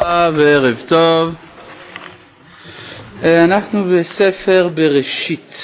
וערב 0.00 0.82
טוב. 0.88 1.34
אה, 3.24 3.44
אנחנו 3.44 3.84
בספר 3.84 4.68
בראשית. 4.74 5.62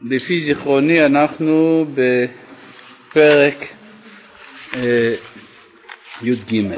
לפי 0.00 0.40
זיכרוני 0.40 1.06
אנחנו 1.06 1.86
בפרק 1.94 3.54
אה, 4.76 5.14
י"ג. 6.22 6.74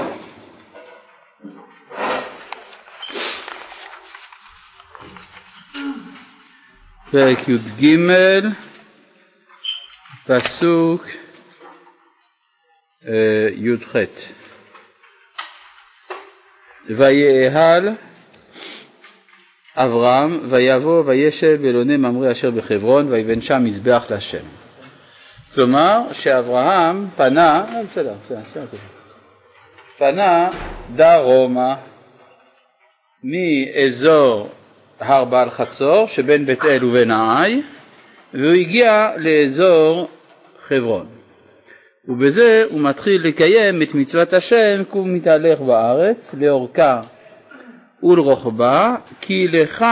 פרק 7.10 7.48
י"ג, 7.48 7.96
פסוק 10.26 11.06
אה, 13.08 13.48
י"ח. 13.56 13.96
ויהל 16.90 17.88
אברהם 19.76 20.40
ויבוא 20.50 21.02
וישב 21.06 21.58
באלוני 21.62 21.96
ממריא 21.96 22.32
אשר 22.32 22.50
בחברון 22.50 23.12
ויבן 23.12 23.40
שם 23.40 23.64
מזבח 23.64 24.04
להשם. 24.10 24.44
כלומר 25.54 26.00
שאברהם 26.12 27.08
פנה, 27.16 27.64
אה, 27.74 27.82
בסדר, 27.82 28.14
פנה 29.98 30.48
דרומה 30.96 31.74
מאזור 33.24 34.48
הר 35.00 35.24
בעל 35.24 35.50
חצור 35.50 36.06
שבין 36.06 36.46
בית 36.46 36.64
אל 36.64 36.84
ובין 36.84 37.10
העי 37.10 37.62
והוא 38.34 38.52
הגיע 38.52 39.10
לאזור 39.16 40.08
חברון. 40.68 41.15
ובזה 42.08 42.64
הוא 42.70 42.80
מתחיל 42.80 43.26
לקיים 43.26 43.82
את 43.82 43.94
מצוות 43.94 44.32
השם 44.32 44.82
כי 44.92 44.98
הוא 44.98 45.08
מתהלך 45.08 45.60
בארץ 45.60 46.34
לאורכה 46.38 47.02
ולרוחבה 48.02 48.96
כי 49.20 49.48
לך 49.48 49.84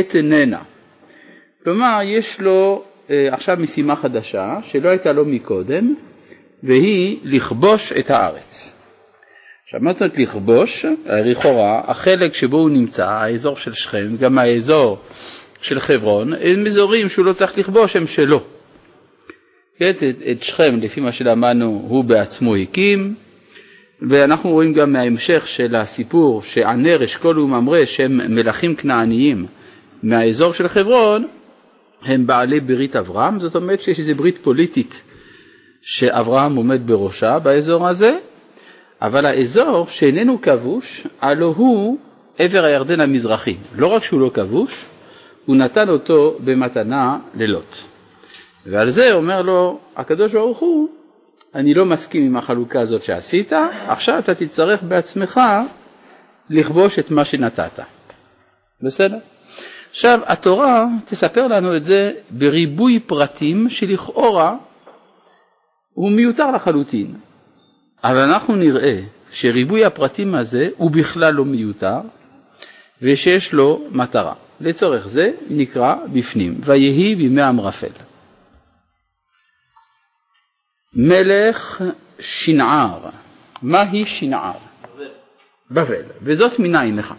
אתננה. 0.00 0.62
כלומר 1.64 2.00
יש 2.04 2.40
לו 2.40 2.82
אה, 3.10 3.28
עכשיו 3.32 3.56
משימה 3.60 3.96
חדשה 3.96 4.56
שלא 4.62 4.88
הייתה 4.88 5.12
לו 5.12 5.24
מקודם 5.24 5.94
והיא 6.62 7.18
לכבוש 7.22 7.92
את 7.92 8.10
הארץ. 8.10 8.72
עכשיו 9.64 9.80
מה 9.80 9.92
זאת 9.92 10.02
אומרת 10.02 10.18
לכבוש? 10.18 10.86
לכאורה 11.06 11.82
החלק 11.86 12.34
שבו 12.34 12.56
הוא 12.56 12.70
נמצא, 12.70 13.08
האזור 13.08 13.56
של 13.56 13.72
שכם, 13.72 14.16
גם 14.20 14.38
האזור 14.38 14.98
של 15.60 15.80
חברון, 15.80 16.32
הם 16.32 16.66
אזורים 16.66 17.08
שהוא 17.08 17.24
לא 17.24 17.32
צריך 17.32 17.58
לכבוש, 17.58 17.96
הם 17.96 18.06
שלו. 18.06 18.40
כן, 19.78 19.90
את, 19.90 20.02
את 20.30 20.42
שכם, 20.42 20.78
לפי 20.80 21.00
מה 21.00 21.12
שלמדנו, 21.12 21.84
הוא 21.88 22.04
בעצמו 22.04 22.56
הקים, 22.56 23.14
ואנחנו 24.02 24.50
רואים 24.50 24.72
גם 24.72 24.92
מההמשך 24.92 25.48
של 25.48 25.76
הסיפור 25.76 26.42
שענר, 26.42 27.04
אשכול 27.04 27.38
וממרא, 27.38 27.84
שהם 27.84 28.34
מלכים 28.34 28.76
כנעניים 28.76 29.46
מהאזור 30.02 30.52
של 30.52 30.68
חברון, 30.68 31.26
הם 32.02 32.26
בעלי 32.26 32.60
ברית 32.60 32.96
אברהם, 32.96 33.40
זאת 33.40 33.56
אומרת 33.56 33.80
שיש 33.80 33.98
איזו 33.98 34.14
ברית 34.14 34.38
פוליטית 34.42 35.00
שאברהם 35.82 36.56
עומד 36.56 36.86
בראשה 36.86 37.38
באזור 37.38 37.88
הזה, 37.88 38.18
אבל 39.02 39.26
האזור 39.26 39.86
שאיננו 39.86 40.40
כבוש, 40.42 41.06
הלא 41.20 41.54
הוא 41.56 41.98
עבר 42.38 42.64
הירדן 42.64 43.00
המזרחי. 43.00 43.56
לא 43.76 43.86
רק 43.86 44.04
שהוא 44.04 44.20
לא 44.20 44.30
כבוש, 44.34 44.86
הוא 45.46 45.56
נתן 45.56 45.88
אותו 45.88 46.38
במתנה 46.44 47.18
ללוט. 47.34 47.93
ועל 48.66 48.90
זה 48.90 49.12
אומר 49.12 49.42
לו 49.42 49.78
הקדוש 49.96 50.32
ברוך 50.32 50.58
הוא, 50.58 50.88
אני 51.54 51.74
לא 51.74 51.84
מסכים 51.84 52.26
עם 52.26 52.36
החלוקה 52.36 52.80
הזאת 52.80 53.02
שעשית, 53.02 53.52
עכשיו 53.88 54.18
אתה 54.18 54.34
תצטרך 54.34 54.82
בעצמך 54.82 55.40
לכבוש 56.50 56.98
את 56.98 57.10
מה 57.10 57.24
שנתת. 57.24 57.80
בסדר? 58.82 59.18
עכשיו 59.90 60.20
התורה 60.26 60.86
תספר 61.04 61.46
לנו 61.46 61.76
את 61.76 61.84
זה 61.84 62.12
בריבוי 62.30 63.00
פרטים 63.00 63.68
שלכאורה 63.68 64.56
הוא 65.92 66.10
מיותר 66.10 66.50
לחלוטין, 66.50 67.14
אבל 68.04 68.18
אנחנו 68.18 68.56
נראה 68.56 69.00
שריבוי 69.30 69.84
הפרטים 69.84 70.34
הזה 70.34 70.68
הוא 70.76 70.90
בכלל 70.90 71.34
לא 71.34 71.44
מיותר 71.44 71.98
ושיש 73.02 73.52
לו 73.52 73.84
מטרה. 73.90 74.34
לצורך 74.60 75.08
זה 75.08 75.30
נקרא 75.50 75.94
בפנים, 76.12 76.60
ויהי 76.60 77.14
בימי 77.14 77.48
אמרפל. 77.48 78.03
מלך 80.96 81.82
שנער. 82.18 82.98
מהי 83.62 84.06
שנער? 84.06 84.52
בבל. 85.70 86.02
וזאת 86.22 86.58
מניין 86.58 86.96
לך? 86.96 87.14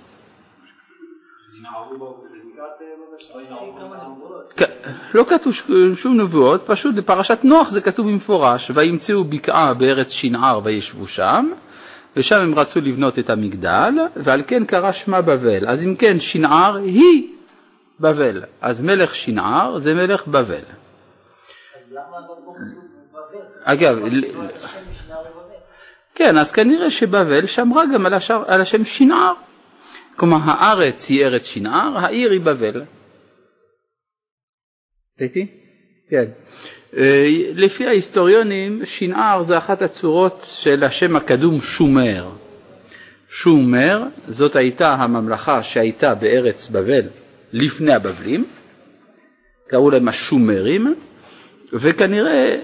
לא 5.13 5.25
כתוב 5.29 5.53
שום 5.95 6.21
נבואות, 6.21 6.63
פשוט 6.65 6.95
בפרשת 6.95 7.39
נוח 7.43 7.69
זה 7.69 7.81
כתוב 7.81 8.07
במפורש, 8.07 8.71
וימצאו 8.73 9.23
בקעה 9.23 9.73
בארץ 9.73 10.11
שנער 10.11 10.59
וישבו 10.63 11.07
שם, 11.07 11.51
ושם 12.15 12.39
הם 12.39 12.59
רצו 12.59 12.81
לבנות 12.81 13.19
את 13.19 13.29
המגדל, 13.29 13.93
ועל 14.15 14.41
כן 14.47 14.65
קרא 14.65 14.91
שמה 14.91 15.21
בבל. 15.21 15.67
אז 15.67 15.83
אם 15.83 15.95
כן, 15.95 16.19
שנער 16.19 16.75
היא 16.75 17.27
בבל. 17.99 18.43
אז 18.61 18.81
מלך 18.81 19.15
שנער 19.15 19.79
זה 19.79 19.93
מלך 19.93 20.27
בבל. 20.27 20.63
אגב, 23.65 23.97
כן, 26.15 26.37
אז 26.37 26.51
כנראה 26.51 26.91
שבבל 26.91 27.45
שמרה 27.45 27.83
גם 27.93 28.05
על, 28.47 28.61
השם 28.61 28.85
שנער. 28.85 29.33
כלומר, 30.15 30.37
הארץ 30.43 31.09
היא 31.09 31.25
ארץ 31.25 31.45
שנער, 31.45 31.97
העיר 31.97 32.31
היא 32.31 32.41
בבל. 32.41 32.83
איתי? 35.21 35.47
כן. 36.09 36.25
אה, 36.97 37.25
לפי 37.53 37.87
ההיסטוריונים, 37.87 38.85
שנער 38.85 39.41
זה 39.41 39.57
אחת 39.57 39.81
הצורות 39.81 40.45
של 40.49 40.83
השם 40.83 41.15
הקדום 41.15 41.61
שומר. 41.61 42.29
שומר, 43.29 44.03
זאת 44.27 44.55
הייתה 44.55 44.93
הממלכה 44.93 45.63
שהייתה 45.63 46.15
בארץ 46.15 46.69
בבל 46.69 47.07
לפני 47.53 47.93
הבבלים, 47.93 48.45
קראו 49.67 49.91
להם 49.91 50.07
השומרים, 50.07 50.95
וכנראה 51.73 52.61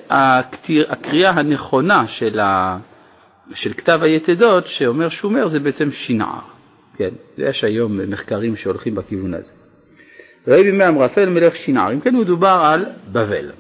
הקריאה 0.89 1.29
הנכונה 1.29 2.07
של, 2.07 2.39
ה, 2.39 2.77
של 3.53 3.73
כתב 3.73 3.99
היתדות 4.03 4.67
שאומר 4.67 5.09
שומר 5.09 5.47
זה 5.47 5.59
בעצם 5.59 5.91
שנער, 5.91 6.41
כן, 6.95 7.09
יש 7.37 7.63
היום 7.63 8.11
מחקרים 8.11 8.55
שהולכים 8.55 8.95
בכיוון 8.95 9.33
הזה. 9.33 9.53
ויהי 10.47 10.63
בימי 10.63 10.87
אמרפל 10.87 11.29
מלך 11.29 11.55
שנער, 11.55 11.93
אם 11.93 11.99
כן 11.99 12.15
מדובר 12.15 12.61
על 12.63 12.85
בבל. 13.11 13.51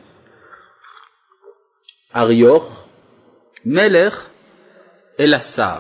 אריוך 2.15 2.83
מלך 3.65 4.25
אלעשר, 5.19 5.79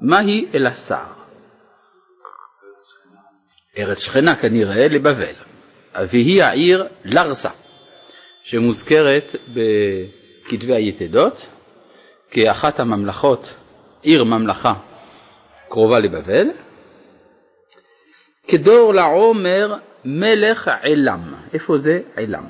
מהי 0.00 0.46
אלעשר? 0.54 1.04
ארץ 3.78 3.98
שכנה 3.98 4.36
כנראה 4.36 4.88
לבבל, 4.88 5.34
והיא 5.94 6.42
העיר 6.42 6.86
לרסה. 7.04 7.50
שמוזכרת 8.46 9.36
בכתבי 9.48 10.74
היתדות 10.74 11.46
כאחת 12.30 12.80
הממלכות, 12.80 13.54
עיר 14.02 14.24
ממלכה 14.24 14.74
קרובה 15.68 16.00
לבבל, 16.00 16.46
כדור 18.48 18.94
לעומר 18.94 19.74
מלך 20.04 20.70
עילם. 20.82 21.34
איפה 21.52 21.78
זה 21.78 22.00
עילם? 22.16 22.44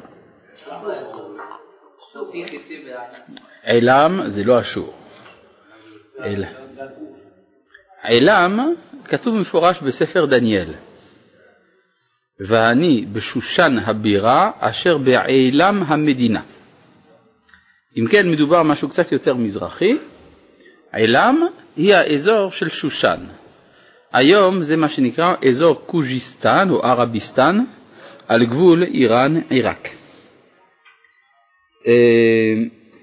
עילם 3.62 4.21
זה 4.27 4.45
לא 4.45 4.61
אשור. 4.61 4.95
עילם 8.03 8.75
כתוב 9.05 9.37
במפורש 9.37 9.81
בספר 9.81 10.25
דניאל. 10.26 10.75
ואני 12.41 13.06
בשושן 13.12 13.77
הבירה 13.85 14.50
אשר 14.59 14.99
בעילם 14.99 15.83
המדינה. 15.87 16.41
אם 17.97 18.06
כן 18.06 18.31
מדובר 18.31 18.62
משהו 18.62 18.88
קצת 18.88 19.12
יותר 19.12 19.35
מזרחי, 19.35 19.97
עילם 20.93 21.47
היא 21.77 21.94
האזור 21.94 22.50
של 22.50 22.69
שושן. 22.69 23.19
היום 24.12 24.62
זה 24.62 24.77
מה 24.77 24.88
שנקרא 24.88 25.35
אזור 25.49 25.83
קוז'יסטן 25.87 26.71
או 26.71 26.83
ערביסטן 26.83 27.65
על 28.29 28.44
גבול 28.44 28.82
איראן-עיראק. 28.82 29.89
אה, 31.87 32.55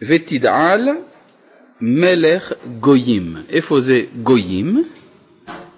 ותדעל 0.08 0.90
מלך 1.82 2.54
גויים. 2.80 3.38
איפה 3.50 3.80
זה 3.80 4.02
גויים? 4.24 4.84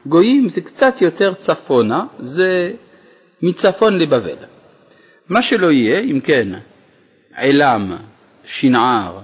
גויים 0.06 0.50
זה 0.50 0.62
קצת 0.62 1.02
יותר 1.02 1.34
צפונה, 1.34 2.06
זה 2.20 2.74
מצפון 3.46 4.00
לבבל. 4.00 4.36
מה 5.30 5.42
שלא 5.42 5.72
יהיה, 5.72 6.00
אם 6.00 6.20
כן, 6.24 6.48
עילם, 7.36 7.98
שנער 8.44 9.20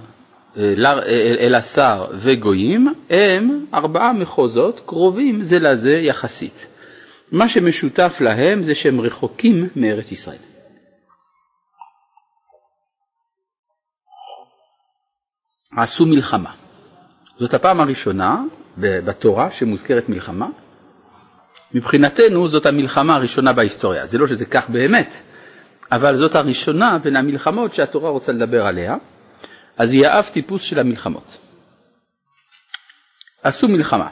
אלעשר 1.40 2.06
וגויים 2.14 2.94
הם 3.10 3.66
ארבעה 3.74 4.12
מחוזות 4.12 4.80
קרובים 4.86 5.42
זה 5.42 5.58
לזה 5.58 5.96
יחסית. 5.96 6.66
מה 7.32 7.48
שמשותף 7.48 8.16
להם 8.20 8.60
זה 8.60 8.74
שהם 8.74 9.00
רחוקים 9.00 9.68
מארץ 9.76 10.12
ישראל. 10.12 10.38
עשו 15.76 16.06
מלחמה. 16.06 16.50
זאת 17.38 17.54
הפעם 17.54 17.80
הראשונה 17.80 18.42
בתורה 18.78 19.50
שמוזכרת 19.52 20.08
מלחמה. 20.08 20.48
מבחינתנו 21.74 22.48
זאת 22.48 22.66
המלחמה 22.66 23.16
הראשונה 23.16 23.52
בהיסטוריה. 23.52 24.06
זה 24.06 24.18
לא 24.18 24.26
שזה 24.26 24.44
כך 24.44 24.70
באמת, 24.70 25.14
אבל 25.92 26.16
זאת 26.16 26.34
הראשונה 26.34 26.98
בין 26.98 27.16
המלחמות 27.16 27.74
שהתורה 27.74 28.10
רוצה 28.10 28.32
לדבר 28.32 28.66
עליה. 28.66 28.96
אז 29.76 29.92
היא 29.92 30.06
האב 30.06 30.24
טיפוס 30.32 30.62
של 30.62 30.78
המלחמות. 30.78 31.38
עשו 33.42 33.68
מלחמה. 33.68 34.08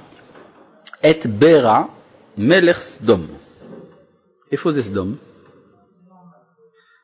את 1.11 1.27
ברע 1.27 1.83
מלך 2.39 2.81
סדום. 2.81 3.27
איפה 4.53 4.73
זה 4.73 4.83
סדום? 4.83 5.15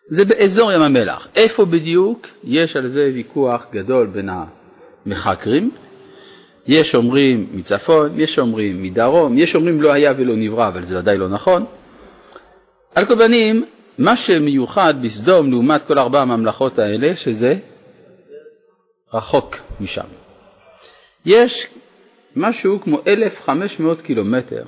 זה 0.08 0.24
באזור 0.24 0.72
ים 0.72 0.82
המלח. 0.82 1.28
איפה 1.36 1.64
בדיוק? 1.64 2.26
יש 2.44 2.76
על 2.76 2.88
זה 2.88 3.10
ויכוח 3.14 3.62
גדול 3.72 4.06
בין 4.06 4.28
המחקרים. 5.06 5.70
יש 6.68 6.94
אומרים 6.94 7.46
מצפון, 7.52 8.20
יש 8.20 8.38
אומרים 8.38 8.82
מדרום, 8.82 9.38
יש 9.38 9.54
אומרים 9.54 9.82
לא 9.82 9.92
היה 9.92 10.12
ולא 10.16 10.36
נברא, 10.36 10.68
אבל 10.68 10.82
זה 10.84 10.98
ודאי 10.98 11.18
לא 11.18 11.28
נכון. 11.28 11.64
על 12.94 13.04
כל 13.04 13.16
פנים, 13.16 13.64
מה 13.98 14.16
שמיוחד 14.16 14.94
בסדום 15.02 15.50
לעומת 15.50 15.82
כל 15.82 15.98
ארבע 15.98 16.20
הממלכות 16.20 16.78
האלה, 16.78 17.16
שזה 17.16 17.54
רחוק 19.14 19.56
משם. 19.80 20.06
יש 21.26 21.66
משהו 22.36 22.80
כמו 22.80 23.00
1,500 23.06 24.00
קילומטר 24.00 24.62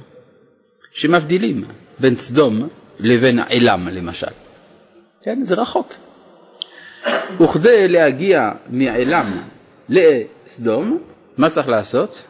שמבדילים 0.92 1.64
בין 1.98 2.16
סדום 2.16 2.68
לבין 3.00 3.38
עילם 3.38 3.88
למשל. 3.92 4.26
כן, 5.22 5.42
זה 5.42 5.54
רחוק. 5.54 5.92
וכדי 7.40 7.88
להגיע 7.88 8.50
מעילם 8.70 9.26
לסדום, 9.88 10.98
מה 11.38 11.50
צריך 11.50 11.68
לעשות? 11.68 12.22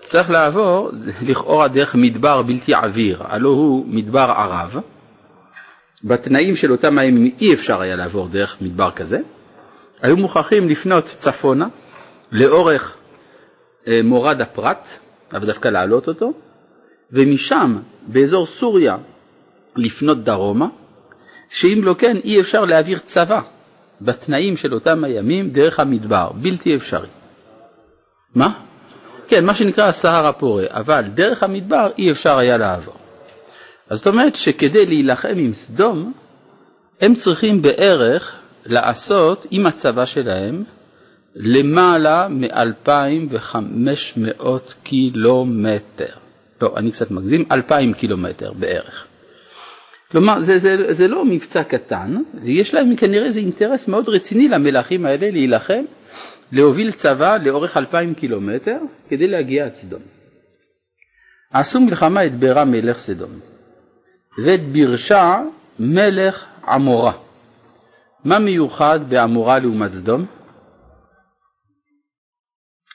צריך 0.00 0.30
לעבור 0.30 0.90
לכאורה 1.22 1.68
דרך 1.68 1.94
מדבר 1.94 2.42
בלתי 2.42 2.74
עביר, 2.74 3.22
הלא 3.24 3.48
הוא 3.48 3.86
מדבר 3.86 4.34
ערב. 4.36 4.76
בתנאים 6.04 6.56
של 6.56 6.72
אותם 6.72 6.98
הימים 6.98 7.34
אי 7.40 7.54
אפשר 7.54 7.80
היה 7.80 7.96
לעבור 7.96 8.28
דרך 8.28 8.56
מדבר 8.60 8.90
כזה. 8.90 9.20
היו 10.02 10.16
מוכרחים 10.16 10.68
לפנות 10.68 11.04
צפונה 11.04 11.68
לאורך 12.32 12.96
אה, 13.88 14.00
מורד 14.04 14.40
הפרת, 14.40 14.88
אבל 15.32 15.46
דווקא 15.46 15.68
להעלות 15.68 16.08
אותו, 16.08 16.32
ומשם 17.12 17.76
באזור 18.06 18.46
סוריה 18.46 18.96
לפנות 19.76 20.24
דרומה, 20.24 20.68
שאם 21.48 21.80
לא 21.82 21.94
כן 21.98 22.16
אי 22.24 22.40
אפשר 22.40 22.64
להעביר 22.64 22.98
צבא 22.98 23.40
בתנאים 24.00 24.56
של 24.56 24.74
אותם 24.74 25.04
הימים 25.04 25.50
דרך 25.50 25.80
המדבר, 25.80 26.30
בלתי 26.34 26.76
אפשרי. 26.76 27.21
מה? 28.34 28.52
כן, 29.28 29.44
מה 29.44 29.54
שנקרא 29.54 29.84
הסהר 29.84 30.26
הפורה, 30.26 30.64
אבל 30.68 31.04
דרך 31.14 31.42
המדבר 31.42 31.90
אי 31.98 32.10
אפשר 32.10 32.38
היה 32.38 32.56
לעבור. 32.56 32.94
אז 33.90 33.98
זאת 33.98 34.06
אומרת 34.06 34.36
שכדי 34.36 34.86
להילחם 34.86 35.34
עם 35.36 35.52
סדום, 35.52 36.12
הם 37.00 37.14
צריכים 37.14 37.62
בערך 37.62 38.32
לעשות 38.66 39.46
עם 39.50 39.66
הצבא 39.66 40.04
שלהם 40.04 40.64
למעלה 41.36 42.28
מ-2,500 42.28 44.44
קילומטר. 44.82 46.14
לא, 46.62 46.74
אני 46.76 46.90
קצת 46.90 47.10
מגזים, 47.10 47.44
2,000 47.52 47.94
קילומטר 47.94 48.52
בערך. 48.52 49.06
כלומר, 50.10 50.40
זה, 50.40 50.58
זה, 50.58 50.92
זה 50.92 51.08
לא 51.08 51.24
מבצע 51.24 51.64
קטן, 51.64 52.16
ויש 52.44 52.74
להם 52.74 52.96
כנראה 52.96 53.26
איזה 53.26 53.40
אינטרס 53.40 53.88
מאוד 53.88 54.08
רציני 54.08 54.48
למלכים 54.48 55.06
האלה 55.06 55.30
להילחם, 55.30 55.84
להוביל 56.52 56.92
צבא 56.92 57.36
לאורך 57.36 57.76
2,000 57.76 58.14
קילומטר 58.14 58.78
כדי 59.08 59.28
להגיע 59.28 59.64
עד 59.64 59.76
סדום. 59.76 60.02
עשו 61.52 61.80
מלחמה 61.80 62.26
את 62.26 62.34
ברע 62.34 62.64
מלך 62.64 62.98
סדום, 62.98 63.30
ואת 64.44 64.60
בירשה 64.60 65.42
מלך 65.78 66.46
עמורה. 66.68 67.12
מה 68.24 68.38
מיוחד 68.38 69.00
בעמורה 69.08 69.58
לעומת 69.58 69.90
סדום? 69.90 70.26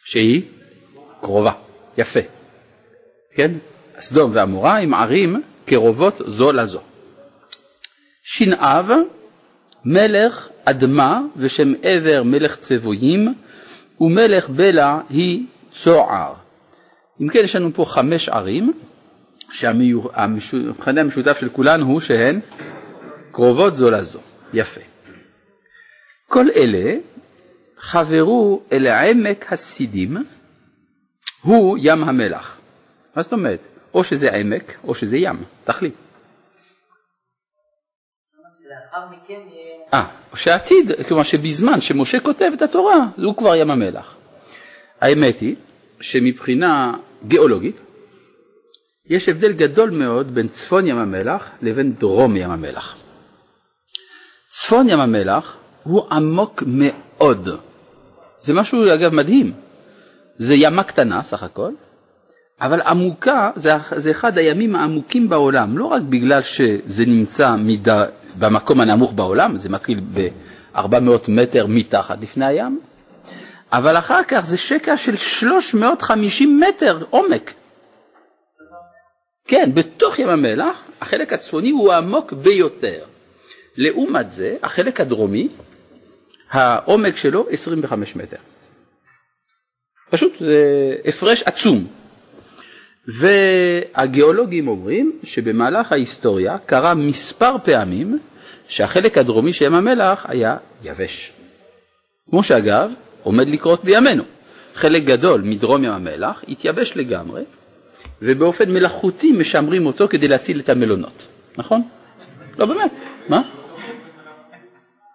שהיא 0.06 0.42
קרובה, 1.22 1.52
יפה. 1.98 2.20
כן? 3.36 3.52
סדום 4.00 4.32
ועמורה 4.34 4.80
הם 4.80 4.94
ערים 4.94 5.44
קרובות 5.66 6.22
זו 6.26 6.52
לזו. 6.52 6.82
שנאב 8.24 8.90
מלך 9.86 10.50
אדמה 10.66 11.22
ושם 11.38 11.74
עבר 11.84 12.24
מלך 12.24 12.56
צבויים 12.56 13.34
ומלך 14.02 14.50
בלע 14.50 15.00
היא 15.10 15.46
צוער. 15.72 16.34
אם 17.22 17.30
כן 17.30 17.40
יש 17.44 17.56
לנו 17.56 17.74
פה 17.74 17.86
חמש 17.86 18.30
ערים 18.30 18.74
שהמכנה 19.52 21.02
המשותף 21.02 21.38
של 21.40 21.50
כולן 21.50 21.82
הוא 21.82 22.00
שהן 22.00 22.40
קרובות 23.32 23.76
זו 23.76 23.92
לזו. 23.92 24.20
יפה. 24.54 24.82
כל 26.28 26.46
אלה 26.56 26.96
חברו 27.78 28.64
אל 28.72 28.88
עמק 28.88 29.54
הסידים, 29.54 30.18
הוא 31.42 31.78
ים 31.82 32.04
המלח. 32.04 32.58
מה 33.16 33.22
זאת 33.22 33.34
אומרת? 33.34 33.60
או 33.94 34.04
שזה 34.04 34.36
עמק 34.36 34.78
או 34.84 34.96
שזה 34.96 35.18
ים, 35.18 35.44
תחליט. 35.64 35.94
אה, 39.94 40.06
שהעתיד, 40.36 40.92
כלומר 41.08 41.24
שבזמן 41.24 41.82
שמשה 41.82 42.20
כותב 42.20 42.52
את 42.54 42.62
התורה, 42.62 43.08
הוא 43.18 43.36
כבר 43.36 43.56
ים 43.56 43.72
המלח. 43.72 44.16
האמת 45.02 45.40
היא 45.40 45.56
שמבחינה 46.02 46.94
גיאולוגית 47.28 47.76
יש 49.10 49.30
הבדל 49.30 49.52
גדול 49.52 49.90
מאוד 49.90 50.36
בין 50.36 50.48
צפון 50.48 50.88
ים 50.88 50.98
המלח 50.98 51.44
לבין 51.62 51.94
דרום 52.00 52.38
ים 52.38 52.52
המלח. 52.52 52.96
צפון 54.50 54.90
ים 54.90 55.00
המלח 55.00 55.58
הוא 55.84 56.06
עמוק 56.12 56.64
מאוד. 56.68 57.50
זה 58.40 58.54
משהו 58.54 58.94
אגב 58.94 59.14
מדהים. 59.14 59.54
זה 60.38 60.56
ימה 60.56 60.84
קטנה 60.84 61.24
סך 61.24 61.44
הכל, 61.44 61.72
אבל 62.62 62.82
עמוקה 62.82 63.52
זה, 63.56 63.72
זה 63.96 64.12
אחד 64.12 64.38
הימים 64.38 64.76
העמוקים 64.76 65.30
בעולם, 65.30 65.78
לא 65.78 65.86
רק 65.86 66.02
בגלל 66.02 66.42
שזה 66.42 67.06
נמצא 67.06 67.56
מידה, 67.56 68.06
במקום 68.40 68.82
הנמוך 68.82 69.14
בעולם, 69.14 69.58
זה 69.58 69.70
מתחיל 69.70 70.00
ב-400 70.14 70.80
מטר 71.28 71.66
מתחת 71.68 72.22
לפני 72.22 72.46
הים, 72.46 72.80
אבל 73.72 73.98
אחר 73.98 74.24
כך 74.28 74.46
זה 74.46 74.58
שקע 74.58 74.98
של 74.98 75.16
350 75.16 76.60
מטר 76.60 77.04
עומק. 77.10 77.54
כן, 79.48 79.72
בתוך 79.74 80.20
ים 80.20 80.30
המלח 80.30 80.78
החלק 81.02 81.34
הצפוני 81.34 81.70
הוא 81.70 81.94
העמוק 81.94 82.34
ביותר. 82.34 83.04
לעומת 83.78 84.32
זה, 84.32 84.58
החלק 84.64 85.02
הדרומי, 85.02 85.48
העומק 86.52 87.16
שלו 87.16 87.46
25 87.50 88.16
מטר. 88.16 88.38
פשוט 90.10 90.32
זה 90.40 90.96
הפרש 91.06 91.44
עצום. 91.44 91.88
והגיאולוגים 93.08 94.68
אומרים 94.68 95.12
שבמהלך 95.24 95.92
ההיסטוריה 95.92 96.58
קרה 96.58 96.94
מספר 96.94 97.56
פעמים 97.64 98.20
שהחלק 98.68 99.18
הדרומי 99.18 99.54
של 99.54 99.66
ים 99.66 99.74
המלח 99.74 100.26
היה 100.28 100.58
יבש. 100.84 101.32
כמו 102.30 102.44
שאגב 102.44 102.92
עומד 103.24 103.48
לקרות 103.48 103.84
בימינו. 103.84 104.24
חלק 104.76 105.04
גדול 105.04 105.42
מדרום 105.42 105.84
ים 105.84 105.92
המלח 105.92 106.44
התייבש 106.48 106.98
לגמרי 106.98 107.44
ובאופן 108.22 108.72
מלאכותי 108.72 109.32
משמרים 109.32 109.86
אותו 109.86 110.08
כדי 110.08 110.28
להציל 110.28 110.60
את 110.60 110.70
המלונות, 110.70 111.28
נכון? 111.58 111.82
לא 112.58 112.66
באמת, 112.66 112.92
מה? 113.30 113.42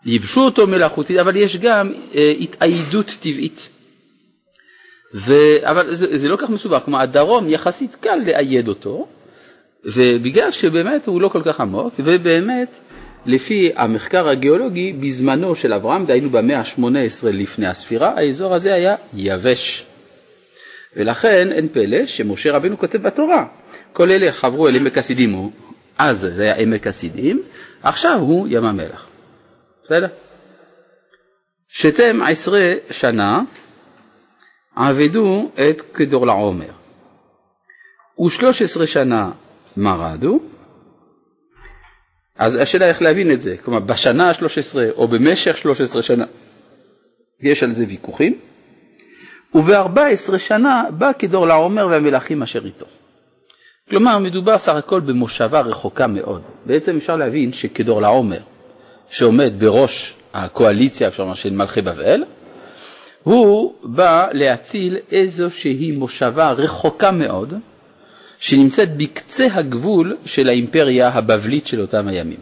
ייבשו 0.07 0.41
אותו 0.41 0.67
מלאכותית, 0.67 1.19
אבל 1.19 1.37
יש 1.37 1.57
גם 1.57 1.93
אה, 2.15 2.33
התאיידות 2.41 3.17
טבעית. 3.21 3.69
ו... 5.15 5.33
אבל 5.63 5.95
זה, 5.95 6.19
זה 6.19 6.29
לא 6.29 6.37
כך 6.37 6.51
מסובך, 6.51 6.83
כלומר 6.85 7.01
הדרום 7.01 7.49
יחסית 7.49 7.95
קל 7.95 8.17
לאייד 8.27 8.69
אותו, 8.69 9.07
ובגלל 9.85 10.51
שבאמת 10.51 11.07
הוא 11.07 11.21
לא 11.21 11.29
כל 11.29 11.43
כך 11.45 11.61
עמוק, 11.61 11.95
ובאמת 11.99 12.69
לפי 13.27 13.73
המחקר 13.77 14.29
הגיאולוגי 14.29 14.93
בזמנו 14.93 15.55
של 15.55 15.73
אברהם, 15.73 16.07
דהיינו 16.07 16.31
במאה 16.31 16.59
ה-18 16.59 17.27
לפני 17.33 17.67
הספירה, 17.67 18.15
האזור 18.17 18.55
הזה 18.55 18.75
היה 18.75 18.95
יבש. 19.15 19.87
ולכן 20.97 21.53
אין 21.53 21.69
פלא 21.69 22.07
שמשה 22.07 22.53
רבנו 22.53 22.79
כותב 22.79 23.03
בתורה, 23.03 23.45
כל 23.93 24.11
אלה 24.11 24.33
חברו 24.33 24.69
אל 24.69 24.77
עמק 24.77 24.99
הסידים, 24.99 25.51
אז 25.99 26.21
זה 26.21 26.43
היה 26.43 26.55
עמק 26.55 26.87
הסידים, 26.87 27.43
עכשיו 27.83 28.19
הוא 28.19 28.47
ים 28.51 28.65
המלח. 28.65 29.07
בסדר? 29.85 30.07
שתם 31.69 32.21
עשרה 32.23 32.73
שנה 32.91 33.41
עבדו 34.77 35.51
את 35.71 35.81
כדור 35.95 36.27
לעומר, 36.27 36.71
ושלוש 38.27 38.63
עשרה 38.63 38.87
שנה 38.87 39.31
מרדו, 39.77 40.41
אז 42.39 42.57
השאלה 42.57 42.89
איך 42.89 43.03
להבין 43.03 43.31
את 43.33 43.41
זה, 43.41 43.57
כלומר 43.65 43.81
בשנה 43.81 44.29
ה-13 44.29 44.77
או 44.97 45.09
במשך 45.09 45.57
13 45.57 46.03
שנה, 46.03 46.25
יש 47.41 47.63
על 47.63 47.71
זה 47.71 47.85
ויכוחים, 47.89 48.39
וב-14 49.55 50.39
שנה 50.39 50.85
בא 50.99 51.11
כדור 51.19 51.47
לעומר 51.47 51.87
והמלכים 51.87 52.43
אשר 52.43 52.65
איתו. 52.65 52.87
כלומר 53.91 54.19
מדובר 54.19 54.59
סך 54.59 54.75
הכל 54.75 55.01
במושבה 55.01 55.61
רחוקה 55.61 56.07
מאוד. 56.07 56.43
בעצם 56.67 56.97
אפשר 56.97 57.17
להבין 57.17 57.53
שכדור 57.53 58.01
לעומר, 58.03 58.41
שעומד 59.09 59.53
בראש 59.59 60.17
הקואליציה 60.35 61.09
אפשר 61.09 61.23
לומר 61.23 61.35
של 61.35 61.53
מלכי 61.53 61.83
בבל, 61.83 62.25
הוא 63.23 63.75
בא 63.83 64.27
להציל 64.33 64.99
איזושהי 65.13 65.93
מושבה 65.93 66.51
רחוקה 66.51 67.11
מאוד, 67.11 67.55
שנמצאת 68.39 68.97
בקצה 68.97 69.47
הגבול 69.53 70.17
של 70.25 70.49
האימפריה 70.49 71.09
הבבלית 71.09 71.67
של 71.67 71.81
אותם 71.81 72.09
הימים. 72.09 72.41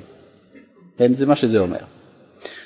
זה 1.13 1.27
מה 1.27 1.37
שזה 1.37 1.59
אומר. 1.59 1.79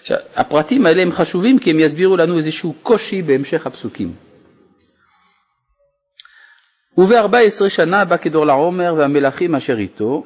עכשיו, 0.00 0.18
הפרטים 0.34 0.86
האלה 0.86 1.02
הם 1.02 1.12
חשובים 1.12 1.58
כי 1.58 1.70
הם 1.70 1.80
יסבירו 1.80 2.16
לנו 2.16 2.36
איזשהו 2.36 2.74
קושי 2.82 3.22
בהמשך 3.22 3.66
הפסוקים. 3.66 4.14
וב-14 6.98 7.68
שנה 7.68 8.04
בא 8.04 8.16
כדור 8.16 8.46
לעומר 8.46 8.94
והמלכים 8.98 9.54
אשר 9.54 9.78
איתו, 9.78 10.24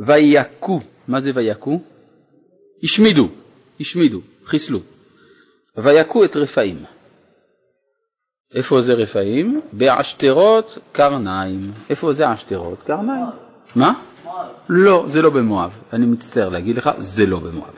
ויכו, 0.00 0.80
מה 1.08 1.20
זה 1.20 1.30
ויכו? 1.34 1.80
השמידו, 2.82 3.28
השמידו, 3.80 4.20
חיסלו. 4.44 4.80
ויכו 5.76 6.24
את 6.24 6.36
רפאים. 6.36 6.84
איפה 8.54 8.82
זה 8.82 8.94
רפאים? 8.94 9.60
בעשתרות 9.72 10.78
קרניים. 10.92 11.72
איפה 11.90 12.12
זה 12.12 12.30
עשתרות? 12.30 12.82
קרניים. 12.86 13.26
מה? 13.74 13.92
לא, 14.68 15.04
זה 15.06 15.22
לא 15.22 15.30
במואב. 15.30 15.70
אני 15.92 16.06
מצטער 16.06 16.48
להגיד 16.48 16.76
לך, 16.76 16.90
זה 16.98 17.26
לא 17.26 17.38
במואב. 17.38 17.74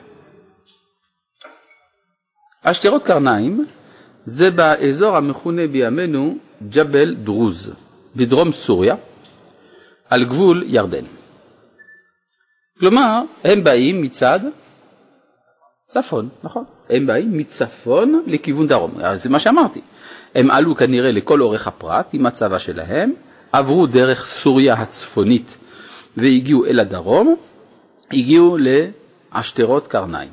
עשתרות 2.63 3.03
קרניים 3.03 3.65
זה 4.25 4.51
באזור 4.51 5.17
המכונה 5.17 5.67
בימינו 5.67 6.37
ג'בל 6.69 7.15
דרוז, 7.15 7.75
בדרום 8.15 8.51
סוריה, 8.51 8.95
על 10.09 10.25
גבול 10.25 10.63
ירדן. 10.67 11.05
כלומר, 12.79 13.21
הם 13.43 13.63
באים 13.63 14.01
מצד 14.01 14.39
צפון, 15.87 16.29
נכון? 16.43 16.63
הם 16.89 17.07
באים 17.07 17.37
מצפון 17.37 18.23
לכיוון 18.27 18.67
דרום, 18.67 18.91
זה 19.15 19.29
מה 19.29 19.39
שאמרתי. 19.39 19.81
הם 20.35 20.51
עלו 20.51 20.75
כנראה 20.75 21.11
לכל 21.11 21.41
אורך 21.41 21.67
הפרט 21.67 22.09
עם 22.13 22.25
הצבא 22.25 22.57
שלהם, 22.57 23.13
עברו 23.51 23.87
דרך 23.87 24.25
סוריה 24.25 24.73
הצפונית 24.73 25.57
והגיעו 26.17 26.65
אל 26.65 26.79
הדרום, 26.79 27.35
הגיעו 28.11 28.57
לעשתרות 28.59 29.87
קרניים. 29.87 30.29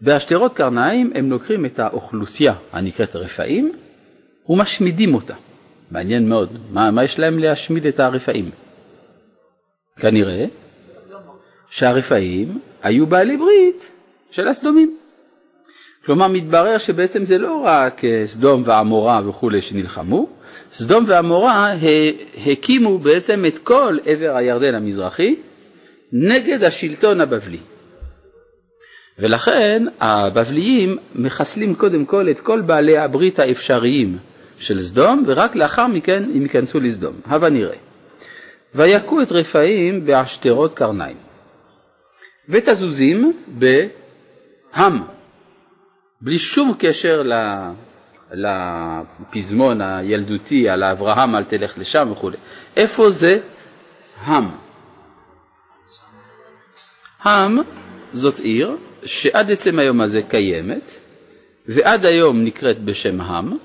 בעשתרות 0.00 0.54
קרניים 0.54 1.12
הם 1.14 1.30
לוקחים 1.30 1.66
את 1.66 1.78
האוכלוסייה 1.78 2.54
הנקראת 2.72 3.16
רפאים 3.16 3.72
ומשמידים 4.48 5.14
אותה. 5.14 5.34
מעניין 5.90 6.28
מאוד, 6.28 6.58
מה, 6.70 6.90
מה 6.90 7.04
יש 7.04 7.18
להם 7.18 7.38
להשמיד 7.38 7.86
את 7.86 8.00
הרפאים? 8.00 8.50
כנראה 9.96 10.46
שהרפאים 11.70 12.60
היו 12.82 13.06
בעלי 13.06 13.36
ברית 13.36 13.90
של 14.30 14.48
הסדומים. 14.48 14.98
כלומר 16.04 16.28
מתברר 16.28 16.78
שבעצם 16.78 17.24
זה 17.24 17.38
לא 17.38 17.62
רק 17.64 18.04
אה, 18.04 18.22
סדום 18.26 18.62
ועמורה 18.66 19.20
וכולי 19.28 19.60
שנלחמו, 19.62 20.28
סדום 20.72 21.04
ועמורה 21.06 21.72
הקימו 22.46 22.98
בעצם 22.98 23.44
את 23.46 23.58
כל 23.58 23.98
עבר 24.04 24.36
הירדן 24.36 24.74
המזרחי 24.74 25.36
נגד 26.12 26.64
השלטון 26.64 27.20
הבבלי. 27.20 27.58
ולכן 29.18 29.84
הבבליים 30.00 30.98
מחסלים 31.14 31.74
קודם 31.74 32.04
כל 32.04 32.30
את 32.30 32.40
כל 32.40 32.60
בעלי 32.60 32.98
הברית 32.98 33.38
האפשריים 33.38 34.18
של 34.58 34.80
סדום 34.80 35.24
ורק 35.26 35.56
לאחר 35.56 35.86
מכן 35.86 36.22
הם 36.34 36.42
ייכנסו 36.42 36.80
לסדום, 36.80 37.14
הבה 37.26 37.50
נראה. 37.50 37.76
ויכו 38.74 39.22
את 39.22 39.32
רפאים 39.32 40.06
בעשתרות 40.06 40.74
קרניים 40.74 41.16
ותזוזים 42.48 43.32
בהם 43.48 45.00
בלי 46.24 46.38
שום 46.38 46.74
קשר 46.78 47.22
לפזמון 48.32 49.80
הילדותי 49.80 50.68
על 50.68 50.84
אברהם 50.84 51.36
אל 51.36 51.44
תלך 51.44 51.78
לשם 51.78 52.08
וכולי. 52.12 52.36
איפה 52.76 53.10
זה 53.10 53.38
עם? 54.26 54.48
עם 57.24 57.58
זאת 58.12 58.38
עיר 58.38 58.76
שעד 59.04 59.50
עצם 59.50 59.78
היום 59.78 60.00
הזה 60.00 60.22
קיימת 60.22 60.90
ועד 61.66 62.06
היום 62.06 62.44
נקראת 62.44 62.84
בשם 62.84 63.20
עם 63.20 63.58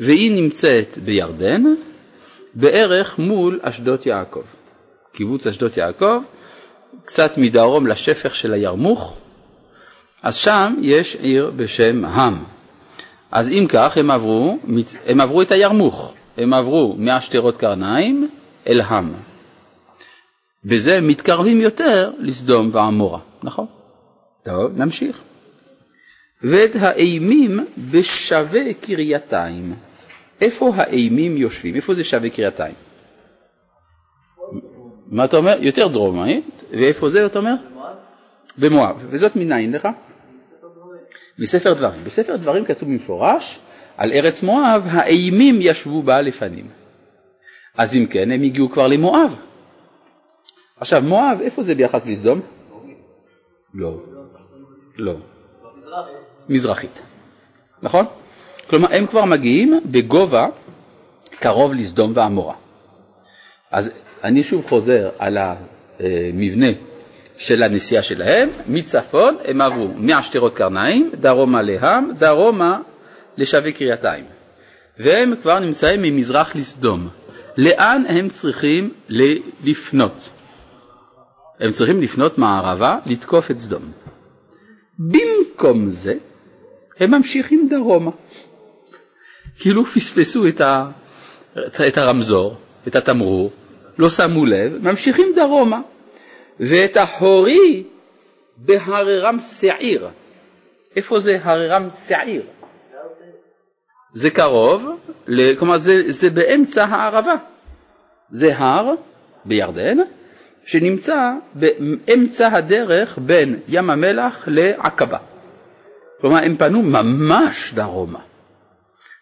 והיא 0.00 0.42
נמצאת 0.42 0.98
בירדן 0.98 1.62
בערך 2.54 3.18
מול 3.18 3.60
אשדות 3.62 4.06
יעקב. 4.06 4.42
קיבוץ 5.12 5.46
אשדות 5.46 5.76
יעקב, 5.76 6.20
קצת 7.04 7.38
מדרום 7.38 7.86
לשפך 7.86 8.34
של 8.34 8.52
הירמוך, 8.52 9.20
אז 10.26 10.34
שם 10.34 10.74
יש 10.80 11.16
עיר 11.16 11.52
בשם 11.56 12.04
עם. 12.04 12.34
אז 13.30 13.50
אם 13.50 13.66
כך 13.68 13.96
הם 13.96 14.10
עברו, 14.10 14.58
הם 15.06 15.20
עברו 15.20 15.42
את 15.42 15.52
הירמוך, 15.52 16.14
הם 16.36 16.54
עברו 16.54 16.94
מהשטרות 16.98 17.56
קרניים 17.56 18.28
אל 18.66 18.80
עם. 18.80 19.14
בזה 20.64 21.00
מתקרבים 21.00 21.60
יותר 21.60 22.12
לסדום 22.18 22.70
ועמורה, 22.72 23.18
נכון? 23.42 23.66
טוב, 24.44 24.76
נמשיך. 24.76 25.22
ואת 26.42 26.76
האימים 26.80 27.66
בשווה 27.90 28.74
קרייתיים. 28.80 29.74
איפה 30.40 30.72
האימים 30.76 31.36
יושבים? 31.36 31.74
איפה 31.74 31.94
זה 31.94 32.04
שווה 32.04 32.30
קרייתיים? 32.30 32.74
מה 35.06 35.24
אתה 35.24 35.36
אומר? 35.36 35.58
יותר 35.60 35.88
דרומית, 35.88 36.62
ואיפה 36.70 37.10
זה 37.10 37.26
אתה 37.26 37.38
אומר? 37.38 37.54
במואב. 38.58 38.96
וזאת 39.10 39.36
מניין 39.36 39.72
לך? 39.72 39.88
מספר 41.38 41.72
דברים. 41.72 42.04
בספר 42.04 42.36
דברים 42.36 42.64
כתוב 42.64 42.88
במפורש 42.88 43.58
על 43.96 44.12
ארץ 44.12 44.42
מואב, 44.42 44.86
האימים 44.90 45.58
ישבו 45.60 46.02
בה 46.02 46.20
לפנים. 46.20 46.68
אז 47.78 47.94
אם 47.94 48.06
כן, 48.06 48.30
הם 48.30 48.42
הגיעו 48.42 48.70
כבר 48.70 48.86
למואב. 48.86 49.34
עכשיו, 50.80 51.02
מואב, 51.02 51.38
איפה 51.40 51.62
זה 51.62 51.74
ביחס 51.74 52.06
לסדום? 52.06 52.40
לא. 53.74 54.00
לא. 54.96 55.14
מזרחית. 56.48 57.00
נכון? 57.82 58.06
כלומר, 58.70 58.94
הם 58.94 59.06
כבר 59.06 59.24
מגיעים 59.24 59.80
בגובה 59.84 60.46
קרוב 61.30 61.74
לסדום 61.74 62.12
ועמורה. 62.14 62.54
אז 63.70 64.02
אני 64.24 64.42
שוב 64.42 64.66
חוזר 64.68 65.10
על 65.18 65.38
המבנה 65.38 66.66
של 67.36 67.62
הנסיעה 67.62 68.02
שלהם, 68.02 68.48
מצפון 68.68 69.36
הם 69.44 69.60
עברו 69.60 69.88
מעשתרות 69.88 70.54
קרניים, 70.54 71.10
דרומה 71.20 71.62
להם, 71.62 72.12
דרומה 72.18 72.78
לשווה 73.36 73.72
קרייתיים. 73.72 74.24
והם 74.98 75.34
כבר 75.42 75.58
נמצאים 75.58 76.02
ממזרח 76.02 76.56
לסדום. 76.56 77.08
לאן 77.56 78.04
הם 78.08 78.28
צריכים 78.28 78.92
לפנות? 79.64 80.28
הם 81.60 81.70
צריכים 81.70 82.02
לפנות 82.02 82.38
מערבה, 82.38 82.98
לתקוף 83.06 83.50
את 83.50 83.58
סדום. 83.58 83.82
במקום 84.98 85.90
זה, 85.90 86.14
הם 87.00 87.10
ממשיכים 87.10 87.68
דרומה. 87.70 88.10
כאילו 89.58 89.84
פספסו 89.84 90.48
את, 90.48 90.60
ה, 90.60 90.86
את 91.88 91.98
הרמזור, 91.98 92.56
את 92.88 92.96
התמרור, 92.96 93.52
לא 93.98 94.10
שמו 94.10 94.46
לב, 94.46 94.78
ממשיכים 94.82 95.32
דרומה. 95.34 95.80
ואת 96.60 96.96
החורי 96.96 97.82
בהררם 98.56 99.38
שעיר. 99.40 100.08
איפה 100.96 101.18
זה 101.18 101.38
הררם 101.42 101.88
שעיר? 102.06 102.42
זה 104.12 104.30
קרוב, 104.30 104.86
כלומר 105.58 105.76
זה, 105.76 106.02
זה 106.06 106.30
באמצע 106.30 106.84
הערבה. 106.84 107.34
זה 108.30 108.56
הר 108.56 108.94
בירדן 109.44 109.98
שנמצא 110.64 111.32
באמצע 111.54 112.52
הדרך 112.52 113.18
בין 113.22 113.60
ים 113.68 113.90
המלח 113.90 114.44
לעקבה. 114.46 115.18
כלומר 116.20 116.38
הם 116.44 116.56
פנו 116.56 116.82
ממש 116.82 117.72
דרומה 117.74 118.20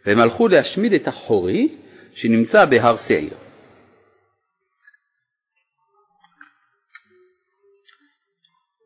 והם 0.07 0.21
הלכו 0.21 0.49
להשמיד 0.49 0.93
את 0.93 1.09
החורי 1.09 1.69
שנמצא 2.15 2.65
בהר 2.65 2.97
שעיר. 2.97 3.35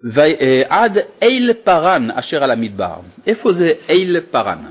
ועד 0.03 0.99
אל 1.23 1.53
פרן 1.65 2.11
אשר 2.11 2.45
על 2.45 2.51
המדבר. 2.51 3.01
איפה 3.27 3.53
זה 3.53 3.73
אל 3.91 4.21
פרן? 4.31 4.71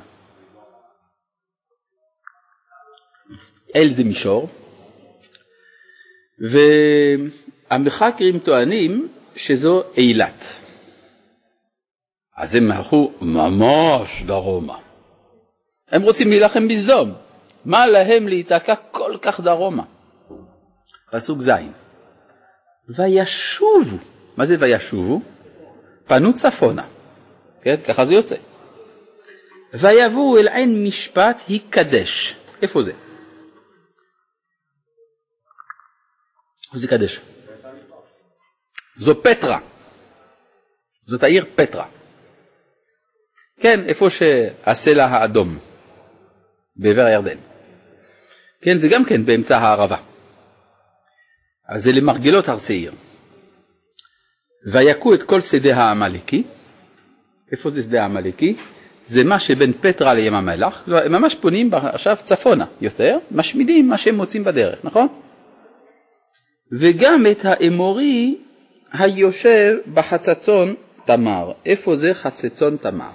אל 3.75 3.89
זה 3.89 4.03
מישור, 4.03 4.49
והמחקרים 7.69 8.39
טוענים 8.39 9.07
שזו 9.35 9.83
אילת. 9.97 10.59
אז 12.37 12.55
הם 12.55 12.71
הלכו 12.71 13.11
ממש 13.21 14.23
דרומה. 14.23 14.77
הם 15.91 16.01
רוצים 16.01 16.29
להילחם 16.29 16.67
בסדום, 16.67 17.13
מה 17.65 17.87
להם 17.87 18.27
להיתקע 18.27 18.75
כל 18.91 19.17
כך 19.21 19.39
דרומה? 19.39 19.83
פסוק 21.11 21.41
ז' 21.41 21.51
וישובו, 22.97 23.97
מה 24.37 24.45
זה 24.45 24.55
וישובו? 24.59 25.21
פנו 26.05 26.33
צפונה, 26.33 26.87
כן? 27.61 27.75
ככה 27.87 28.05
זה 28.05 28.13
יוצא. 28.13 28.35
ויבואו 29.73 30.37
אל 30.37 30.47
עין 30.47 30.83
משפט 30.87 31.41
היקדש, 31.47 32.35
איפה 32.61 32.83
זה? 32.83 32.91
איפה 36.65 36.77
זה 36.77 36.87
קדש? 36.87 37.21
זו 38.95 39.23
פטרה, 39.23 39.59
זאת 41.05 41.23
העיר 41.23 41.45
פטרה. 41.55 41.87
כן, 43.59 43.83
איפה 43.85 44.09
שהסלע 44.09 45.05
האדום, 45.05 45.59
בעבר 46.75 47.05
הירדן. 47.05 47.37
כן, 48.61 48.77
זה 48.77 48.87
גם 48.91 49.05
כן 49.05 49.25
באמצע 49.25 49.57
הערבה. 49.57 49.97
אז 51.67 51.83
זה 51.83 51.91
למרגלות 51.91 52.47
הר 52.47 52.57
שעיר. 52.57 52.93
ויכו 54.65 55.13
את 55.13 55.23
כל 55.23 55.41
שדה 55.41 55.77
העמלקי. 55.77 56.43
איפה 57.51 57.69
זה 57.69 57.81
שדה 57.81 58.01
העמלקי? 58.01 58.55
זה 59.05 59.23
מה 59.23 59.39
שבין 59.39 59.73
פטרה 59.73 60.13
לים 60.13 60.33
המלח, 60.33 60.83
הם 60.87 61.11
ממש 61.11 61.35
פונים 61.35 61.73
עכשיו 61.73 62.17
צפונה 62.23 62.65
יותר, 62.81 63.17
משמידים 63.31 63.89
מה 63.89 63.97
שהם 63.97 64.15
מוצאים 64.15 64.43
בדרך, 64.43 64.85
נכון? 64.85 65.07
וגם 66.71 67.25
את 67.31 67.45
האמורי 67.45 68.37
היושב 68.93 69.75
בחצצון 69.93 70.75
תמר. 71.05 71.51
איפה 71.65 71.95
זה 71.95 72.13
חצצון 72.13 72.77
תמר? 72.77 73.09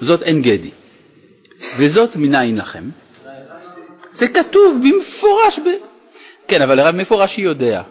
זאת 0.00 0.22
עין 0.22 0.42
גדי. 0.42 0.70
וזאת 1.78 2.16
מנין 2.16 2.56
לכם? 2.56 2.84
זה 4.10 4.28
כתוב 4.28 4.82
במפורש. 4.82 5.58
ב... 5.58 5.68
כן, 6.48 6.62
אבל 6.62 6.78
הרב 6.78 6.94
מאיפה 6.94 7.24
רש"י 7.24 7.40
יודע? 7.40 7.82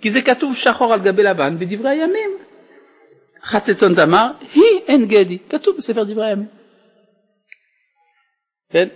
כי 0.00 0.10
זה 0.10 0.22
כתוב 0.22 0.56
שחור 0.56 0.92
על 0.92 1.00
גבי 1.00 1.22
לבן 1.22 1.58
בדברי 1.58 1.90
הימים. 1.90 2.30
חצצון 3.44 3.94
תמר 3.94 4.30
היא 4.54 4.80
עין 4.86 5.06
גדי, 5.06 5.38
כתוב 5.50 5.76
בספר 5.76 6.04
דברי 6.04 6.26
הימים. 6.26 6.46
כן? 8.70 8.88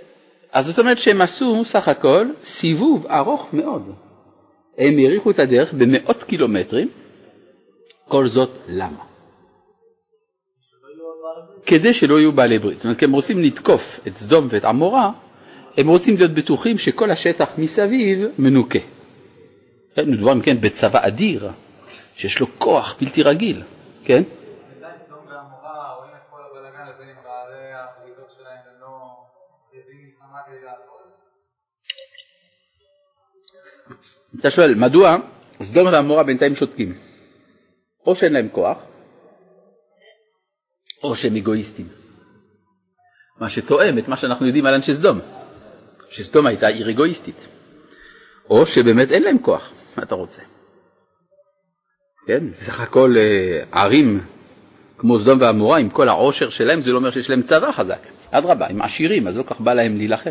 אז 0.53 0.67
זאת 0.67 0.79
אומרת 0.79 0.99
שהם 0.99 1.23
עשו 1.23 1.65
סך 1.65 1.89
הכל 1.89 2.27
סיבוב 2.43 3.07
ארוך 3.07 3.49
מאוד. 3.53 3.95
הם 4.79 4.95
האריכו 4.99 5.31
את 5.31 5.39
הדרך 5.39 5.73
במאות 5.73 6.23
קילומטרים, 6.23 6.89
כל 8.09 8.29
זאת 8.29 8.51
למה? 8.69 9.05
כדי 11.67 11.95
שלא 11.95 12.19
יהיו 12.19 12.33
בעלי 12.33 12.59
ברית. 12.59 12.77
זאת 12.77 12.85
אומרת, 12.85 12.99
כי 12.99 13.05
הם 13.05 13.13
רוצים 13.13 13.39
לתקוף 13.39 14.01
את 14.07 14.15
סדום 14.15 14.47
ואת 14.51 14.65
עמורה, 14.65 15.11
הם 15.79 15.89
רוצים 15.89 16.17
להיות 16.17 16.31
בטוחים 16.31 16.79
שכל 16.79 17.11
השטח 17.11 17.49
מסביב 17.59 18.27
מנוקה. 18.39 18.79
מדובר 19.99 20.33
אם 20.33 20.43
כן 20.43 20.61
בצבא 20.61 21.07
אדיר, 21.07 21.51
שיש 22.15 22.41
לו 22.41 22.47
כוח 22.59 22.97
בלתי 23.01 23.23
רגיל, 23.23 23.63
כן? 24.05 24.23
אתה 34.41 34.51
שואל, 34.51 34.75
מדוע 34.75 35.17
סדום 35.63 35.87
ועמורה 35.87 36.23
בינתיים 36.23 36.55
שותקים? 36.55 36.95
או 38.07 38.17
שאין 38.17 38.33
להם 38.33 38.49
כוח, 38.49 38.79
או 41.03 41.17
שהם 41.17 41.37
אגואיסטים. 41.37 41.87
מה 43.41 43.51
שתואם 43.51 43.99
את 43.99 44.09
מה 44.09 44.17
שאנחנו 44.17 44.47
יודעים 44.47 44.67
על 44.67 44.75
אנשי 44.75 44.95
סדום, 44.95 45.19
שסדום 46.11 46.47
הייתה 46.47 46.67
עיר 46.67 46.91
אגואיסטית. 46.91 47.47
או 48.51 48.67
שבאמת 48.67 49.13
אין 49.13 49.23
להם 49.23 49.39
כוח, 49.39 49.71
מה 49.97 50.03
אתה 50.03 50.15
רוצה? 50.15 50.43
כן, 52.27 52.45
סך 52.53 52.81
הכל 52.81 53.15
אה, 53.17 53.63
ערים 53.73 54.21
כמו 54.99 55.21
סדום 55.21 55.41
ועמורה, 55.41 55.79
עם 55.79 55.91
כל 55.91 56.09
העושר 56.09 56.51
שלהם, 56.51 56.81
זה 56.81 56.93
לא 56.93 56.97
אומר 56.97 57.11
שיש 57.11 57.31
להם 57.31 57.43
צבא 57.43 57.73
חזק. 57.73 58.07
אדרבה, 58.31 58.67
הם 58.67 58.83
עשירים, 58.83 59.29
אז 59.29 59.37
לא 59.37 59.43
כך 59.43 59.61
בא 59.61 59.75
להם 59.75 59.97
להילחם. 59.97 60.31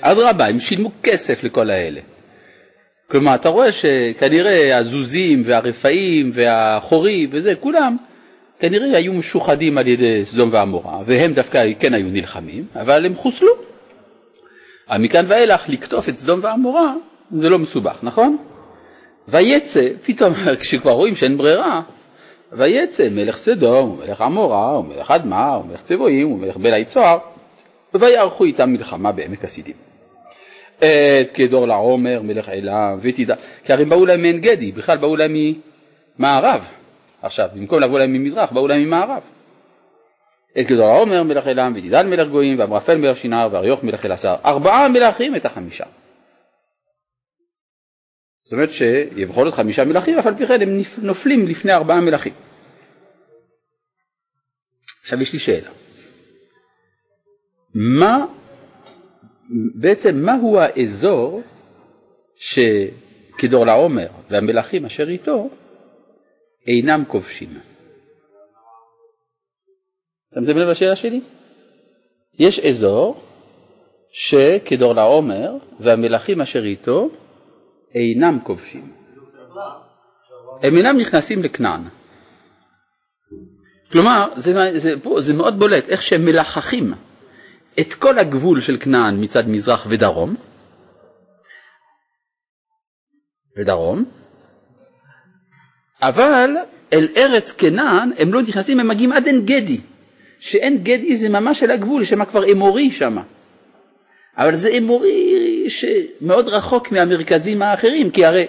אדרבה, 0.00 0.46
הם 0.46 0.60
שילמו 0.60 0.90
כסף 1.02 1.44
לכל 1.44 1.70
האלה. 1.70 2.00
כלומר, 3.10 3.34
אתה 3.34 3.48
רואה 3.48 3.72
שכנראה 3.72 4.78
הזוזים 4.78 5.42
והרפאים 5.46 6.30
והחורי 6.34 7.28
וזה, 7.30 7.54
כולם 7.54 7.96
כנראה 8.62 8.96
היו 8.96 9.12
משוחדים 9.12 9.78
על 9.78 9.86
ידי 9.86 10.26
סדום 10.26 10.48
ועמורה, 10.52 10.98
והם 11.06 11.32
דווקא 11.32 11.66
כן 11.78 11.94
היו 11.94 12.06
נלחמים, 12.06 12.66
אבל 12.76 13.06
הם 13.06 13.14
חוסלו. 13.14 13.48
מכאן 14.98 15.24
ואילך 15.28 15.68
לקטוף 15.68 16.08
את 16.08 16.18
סדום 16.18 16.40
ועמורה 16.42 16.94
זה 17.32 17.48
לא 17.48 17.58
מסובך, 17.58 17.98
נכון? 18.02 18.36
ויצא, 19.28 19.88
פתאום 20.04 20.34
כשכבר 20.60 20.90
רואים 20.90 21.16
שאין 21.16 21.36
ברירה, 21.36 21.80
ויצא 22.52 23.08
מלך 23.10 23.36
סדום, 23.36 23.90
ומלך 23.90 24.20
עמורה, 24.20 24.78
ומלך 24.78 25.10
אדמה, 25.10 25.58
ומלך 25.58 25.82
צבועים, 25.82 26.32
ומלך 26.32 26.56
בלעי 26.56 26.84
צוהר, 26.84 27.18
ויערכו 27.94 28.44
איתם 28.44 28.72
מלחמה 28.72 29.12
בעמק 29.12 29.44
הסידים. 29.44 29.76
את 30.78 31.30
כדור 31.34 31.66
לעומר, 31.66 32.20
מלך 32.22 32.48
עילם, 32.48 32.98
ותדע, 33.02 33.34
כי 33.64 33.72
הרי 33.72 33.84
באו 33.84 34.06
להם 34.06 34.22
מעין 34.22 34.40
גדי, 34.40 34.72
בכלל 34.72 34.96
באו 34.96 35.16
להם 35.16 35.36
ממערב. 36.18 36.60
עכשיו, 37.22 37.48
במקום 37.54 37.80
לבוא 37.80 37.98
להם 37.98 38.12
ממזרח, 38.12 38.52
באו 38.52 38.68
להם 38.68 38.80
ממערב. 38.80 39.22
את 40.60 40.66
כדור 40.66 40.86
העומר 40.88 41.22
מלך 41.22 41.46
עילם, 41.46 41.72
ותדען 41.76 42.10
מלך 42.10 42.28
גויים, 42.28 42.58
ואמרפל 42.58 42.96
מלך 42.96 43.16
שנער, 43.16 43.48
ואריוך 43.52 43.82
מלך 43.82 44.06
אלעשר. 44.06 44.34
ארבעה 44.44 44.88
מלכים 44.88 45.36
את 45.36 45.44
החמישה. 45.44 45.84
זאת 48.44 48.52
אומרת 48.52 48.70
שיכול 48.70 49.44
להיות 49.44 49.54
חמישה 49.54 49.84
מלכים, 49.84 50.18
אף 50.18 50.26
על 50.26 50.34
פי 50.34 50.46
כן 50.46 50.62
הם 50.62 50.80
נופלים 50.98 51.46
לפני 51.46 51.72
ארבעה 51.72 52.00
מלכים. 52.00 52.32
עכשיו 55.02 55.22
יש 55.22 55.32
לי 55.32 55.38
שאלה. 55.38 55.70
מה, 57.74 58.26
בעצם 59.74 60.16
מהו 60.16 60.58
האזור 60.58 61.42
שכדור 62.36 63.66
לעומר 63.66 64.08
והמלכים 64.30 64.84
אשר 64.84 65.08
איתו 65.08 65.50
אינם 66.66 67.04
כובשים? 67.08 67.58
שמים 70.34 70.58
לב 70.58 70.68
לשאלה 70.68 70.96
שלי? 70.96 71.20
יש 72.38 72.60
אזור 72.60 73.22
שכדור 74.12 74.94
לעומר 74.94 75.52
והמלכים 75.80 76.40
אשר 76.40 76.64
איתו 76.64 77.10
אינם 77.94 78.38
כובשים. 78.44 78.92
הם 80.62 80.76
אינם 80.76 80.96
נכנסים 80.98 81.42
לכנען. 81.42 81.80
כלומר, 83.92 84.28
זה, 84.36 84.52
זה, 84.78 84.94
זה 85.18 85.34
מאוד 85.34 85.58
בולט 85.58 85.88
איך 85.88 86.02
שהם 86.02 86.24
מלחכים 86.24 86.92
את 87.80 87.94
כל 87.94 88.18
הגבול 88.18 88.60
של 88.60 88.76
כנען 88.80 89.24
מצד 89.24 89.48
מזרח 89.48 89.86
ודרום, 89.90 90.34
ודרום, 93.58 94.04
אבל 96.02 96.50
אל 96.92 97.08
ארץ 97.16 97.52
כנען 97.52 98.10
הם 98.18 98.34
לא 98.34 98.42
נכנסים, 98.42 98.80
הם 98.80 98.88
מגיעים 98.88 99.12
עד 99.12 99.26
עין 99.26 99.44
גדי, 99.44 99.80
שעין 100.38 100.78
גדי 100.82 101.16
זה 101.16 101.28
ממש 101.28 101.62
על 101.62 101.70
הגבול, 101.70 102.04
שם 102.04 102.24
כבר 102.24 102.52
אמורי 102.52 102.90
שם. 102.90 103.16
אבל 104.36 104.54
זה 104.54 104.68
אמורי 104.78 105.64
שמאוד 105.68 106.48
רחוק 106.48 106.92
מהמרכזים 106.92 107.62
האחרים, 107.62 108.10
כי 108.10 108.24
הרי 108.24 108.46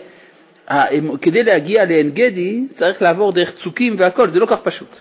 כדי 1.21 1.43
להגיע 1.43 1.85
לעין 1.85 2.11
גדי 2.11 2.61
צריך 2.71 3.01
לעבור 3.01 3.31
דרך 3.31 3.55
צוקים 3.55 3.95
והכל, 3.97 4.29
זה 4.29 4.39
לא 4.39 4.45
כך 4.45 4.61
פשוט. 4.61 4.99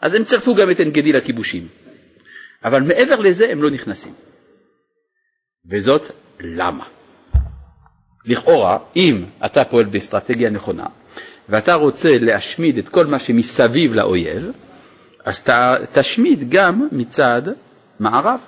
אז 0.00 0.14
הם 0.14 0.24
צירפו 0.24 0.54
גם 0.54 0.70
את 0.70 0.80
עין 0.80 0.90
גדי 0.90 1.12
לכיבושים. 1.12 1.68
אבל 2.64 2.82
מעבר 2.82 3.20
לזה 3.20 3.52
הם 3.52 3.62
לא 3.62 3.70
נכנסים. 3.70 4.12
וזאת 5.70 6.02
למה? 6.40 6.84
לכאורה, 8.24 8.78
אם 8.96 9.24
אתה 9.46 9.64
פועל 9.64 9.84
באסטרטגיה 9.84 10.50
נכונה, 10.50 10.86
ואתה 11.48 11.74
רוצה 11.74 12.18
להשמיד 12.20 12.78
את 12.78 12.88
כל 12.88 13.06
מה 13.06 13.18
שמסביב 13.18 13.94
לאויב, 13.94 14.50
אז 15.24 15.42
ת, 15.42 15.50
תשמיד 15.92 16.50
גם 16.50 16.88
מצד 16.92 17.42
מערב. 18.00 18.40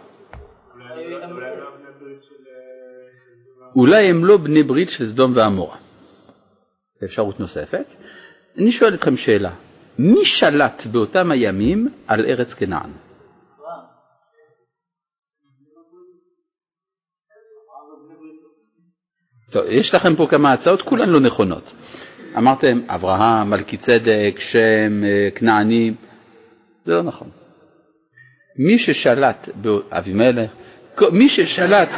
אולי 3.77 4.07
הם 4.07 4.25
לא 4.25 4.37
בני 4.37 4.63
ברית 4.63 4.91
של 4.91 5.07
סדום 5.07 5.33
ועמורה. 5.35 5.77
אפשרות 7.05 7.41
נוספת. 7.41 7.87
אני 8.59 8.73
שואל 8.73 8.95
אתכם 8.95 9.17
שאלה, 9.17 9.51
מי 9.99 10.25
שלט 10.25 10.87
באותם 10.87 11.31
הימים 11.31 11.89
על 12.07 12.27
ארץ 12.27 12.55
כנען? 12.55 12.91
טוב, 19.51 19.65
יש 19.69 19.95
לכם 19.95 20.17
פה 20.17 20.27
כמה 20.31 20.53
הצעות, 20.53 20.83
כולן 20.83 21.09
לא 21.09 21.21
נכונות. 21.21 21.73
אמרתם 22.37 22.81
אברהם, 22.87 23.51
מלכי 23.51 23.77
צדק, 23.77 24.37
שם, 24.39 25.05
אה, 25.05 25.29
כנענים, 25.35 25.95
זה 26.87 26.93
לא 26.93 27.03
נכון. 27.03 27.29
מי 28.57 28.79
ששלט, 28.79 29.49
אבימלך, 29.91 30.51
מי 31.13 31.29
ששלט, 31.29 31.89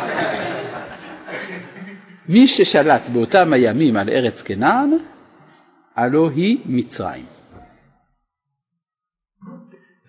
מי 2.29 2.49
ששלט 2.49 3.03
באותם 3.12 3.53
הימים 3.53 3.97
על 3.97 4.09
ארץ 4.09 4.42
כנען, 4.42 4.90
הלא 5.97 6.31
היא 6.35 6.59
מצרים. 6.66 7.25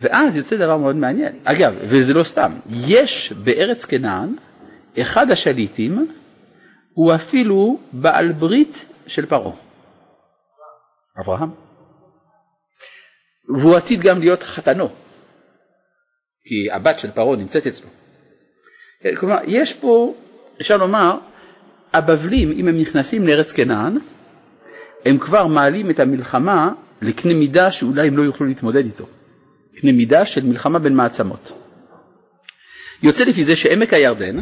ואז 0.02 0.36
יוצא 0.36 0.58
דבר 0.58 0.78
מאוד 0.78 0.96
מעניין. 0.96 1.34
אגב, 1.44 1.76
וזה 1.82 2.14
לא 2.14 2.24
סתם, 2.24 2.52
יש 2.88 3.34
בארץ 3.34 3.86
כנען 3.86 4.36
אחד 5.02 5.32
השליטים 5.32 6.08
הוא 6.94 7.16
אפילו 7.16 7.80
בעל 7.92 8.32
ברית 8.32 8.86
של 9.08 9.26
פרעה, 9.26 9.56
אברהם. 11.20 11.50
והוא 13.60 13.76
עתיד 13.76 14.02
גם 14.02 14.20
להיות 14.20 14.44
חתנו, 14.44 14.90
כי 16.46 16.72
הבת 16.72 17.00
של 17.00 17.12
פרעה 17.12 17.36
נמצאת 17.36 17.68
אצלו. 17.68 17.90
כלומר, 19.16 19.38
יש 19.48 19.74
פה, 19.74 20.16
אפשר 20.62 20.78
לומר, 20.78 21.18
הבבלים, 21.94 22.52
אם 22.52 22.68
הם 22.68 22.82
נכנסים 22.82 23.28
לארץ 23.28 23.52
כנען, 23.52 23.98
הם 25.06 25.18
כבר 25.18 25.48
מעלים 25.48 25.90
את 25.90 26.00
המלחמה 26.00 26.72
לקנה 27.02 27.34
מידה 27.34 27.72
שאולי 27.72 28.08
הם 28.08 28.18
לא 28.18 28.24
יוכלו 28.24 28.48
להתמודד 28.48 28.86
איתו. 28.86 29.06
קנה 29.76 29.92
מידה 29.92 30.26
של 30.26 30.46
מלחמה 30.46 30.80
בין 30.80 30.96
מעצמות. 30.96 31.52
יוצא 33.04 33.24
לפי 33.24 33.44
זה 33.44 33.56
שעמק 33.56 33.94
הירדן 33.94 34.40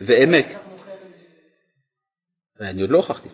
ועמק... 0.00 0.46
אני 2.60 2.82
עוד 2.82 2.90
לא 2.90 2.96
הוכחתי. 2.96 3.28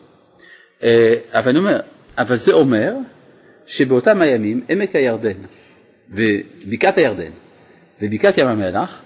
אה, 0.82 1.14
אבל 1.32 1.48
אני 1.48 1.58
אומר, 1.58 1.80
אבל 2.18 2.36
זה 2.36 2.52
אומר 2.52 2.94
שבאותם 3.66 4.22
הימים 4.22 4.60
עמק 4.68 4.96
הירדן 4.96 5.38
ובקעת 6.10 6.98
הירדן 6.98 7.30
ובקעת 8.02 8.38
ים 8.38 8.46
המלח 8.46 9.00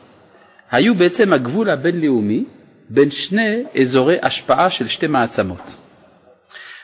היו 0.71 0.95
בעצם 0.95 1.33
הגבול 1.33 1.71
הבינלאומי 1.71 2.45
בין 2.89 3.11
שני 3.11 3.63
אזורי 3.81 4.17
השפעה 4.23 4.71
של 4.71 4.87
שתי 4.87 5.07
מעצמות. 5.07 5.77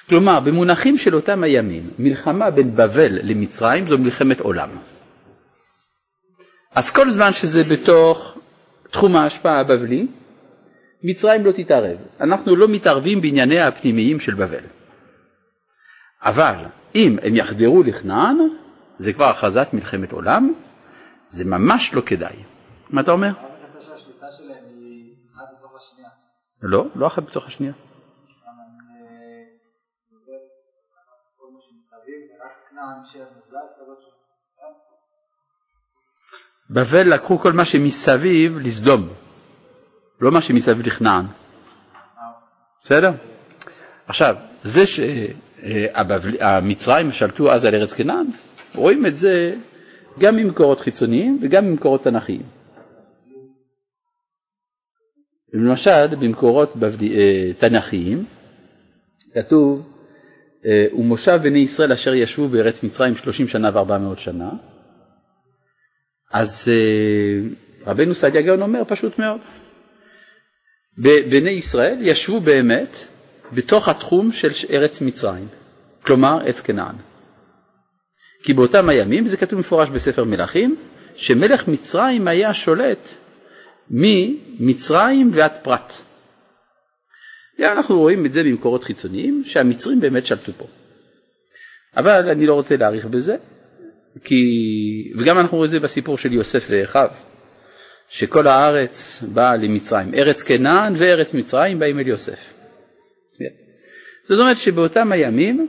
כלומר, 0.08 0.40
במונחים 0.40 0.98
של 0.98 1.14
אותם 1.14 1.42
הימים, 1.42 1.90
מלחמה 1.98 2.50
בין 2.50 2.76
בבל 2.76 3.18
למצרים 3.22 3.86
זו 3.86 3.98
מלחמת 3.98 4.40
עולם. 4.40 4.68
אז 6.74 6.90
כל 6.90 7.10
זמן 7.10 7.32
שזה 7.32 7.64
בתוך 7.64 8.38
תחום 8.90 9.16
ההשפעה 9.16 9.60
הבבלי, 9.60 10.06
מצרים 11.02 11.44
לא 11.44 11.52
תתערב. 11.52 11.96
אנחנו 12.20 12.56
לא 12.56 12.68
מתערבים 12.68 13.20
בענייניה 13.20 13.68
הפנימיים 13.68 14.20
של 14.20 14.34
בבל. 14.34 14.64
אבל 16.22 16.64
אם 16.94 17.16
הם 17.22 17.36
יחדרו 17.36 17.82
לכנען, 17.82 18.38
זה 18.98 19.12
כבר 19.12 19.24
הכרזת 19.24 19.68
מלחמת 19.72 20.12
עולם, 20.12 20.54
זה 21.28 21.44
ממש 21.44 21.94
לא 21.94 22.00
כדאי. 22.00 22.36
מה 22.90 23.00
אתה 23.00 23.10
אומר? 23.10 23.32
לא, 26.62 26.86
לא 26.94 27.06
אחת 27.06 27.22
בתוך 27.22 27.46
השנייה. 27.46 27.72
בבל 36.70 37.14
לקחו 37.14 37.38
כל 37.38 37.52
מה 37.52 37.64
שמסביב 37.64 38.58
לסדום, 38.58 39.08
לא 40.20 40.30
מה 40.30 40.40
שמסביב 40.40 40.86
לכנען. 40.86 41.24
בסדר? 42.82 43.12
עכשיו, 44.06 44.36
זה 44.62 44.86
שהמצרים 45.62 47.10
שלטו 47.12 47.52
אז 47.52 47.64
על 47.64 47.74
ארץ 47.74 47.92
כנען, 47.92 48.26
רואים 48.74 49.06
את 49.06 49.16
זה 49.16 49.54
גם 50.18 50.36
ממקורות 50.36 50.80
חיצוניים 50.80 51.38
וגם 51.42 51.66
ממקורות 51.66 52.02
תנכיים. 52.04 52.42
למשל, 55.52 56.06
במקורות 56.20 56.72
אה, 57.02 57.50
תנכיים 57.58 58.24
כתוב, 59.34 59.88
אה, 60.66 61.00
ומושב 61.00 61.38
בני 61.42 61.58
ישראל 61.58 61.92
אשר 61.92 62.14
ישבו 62.14 62.48
בארץ 62.48 62.82
מצרים 62.82 63.14
שלושים 63.14 63.48
שנה 63.48 63.70
וארבע 63.74 63.98
מאות 63.98 64.18
שנה, 64.18 64.50
אז 66.32 66.72
אה, 66.72 67.48
רבנו 67.86 68.14
סעדיה 68.14 68.42
גאון 68.42 68.62
אומר 68.62 68.82
פשוט 68.88 69.18
מאוד, 69.18 69.40
בני 70.98 71.50
ישראל 71.50 71.96
ישבו 72.00 72.40
באמת 72.40 72.96
בתוך 73.52 73.88
התחום 73.88 74.32
של 74.32 74.48
ארץ 74.70 75.00
מצרים, 75.00 75.46
כלומר 76.02 76.38
עץ 76.44 76.60
כנען. 76.60 76.94
כי 78.44 78.52
באותם 78.52 78.88
הימים, 78.88 79.24
זה 79.24 79.36
כתוב 79.36 79.58
מפורש 79.58 79.88
בספר 79.88 80.24
מלכים, 80.24 80.76
שמלך 81.14 81.68
מצרים 81.68 82.28
היה 82.28 82.54
שולט 82.54 83.08
ממצרים 83.90 85.30
ועד 85.32 85.58
פרת. 85.62 85.92
אנחנו 87.60 87.98
רואים 87.98 88.26
את 88.26 88.32
זה 88.32 88.42
במקורות 88.42 88.84
חיצוניים, 88.84 89.42
שהמצרים 89.44 90.00
באמת 90.00 90.26
שלטו 90.26 90.52
פה. 90.52 90.66
אבל 91.96 92.28
אני 92.28 92.46
לא 92.46 92.54
רוצה 92.54 92.76
להאריך 92.76 93.06
בזה, 93.06 93.36
כי, 94.24 94.44
וגם 95.18 95.38
אנחנו 95.38 95.56
רואים 95.56 95.66
את 95.66 95.70
זה 95.70 95.80
בסיפור 95.80 96.18
של 96.18 96.32
יוסף 96.32 96.66
ואחיו, 96.70 97.08
שכל 98.08 98.46
הארץ 98.46 99.22
באה 99.22 99.56
למצרים, 99.56 100.14
ארץ 100.14 100.42
כנען 100.42 100.94
וארץ 100.98 101.34
מצרים 101.34 101.78
באים 101.78 101.98
אל 101.98 102.06
יוסף. 102.08 102.61
זאת 104.28 104.40
אומרת 104.40 104.58
שבאותם 104.58 105.12
הימים 105.12 105.68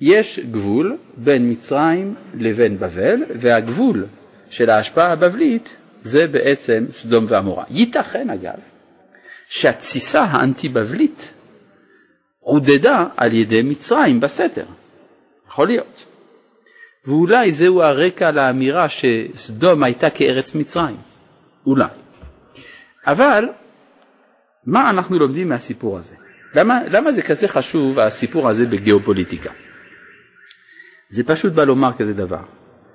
יש 0.00 0.38
גבול 0.38 0.96
בין 1.16 1.50
מצרים 1.50 2.14
לבין 2.34 2.78
בבל, 2.78 3.22
והגבול 3.40 4.06
של 4.50 4.70
ההשפעה 4.70 5.12
הבבלית 5.12 5.76
זה 6.02 6.26
בעצם 6.26 6.84
סדום 6.92 7.24
ועמורה. 7.28 7.64
ייתכן 7.70 8.30
אגב 8.30 8.58
שהתסיסה 9.48 10.22
האנטי-בבלית 10.22 11.32
עודדה 12.40 13.06
על 13.16 13.32
ידי 13.32 13.62
מצרים 13.62 14.20
בסתר, 14.20 14.66
יכול 15.48 15.66
להיות. 15.66 16.04
ואולי 17.06 17.52
זהו 17.52 17.82
הרקע 17.82 18.30
לאמירה 18.30 18.86
שסדום 18.88 19.82
הייתה 19.82 20.10
כארץ 20.10 20.54
מצרים, 20.54 20.96
אולי. 21.66 21.88
אבל 23.06 23.44
מה 24.66 24.90
אנחנו 24.90 25.18
לומדים 25.18 25.48
מהסיפור 25.48 25.98
הזה? 25.98 26.25
למה, 26.56 26.80
למה 26.88 27.12
זה 27.12 27.22
כזה 27.22 27.48
חשוב 27.48 27.98
הסיפור 27.98 28.48
הזה 28.48 28.66
בגיאופוליטיקה? 28.66 29.50
זה 31.08 31.24
פשוט 31.24 31.52
בא 31.52 31.64
לומר 31.64 31.92
כזה 31.98 32.14
דבר, 32.14 32.42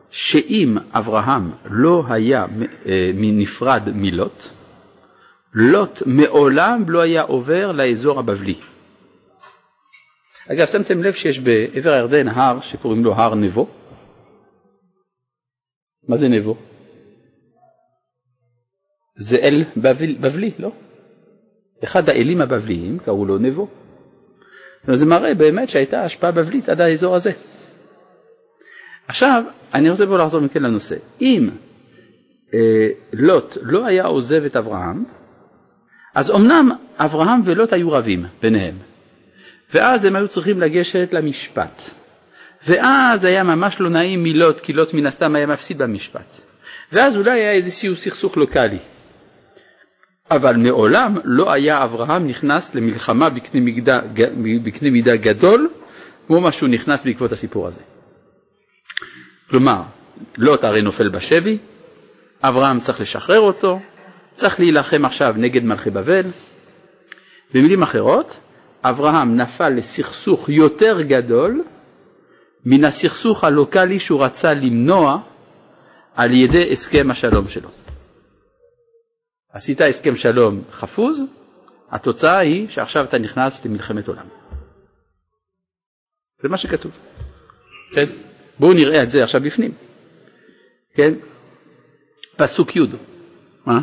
שאם 0.10 0.78
אברהם 0.92 1.52
לא 1.66 2.04
היה 2.10 2.46
אה, 2.86 3.12
נפרד 3.16 3.82
מלוט, 3.94 4.48
לוט 5.54 6.04
מעולם 6.06 6.90
לא 6.90 7.02
היה 7.02 7.22
עובר 7.22 7.72
לאזור 7.72 8.20
הבבלי. 8.20 8.60
אגב, 10.52 10.68
שמתם 10.68 11.04
לב 11.04 11.14
שיש 11.14 11.40
בעבר 11.40 11.92
הירדן 11.92 12.28
הר 12.28 12.62
שקוראים 12.62 13.04
לו 13.04 13.14
הר 13.14 13.36
נבו? 13.36 13.68
מה 16.08 16.18
זה 16.18 16.28
נבו? 16.28 16.58
זה 19.16 19.38
אל 19.38 19.64
בבל, 19.78 20.16
בבלי, 20.16 20.52
לא? 20.60 20.72
אחד 21.84 22.10
האלים 22.10 22.42
הבבליים 22.42 23.00
קראו 23.00 23.26
לו 23.26 23.38
נבו. 23.38 23.68
זה 24.88 25.06
מראה 25.06 25.34
באמת 25.34 25.70
שהייתה 25.70 26.02
השפעה 26.02 26.32
בבלית 26.32 26.70
עד 26.70 26.82
האזור 26.82 27.16
הזה. 27.16 27.32
עכשיו, 29.08 29.44
אני 29.74 29.90
רוצה 29.90 30.06
פה 30.06 30.18
לחזור 30.18 30.42
מכן 30.42 30.64
לנושא. 30.64 30.96
אם 31.22 31.50
אה, 32.54 32.90
לוט 33.14 33.58
לא 33.62 33.86
היה 33.86 34.06
עוזב 34.06 34.46
את 34.46 34.56
אברהם, 34.56 35.04
אז 36.16 36.32
אמנם 36.32 36.72
אברהם 36.98 37.42
ולוט 37.46 37.74
היו 37.74 37.92
רבים 37.92 38.26
ביניהם, 38.42 38.76
ואז 39.74 40.06
הם 40.06 40.16
היו 40.16 40.28
צריכים 40.28 40.60
לגשת 40.60 41.10
למשפט. 41.12 41.82
ואז 42.68 43.24
היה 43.24 43.44
ממש 43.44 43.80
לא 43.80 43.90
נעים 43.90 44.24
מלוט, 44.24 44.60
כי 44.60 44.74
לוט 44.74 44.94
מן 44.94 45.06
הסתם 45.06 45.36
היה 45.36 45.46
מפסיד 45.46 45.78
במשפט. 45.78 46.42
ואז 46.92 47.18
אולי 47.18 47.32
היה 47.32 47.52
איזשהו 47.52 47.96
סכסוך 47.96 48.38
לוקאלי. 48.38 48.78
אבל 50.32 50.56
מעולם 50.56 51.18
לא 51.24 51.52
היה 51.52 51.84
אברהם 51.84 52.28
נכנס 52.28 52.76
למלחמה 52.76 53.30
בקנה 53.30 54.90
מידה, 54.92 55.16
גדול, 55.16 55.70
כמו 56.28 56.42
מה 56.42 56.52
שהוא 56.52 56.70
נכנס 56.70 57.04
בעקבות 57.04 57.32
הסיפור 57.32 57.68
הזה. 57.68 57.82
כלומר, 59.50 59.82
לוט 60.38 60.64
הרי 60.64 60.82
נופל 60.82 61.10
בשבי, 61.10 61.58
אברהם 62.44 62.80
צריך 62.80 63.02
לשחרר 63.02 63.40
אותו, 63.40 63.80
צריך 64.32 64.60
להילחם 64.60 65.06
עכשיו 65.06 65.34
נגד 65.38 65.64
מלכי 65.64 65.90
בבל, 65.90 66.24
במילים 67.54 67.84
אחרות, 67.84 68.40
אברהם 68.84 69.36
נפל 69.36 69.70
לסכסוך 69.70 70.50
יותר 70.50 71.02
גדול 71.02 71.64
מן 72.66 72.84
הסכסוך 72.86 73.44
הלוקאלי 73.44 74.00
שהוא 74.00 74.24
רצה 74.24 74.54
למנוע 74.54 75.18
על 76.16 76.32
ידי 76.32 76.72
הסכם 76.72 77.12
השלום 77.12 77.48
שלו. 77.48 77.70
עשית 79.54 79.82
הסכם 79.82 80.16
שלום 80.16 80.64
חפוז, 80.72 81.24
התוצאה 81.90 82.38
היא 82.38 82.68
שעכשיו 82.70 83.04
אתה 83.04 83.18
נכנס 83.18 83.66
למלחמת 83.66 84.08
עולם. 84.08 84.26
זה 86.42 86.50
מה 86.50 86.58
שכתוב. 86.58 86.92
כן? 87.94 88.06
בואו 88.60 88.74
נראה 88.74 89.04
את 89.04 89.12
זה 89.12 89.24
עכשיו 89.24 89.42
בפנים. 89.42 89.72
כן? 90.94 91.14
פסוק 92.38 92.76
י'. 92.76 92.82
מה? 93.66 93.82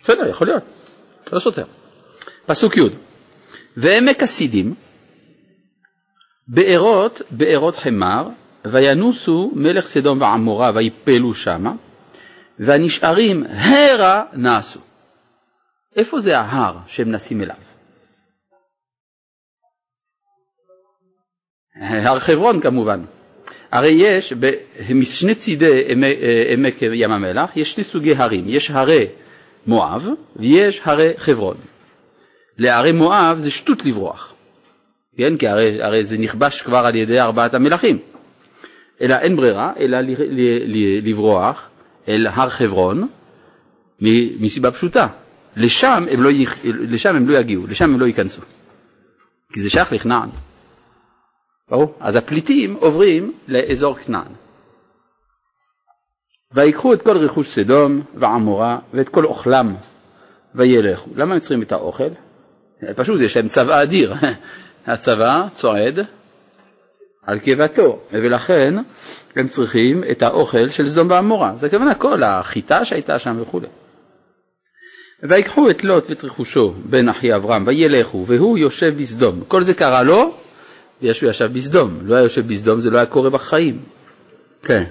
בסדר, 0.00 0.28
יכול 0.28 0.46
להיות, 0.46 0.62
לא 1.32 1.38
סותר. 1.38 1.64
פסוק 2.46 2.76
י' 2.76 2.80
ועמק 3.76 4.22
הסידים 4.22 4.74
בארות 6.48 7.22
בארות 7.30 7.76
חמר 7.76 8.28
וינוסו 8.64 9.52
מלך 9.54 9.86
סדום 9.86 10.20
ועמורה 10.20 10.70
ויפלו 10.74 11.34
שמה 11.34 11.72
והנשארים 12.58 13.44
הרה 13.46 14.24
נעשו. 14.32 14.80
איפה 15.96 16.18
זה 16.18 16.38
ההר 16.38 16.76
שהם 16.86 17.10
נסים 17.10 17.42
אליו? 17.42 17.56
הר 21.80 22.18
חברון 22.18 22.60
כמובן. 22.60 23.04
הרי 23.70 23.90
יש 23.98 24.32
משני 24.94 25.34
צידי 25.34 25.82
עמק 26.52 26.82
ים 26.82 27.12
המלח, 27.12 27.50
יש 27.56 27.72
שני 27.72 27.84
סוגי 27.84 28.14
הרים, 28.14 28.44
יש 28.48 28.70
הרי 28.70 29.06
מואב 29.66 30.08
ויש 30.36 30.80
הרי 30.84 31.12
חברון. 31.16 31.56
לערי 32.58 32.92
מואב 32.92 33.38
זה 33.38 33.50
שטות 33.50 33.84
לברוח, 33.84 34.27
כן? 35.18 35.36
כי 35.36 35.48
הרי, 35.48 35.82
הרי 35.82 36.04
זה 36.04 36.18
נכבש 36.18 36.62
כבר 36.62 36.86
על 36.86 36.94
ידי 36.94 37.20
ארבעת 37.20 37.54
המלכים. 37.54 37.98
אלא 39.00 39.14
אין 39.14 39.36
ברירה 39.36 39.72
אלא 39.78 39.98
לברוח 41.02 41.68
אל 42.08 42.26
הר 42.26 42.48
חברון 42.48 43.08
מסיבה 44.40 44.70
פשוטה, 44.70 45.06
לשם 45.56 46.04
הם 46.10 46.22
לא, 46.22 46.30
לשם 46.64 47.16
הם 47.16 47.28
לא 47.28 47.38
יגיעו, 47.38 47.66
לשם 47.66 47.94
הם 47.94 48.00
לא 48.00 48.06
ייכנסו, 48.06 48.42
כי 49.52 49.60
זה 49.60 49.70
שייך 49.70 49.92
לכנען. 49.92 50.28
ברור? 51.70 51.94
אז 52.00 52.16
הפליטים 52.16 52.74
עוברים 52.74 53.32
לאזור 53.48 53.94
כנען. 53.94 54.32
ויקחו 56.52 56.92
את 56.94 57.02
כל 57.02 57.16
רכוש 57.16 57.48
סדום 57.48 58.02
ועמורה 58.14 58.78
ואת 58.94 59.08
כל 59.08 59.24
אוכלם 59.24 59.74
וילכו. 60.54 61.10
למה 61.16 61.34
הם 61.34 61.40
צריכים 61.40 61.62
את 61.62 61.72
האוכל? 61.72 62.08
פשוט 62.96 63.20
יש 63.20 63.36
להם 63.36 63.48
צבא 63.48 63.82
אדיר. 63.82 64.14
הצבא 64.86 65.46
צועד 65.52 66.00
על 67.26 67.38
קיבתו, 67.38 67.98
ולכן 68.12 68.74
הם 69.36 69.48
צריכים 69.48 70.04
את 70.10 70.22
האוכל 70.22 70.68
של 70.68 70.88
סדום 70.88 71.10
ועמורה. 71.10 71.52
זה 71.54 71.68
כמובן 71.68 71.94
כל 71.98 72.22
החיטה 72.22 72.84
שהייתה 72.84 73.18
שם 73.18 73.36
וכו'. 73.40 73.60
ויקחו 75.22 75.70
את 75.70 75.84
לוט 75.84 76.10
ואת 76.10 76.24
רכושו 76.24 76.74
בן 76.84 77.08
אחי 77.08 77.34
אברהם 77.34 77.64
וילכו 77.66 78.24
והוא 78.26 78.58
יושב 78.58 78.94
בסדום. 78.98 79.40
כל 79.48 79.62
זה 79.62 79.74
קרה 79.74 80.02
לו 80.02 80.34
בגלל 81.00 81.12
שהוא 81.12 81.30
ישב 81.30 81.50
בסדום. 81.52 81.98
לא 82.02 82.14
היה 82.14 82.22
יושב 82.22 82.48
בסדום 82.48 82.80
זה 82.80 82.90
לא 82.90 82.96
היה 82.96 83.06
קורה 83.06 83.30
בחיים. 83.30 83.78
כן. 84.62 84.84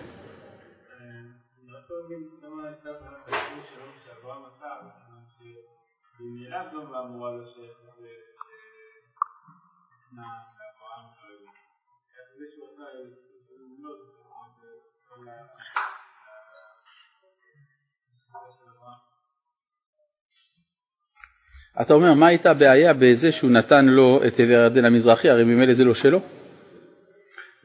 אתה 21.81 21.93
אומר, 21.93 22.13
מה 22.13 22.27
הייתה 22.27 22.51
הבעיה 22.51 22.93
בזה 22.93 23.31
שהוא 23.31 23.51
נתן 23.51 23.85
לו 23.85 24.21
את 24.27 24.39
עבר 24.39 24.59
הירדן 24.59 24.85
המזרחי, 24.85 25.29
הרי 25.29 25.43
ממילא 25.43 25.73
זה 25.73 25.83
לא 25.83 25.93
שלו? 25.93 26.19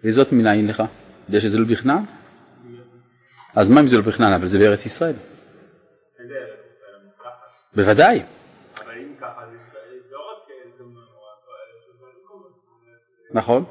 וזאת 0.04 0.32
מנין 0.32 0.66
לך? 0.66 0.82
בגלל 1.28 1.40
שזה 1.40 1.58
לא 1.58 1.64
בכנען? 1.66 2.04
אז 3.56 3.70
מה 3.70 3.80
אם 3.80 3.86
זה 3.86 3.96
לא 3.96 4.02
בכנען, 4.02 4.32
אבל 4.32 4.46
זה 4.46 4.58
בארץ 4.58 4.86
ישראל? 4.86 5.14
איזה 6.18 6.34
ארץ 6.34 6.66
ישראל? 6.66 7.00
בוודאי. 7.74 8.22
נכון. 13.34 13.64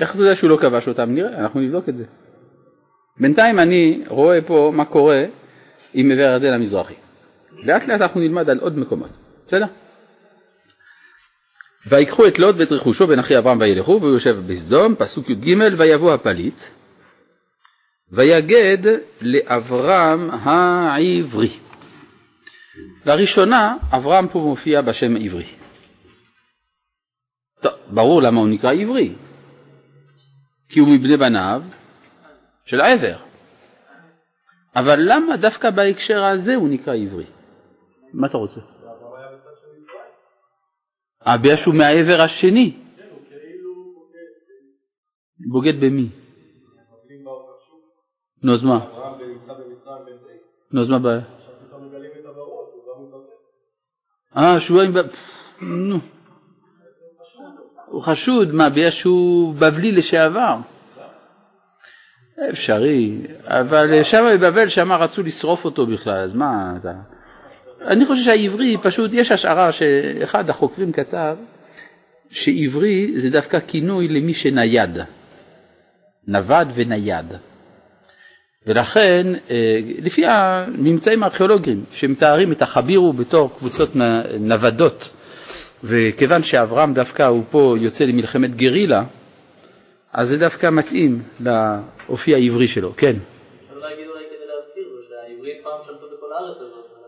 איך 0.00 0.14
אתה 0.14 0.22
יודע 0.22 0.36
שהוא 0.36 0.50
לא 0.50 0.56
כבש 0.56 0.88
אותם? 0.88 1.14
נראה, 1.14 1.38
אנחנו 1.38 1.60
נבדוק 1.60 1.88
את 1.88 1.96
זה. 1.96 2.04
בינתיים 3.20 3.58
אני 3.58 4.04
רואה 4.08 4.38
פה 4.46 4.72
מה 4.74 4.84
קורה 4.84 5.24
עם 5.94 6.10
עבר 6.10 6.22
הירדן 6.22 6.52
המזרחי. 6.52 6.94
לאט 7.62 7.86
לאט 7.86 8.00
אנחנו 8.00 8.20
נלמד 8.20 8.50
על 8.50 8.58
עוד 8.58 8.78
מקומות, 8.78 9.10
בסדר? 9.46 9.66
ויקחו 11.86 12.26
את 12.26 12.38
לוט 12.38 12.54
ואת 12.58 12.72
רכושו 12.72 13.06
בן 13.06 13.18
אחי 13.18 13.38
אברהם 13.38 13.60
וילכו 13.60 13.98
והוא 14.00 14.12
יושב 14.12 14.36
בסדום, 14.46 14.94
פסוק 14.94 15.30
י"ג 15.30 15.56
ויבוא 15.78 16.14
הפליט 16.14 16.62
ויגד 18.12 18.78
לאברהם 19.20 20.30
העברי. 20.30 21.50
לראשונה 23.06 23.76
אברהם 23.90 24.28
פה 24.28 24.38
מופיע 24.38 24.80
בשם 24.82 25.16
עברי. 25.16 25.44
טוב, 27.60 27.72
ברור 27.90 28.22
למה 28.22 28.40
הוא 28.40 28.48
נקרא 28.48 28.72
עברי, 28.72 29.12
כי 30.68 30.80
הוא 30.80 30.88
מבני 30.88 31.16
בניו 31.16 31.62
של 32.64 32.80
העבר. 32.80 33.29
אבל 34.76 34.98
למה 35.00 35.36
דווקא 35.36 35.70
בהקשר 35.70 36.24
הזה 36.24 36.54
הוא 36.54 36.68
נקרא 36.68 36.94
עברי? 36.94 37.26
מה 38.12 38.26
אתה 38.26 38.38
רוצה? 38.38 38.60
בגלל 41.26 41.56
שהוא 41.56 41.74
מהעבר 41.74 42.20
השני. 42.20 42.76
בוגד 45.48 45.80
במי? 45.80 46.08
נו, 48.42 48.54
אז 48.54 48.64
מה? 48.64 48.78
נו, 50.72 50.80
אז 50.80 50.90
מה 50.90 50.96
הבעיה? 50.96 51.20
אה, 54.36 54.60
שהוא... 54.60 54.82
נו. 55.60 55.98
הוא 57.86 58.02
חשוד, 58.02 58.52
מה, 58.52 58.70
בגלל 58.70 58.90
שהוא 58.90 59.54
בבלי 59.54 59.92
לשעבר? 59.92 60.56
אפשרי, 62.50 63.16
אבל 63.44 64.02
שם 64.02 64.24
בבבל 64.32 64.68
שם 64.68 64.92
רצו 64.92 65.22
לשרוף 65.22 65.64
אותו 65.64 65.86
בכלל, 65.86 66.20
אז 66.20 66.34
מה 66.34 66.74
אתה... 66.80 66.92
אני 67.86 68.06
חושב 68.06 68.24
שהעברי 68.24 68.76
פשוט, 68.82 69.10
יש 69.14 69.32
השערה 69.32 69.72
שאחד 69.72 70.50
החוקרים 70.50 70.92
כתב 70.92 71.36
שעברי 72.30 73.12
זה 73.14 73.30
דווקא 73.30 73.58
כינוי 73.66 74.08
למי 74.08 74.34
שנייד, 74.34 74.98
נווד 76.26 76.68
ונייד. 76.74 77.26
ולכן, 78.66 79.26
אה, 79.50 79.80
לפי 79.98 80.26
הממצאים 80.26 81.22
הארכיאולוגיים 81.22 81.84
שמתארים 81.90 82.52
את 82.52 82.62
החבירו 82.62 83.12
בתור 83.12 83.50
קבוצות 83.58 83.90
נוודות, 84.40 85.10
וכיוון 85.84 86.42
שאברהם 86.42 86.94
דווקא 86.94 87.22
הוא 87.22 87.44
פה 87.50 87.74
יוצא 87.80 88.04
למלחמת 88.04 88.54
גרילה, 88.54 89.02
אז 90.12 90.28
זה 90.28 90.38
דווקא 90.38 90.70
מתאים 90.70 91.22
לאופי 92.10 92.34
העברי 92.34 92.68
שלו, 92.68 92.92
כן. 92.96 93.16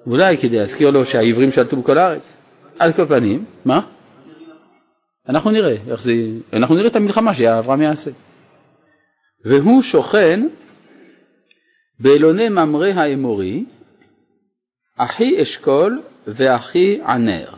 אולי 0.07 0.39
כדי 0.39 0.59
להזכיר 0.59 0.91
לו 0.91 1.05
שהעברים 1.05 1.51
שלטו 1.51 1.77
בכל 1.77 1.99
הארץ. 1.99 2.37
על 2.79 2.93
כל 2.93 3.07
פנים, 3.07 3.45
מה? 3.65 3.81
אנחנו 5.29 5.51
נראה 5.51 5.77
איך 5.89 6.03
זה, 6.03 6.13
אנחנו 6.53 6.75
נראה 6.75 6.87
את 6.87 6.97
המלחמה 6.97 7.35
שאברהם 7.35 7.83
יעשה. 7.83 8.11
והוא 9.45 9.83
שוכן 9.83 10.49
באלוני 12.01 12.49
ממרא 12.49 12.87
האמורי, 12.87 13.65
אחי 14.99 15.43
אשכול 15.43 16.03
ואחי 16.27 17.01
ענר, 17.07 17.49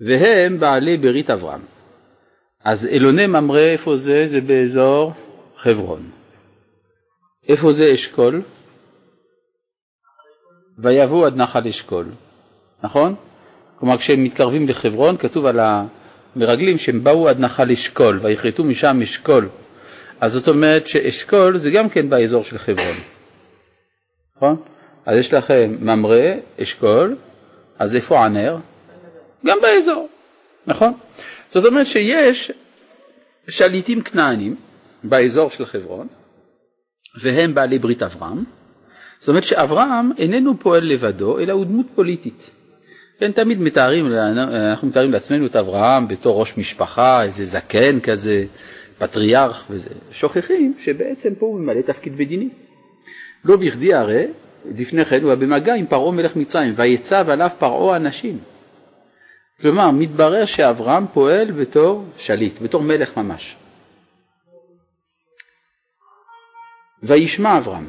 והם 0.00 0.58
בעלי 0.58 0.96
ברית 0.96 1.30
אברהם. 1.30 1.60
אז 2.64 2.86
אלוני 2.86 3.26
ממרא, 3.26 3.60
איפה 3.60 3.96
זה? 3.96 4.26
זה 4.26 4.40
באזור 4.40 5.12
חברון. 5.56 6.10
איפה 7.48 7.72
זה 7.72 7.94
אשכול? 7.94 8.42
ויבואו 10.78 11.26
עד 11.26 11.36
נחל 11.36 11.66
אשכול, 11.68 12.06
נכון? 12.82 13.14
כלומר 13.78 13.98
כשהם 13.98 14.24
מתקרבים 14.24 14.68
לחברון 14.68 15.16
כתוב 15.16 15.46
על 15.46 15.60
מרגלים 16.36 16.78
שהם 16.78 17.04
באו 17.04 17.28
עד 17.28 17.40
נחל 17.40 17.70
אשכול 17.70 18.18
ויכרתו 18.22 18.64
משם 18.64 19.02
אשכול. 19.02 19.48
אז 20.20 20.32
זאת 20.32 20.48
אומרת 20.48 20.86
שאשכול 20.86 21.58
זה 21.58 21.70
גם 21.70 21.88
כן 21.88 22.10
באזור 22.10 22.44
של 22.44 22.58
חברון. 22.58 22.96
נכון? 24.36 24.56
אז 25.06 25.18
יש 25.18 25.34
לכם 25.34 25.76
ממרא, 25.80 26.32
אשכול, 26.62 27.16
אז 27.78 27.94
איפה 27.94 28.24
ענר? 28.24 28.56
גם 29.46 29.58
באזור, 29.62 30.08
נכון? 30.66 30.92
זאת 31.48 31.64
אומרת 31.64 31.86
שיש 31.86 32.52
שליטים 33.48 34.02
כנענים 34.02 34.56
באזור 35.04 35.50
של 35.50 35.64
חברון, 35.64 36.06
והם 37.22 37.54
בעלי 37.54 37.78
ברית 37.78 38.02
אברהם. 38.02 38.44
זאת 39.20 39.28
אומרת 39.28 39.44
שאברהם 39.44 40.12
איננו 40.18 40.58
פועל 40.58 40.92
לבדו, 40.92 41.38
אלא 41.38 41.52
הוא 41.52 41.64
דמות 41.64 41.86
פוליטית. 41.94 42.50
כן, 43.18 43.32
תמיד 43.32 43.60
מתארים, 43.60 44.06
אנחנו 44.72 44.88
מתארים 44.88 45.12
לעצמנו 45.12 45.46
את 45.46 45.56
אברהם 45.56 46.08
בתור 46.08 46.40
ראש 46.40 46.58
משפחה, 46.58 47.22
איזה 47.22 47.44
זקן 47.44 48.00
כזה, 48.00 48.44
פטריארך 48.98 49.64
וזה. 49.70 49.90
שוכחים 50.10 50.74
שבעצם 50.78 51.34
פה 51.34 51.46
הוא 51.46 51.60
ממלא 51.60 51.80
תפקיד 51.80 52.12
מדיני. 52.12 52.48
לא 53.44 53.56
בכדי 53.56 53.94
הרי, 53.94 54.26
לפני 54.76 55.04
כן 55.04 55.22
הוא 55.22 55.30
היה 55.30 55.36
במגע 55.36 55.74
עם 55.74 55.86
פרעה 55.86 56.12
מלך 56.12 56.36
מצרים, 56.36 56.72
ויצב 56.76 57.30
עליו 57.30 57.50
פרעה 57.58 57.96
אנשים. 57.96 58.38
כלומר, 59.60 59.90
מתברר 59.90 60.44
שאברהם 60.44 61.06
פועל 61.12 61.50
בתור 61.50 62.04
שליט, 62.16 62.62
בתור 62.62 62.82
מלך 62.82 63.16
ממש. 63.16 63.56
וישמע 67.02 67.58
אברהם, 67.58 67.88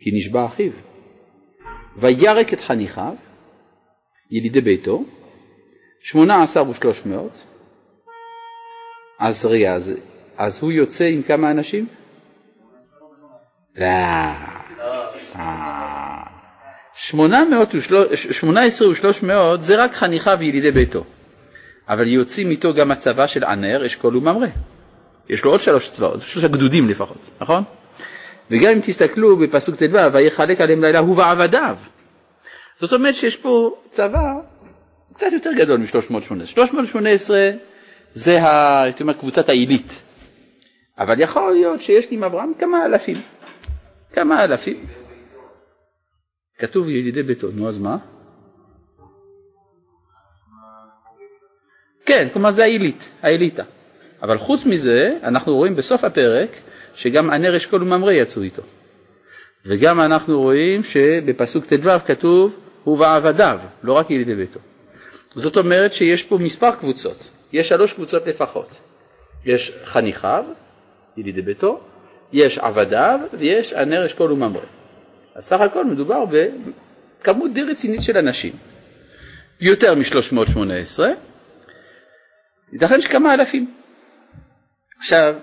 כי 0.00 0.10
נשבע 0.12 0.46
אחיו, 0.46 0.72
וירק 1.96 2.52
את 2.52 2.60
חניכיו, 2.60 3.14
ילידי 4.30 4.60
ביתו, 4.60 5.04
שמונה 6.00 6.42
עשר 6.42 6.68
ושלוש 6.70 7.06
מאות, 7.06 7.42
אז 9.18 9.46
רגע, 9.46 9.74
אז, 9.74 9.98
אז 10.36 10.62
הוא 10.62 10.72
יוצא 10.72 11.04
עם 11.04 11.22
כמה 11.22 11.50
אנשים? 11.50 11.86
לא. 17.90 18.04
שמונה 18.30 18.62
עשרה 18.62 18.88
ושלוש 18.88 19.22
מאות 19.22 19.62
זה 19.62 19.84
רק 19.84 19.94
חניכיו 19.94 20.36
וילידי 20.40 20.70
ביתו, 20.70 21.04
אבל 21.88 22.08
יוצאים 22.08 22.50
איתו 22.50 22.74
גם 22.74 22.90
הצבא 22.90 23.26
של 23.26 23.44
ענר, 23.44 23.86
אשכול 23.86 24.16
וממרא. 24.16 24.46
יש 25.28 25.44
לו 25.44 25.50
עוד 25.50 25.60
שלוש 25.60 25.90
צבאות, 25.90 26.22
שלושה 26.22 26.48
גדודים 26.48 26.88
לפחות, 26.88 27.18
נכון? 27.40 27.62
וגם 28.50 28.72
אם 28.72 28.80
תסתכלו 28.80 29.36
בפסוק 29.36 29.74
ט"ו, 29.76 30.12
ויחלק 30.12 30.60
עליהם 30.60 30.80
לילה 30.84 30.98
הוא 30.98 31.16
ועבדיו. 31.16 31.76
זאת 32.80 32.92
אומרת 32.92 33.14
שיש 33.14 33.36
פה 33.36 33.76
צבא 33.88 34.32
קצת 35.12 35.26
יותר 35.32 35.50
גדול 35.56 35.80
מ-318. 35.80 36.46
318 36.46 37.50
זה, 38.12 38.42
ה, 38.42 38.82
הייתי 38.82 39.02
אומר, 39.02 39.12
קבוצת 39.12 39.48
העילית. 39.48 40.02
אבל 40.98 41.20
יכול 41.20 41.52
להיות 41.52 41.80
שיש 41.80 42.10
לי 42.10 42.16
עם 42.16 42.24
אברהם 42.24 42.52
כמה 42.58 42.84
אלפים. 42.84 43.20
כמה 44.12 44.44
אלפים. 44.44 44.86
כתוב 46.58 46.88
ילידי 46.88 47.22
ביתו, 47.22 47.48
נו 47.50 47.68
אז 47.68 47.78
מה? 47.78 47.96
כן, 52.06 52.28
כלומר 52.32 52.50
זה 52.50 52.62
העילית, 52.62 53.08
העיליתה. 53.22 53.62
אבל 54.26 54.38
חוץ 54.38 54.64
מזה, 54.66 55.16
אנחנו 55.22 55.56
רואים 55.56 55.76
בסוף 55.76 56.04
הפרק 56.04 56.48
שגם 56.94 57.30
ענר 57.30 57.56
אשכול 57.56 57.82
וממרא 57.82 58.12
יצאו 58.12 58.42
איתו. 58.42 58.62
וגם 59.66 60.00
אנחנו 60.00 60.40
רואים 60.40 60.82
שבפסוק 60.82 61.66
ט"ו 61.66 61.88
כתוב 62.06 62.52
הוא 62.84 62.98
ועבדיו, 62.98 63.58
לא 63.82 63.92
רק 63.92 64.10
ילידי 64.10 64.34
ביתו. 64.34 64.60
זאת 65.34 65.56
אומרת 65.56 65.92
שיש 65.92 66.22
פה 66.22 66.38
מספר 66.38 66.74
קבוצות, 66.74 67.30
יש 67.52 67.68
שלוש 67.68 67.92
קבוצות 67.92 68.26
לפחות. 68.26 68.80
יש 69.44 69.72
חניכיו, 69.84 70.44
ילידי 71.16 71.42
ביתו, 71.42 71.80
יש 72.32 72.58
עבדיו 72.58 73.20
ויש 73.38 73.72
ענר 73.72 74.06
אשכול 74.06 74.32
וממרא. 74.32 74.60
אז 75.34 75.44
סך 75.44 75.60
הכל 75.60 75.84
מדובר 75.84 76.24
בכמות 76.24 77.52
די 77.52 77.62
רצינית 77.62 78.02
של 78.02 78.18
אנשים. 78.18 78.52
יותר 79.60 79.94
מ-318, 79.94 81.00
ייתכן 82.72 83.00
שכמה 83.00 83.34
אלפים. 83.34 83.85
עכשיו, 84.98 85.34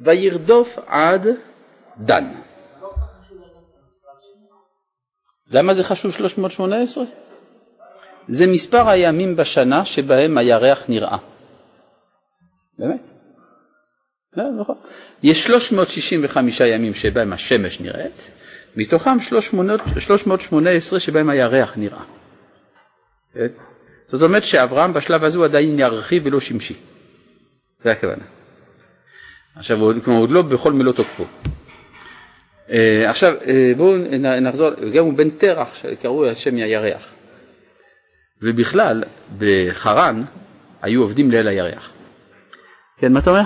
וירדוף 0.00 0.78
עד 0.86 1.26
דן. 1.98 2.24
למה 5.50 5.74
זה 5.74 5.84
חשוב 5.84 6.12
318? 6.12 7.04
זה 8.28 8.46
מספר 8.46 8.88
הימים 8.88 9.36
בשנה 9.36 9.84
שבהם 9.84 10.38
הירח 10.38 10.84
נראה. 10.88 11.18
באמת? 12.78 13.00
לא, 14.36 14.44
נכון. 14.60 14.76
יש 15.22 15.44
365 15.44 16.60
ימים 16.60 16.94
שבהם 16.94 17.32
השמש 17.32 17.80
נראית, 17.80 18.30
מתוכם 18.76 19.20
318 19.20 21.00
שבהם 21.00 21.30
הירח 21.30 21.76
נראה. 21.76 22.02
זאת 24.08 24.22
אומרת 24.22 24.44
שאברהם 24.44 24.92
בשלב 24.92 25.24
הזה 25.24 25.38
הוא 25.38 25.44
עדיין 25.44 25.78
ירחי 25.78 26.20
ולא 26.24 26.40
שמשי. 26.40 26.74
זה 27.84 27.92
הכוונה. 27.92 28.24
עכשיו, 29.56 29.78
כלומר, 30.04 30.20
עוד 30.20 30.30
לא 30.30 30.42
בכל 30.42 30.72
מילות 30.72 30.96
תוקפו. 30.96 31.24
אה, 32.70 33.10
עכשיו, 33.10 33.34
אה, 33.46 33.72
בואו 33.76 33.96
נחזור, 34.40 34.70
גם 34.94 35.04
הוא 35.04 35.14
בן 35.14 35.30
תרח, 35.30 35.74
שקראו 35.74 36.24
על 36.24 36.34
שם 36.34 36.54
הירח. 36.54 37.12
ובכלל, 38.42 39.04
בחרן 39.38 40.24
היו 40.82 41.02
עובדים 41.02 41.30
ליל 41.30 41.48
הירח. 41.48 41.92
כן, 42.98 43.12
מה 43.12 43.18
אתה 43.18 43.30
אומר? 43.30 43.42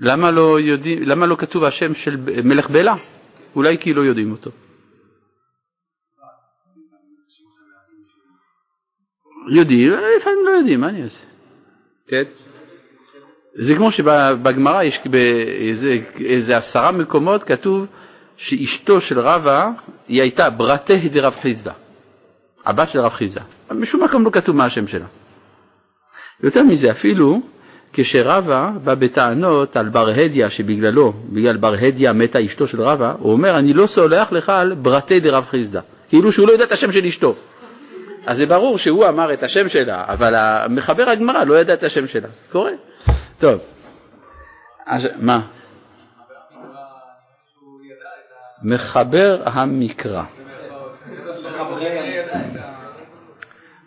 למה 0.00 0.30
לא 0.30 0.60
יודעים, 0.60 1.02
למה 1.02 1.26
לא 1.26 1.36
כתוב 1.36 1.64
השם 1.64 1.94
של 1.94 2.16
מלך 2.44 2.70
בלה? 2.70 2.94
אולי 3.56 3.78
כי 3.78 3.94
לא 3.94 4.02
יודעים 4.02 4.32
אותו. 4.32 4.50
יודעים, 9.50 9.92
לפעמים 10.16 10.38
לא 10.46 10.50
יודעים, 10.50 10.80
מה 10.80 10.88
אני 10.88 11.02
אעשה? 11.02 11.20
כן? 12.08 12.22
זה 13.54 13.74
כמו 13.74 13.90
שבגמרא 13.90 14.82
יש 14.82 15.00
באיזה 15.06 15.98
איזה 16.24 16.56
עשרה 16.56 16.92
מקומות 16.92 17.44
כתוב 17.44 17.86
שאשתו 18.36 19.00
של 19.00 19.20
רבא 19.20 19.70
היא 20.08 20.22
הייתה 20.22 20.50
ברתה 20.50 20.94
דרב 21.12 21.36
חיסדא, 21.42 21.72
הבת 22.66 22.88
של 22.88 23.00
רב 23.00 23.12
חיסדא. 23.12 23.40
בשום 23.70 24.04
מקום 24.04 24.24
לא 24.24 24.30
כתוב 24.30 24.56
מה 24.56 24.64
השם 24.64 24.86
שלה. 24.86 25.06
יותר 26.42 26.62
מזה, 26.62 26.90
אפילו 26.90 27.40
כשרבא 27.92 28.70
בא 28.84 28.94
בטענות 28.94 29.76
על 29.76 29.88
בר 29.88 30.08
הדיא 30.08 30.48
שבגללו, 30.48 31.12
בגלל 31.32 31.56
בר 31.56 31.74
הדיא 31.74 32.12
מתה 32.12 32.44
אשתו 32.44 32.66
של 32.66 32.80
רבא, 32.80 33.14
הוא 33.18 33.32
אומר 33.32 33.58
אני 33.58 33.72
לא 33.72 33.86
סולח 33.86 34.32
לך 34.32 34.48
על 34.48 34.74
ברתה 34.74 35.18
דרב 35.18 35.44
חיסדא, 35.50 35.80
כאילו 36.08 36.32
שהוא 36.32 36.46
לא 36.46 36.52
יודע 36.52 36.64
את 36.64 36.72
השם 36.72 36.92
של 36.92 37.04
אשתו. 37.04 37.34
אז 38.28 38.36
זה 38.36 38.46
ברור 38.46 38.78
שהוא 38.78 39.08
אמר 39.08 39.32
את 39.32 39.42
השם 39.42 39.68
שלה, 39.68 40.04
אבל 40.08 40.34
המחבר 40.34 41.08
הגמרא 41.10 41.44
לא 41.44 41.60
ידע 41.60 41.74
את 41.74 41.82
השם 41.82 42.06
שלה. 42.06 42.28
זה 42.28 42.52
קורה. 42.52 42.70
טוב. 43.38 43.60
אז, 44.86 45.08
מה? 45.16 45.40
מחבר 48.62 49.42
המקרא. 49.44 50.22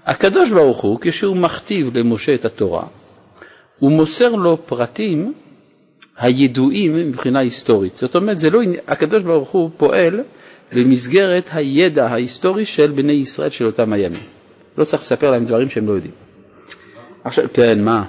הקדוש 0.06 0.50
ברוך 0.50 0.82
הוא, 0.82 1.00
כשהוא 1.02 1.38
מכתיב 1.38 1.98
למשה 1.98 2.36
את 2.36 2.46
התורה, 2.46 2.84
הוא 3.80 3.92
מוסר 3.92 4.30
לו 4.30 4.58
פרטים 4.58 5.34
הידועים 6.18 7.10
מבחינה 7.10 7.40
היסטורית. 7.40 7.96
זאת 7.96 8.16
אומרת, 8.16 8.38
זה 8.38 8.50
לא, 8.50 8.62
הקדוש 8.88 9.24
ברוך 9.24 9.50
הוא 9.50 9.70
פועל 9.78 10.24
במסגרת 10.74 11.48
הידע 11.52 12.08
ההיסטורי 12.08 12.66
של 12.66 12.92
בני 12.92 13.14
ישראל 13.14 13.50
של 13.50 13.66
אותם 13.66 13.94
הימים. 13.94 14.22
לא 14.78 14.84
צריך 14.84 15.02
לספר 15.04 15.32
להם 15.32 15.46
דברים 15.46 15.70
שהם 15.70 15.88
לא 15.88 15.92
יודעים. 15.92 16.14
עכשיו, 17.24 17.46
כן, 17.54 17.84
מה? 17.84 18.04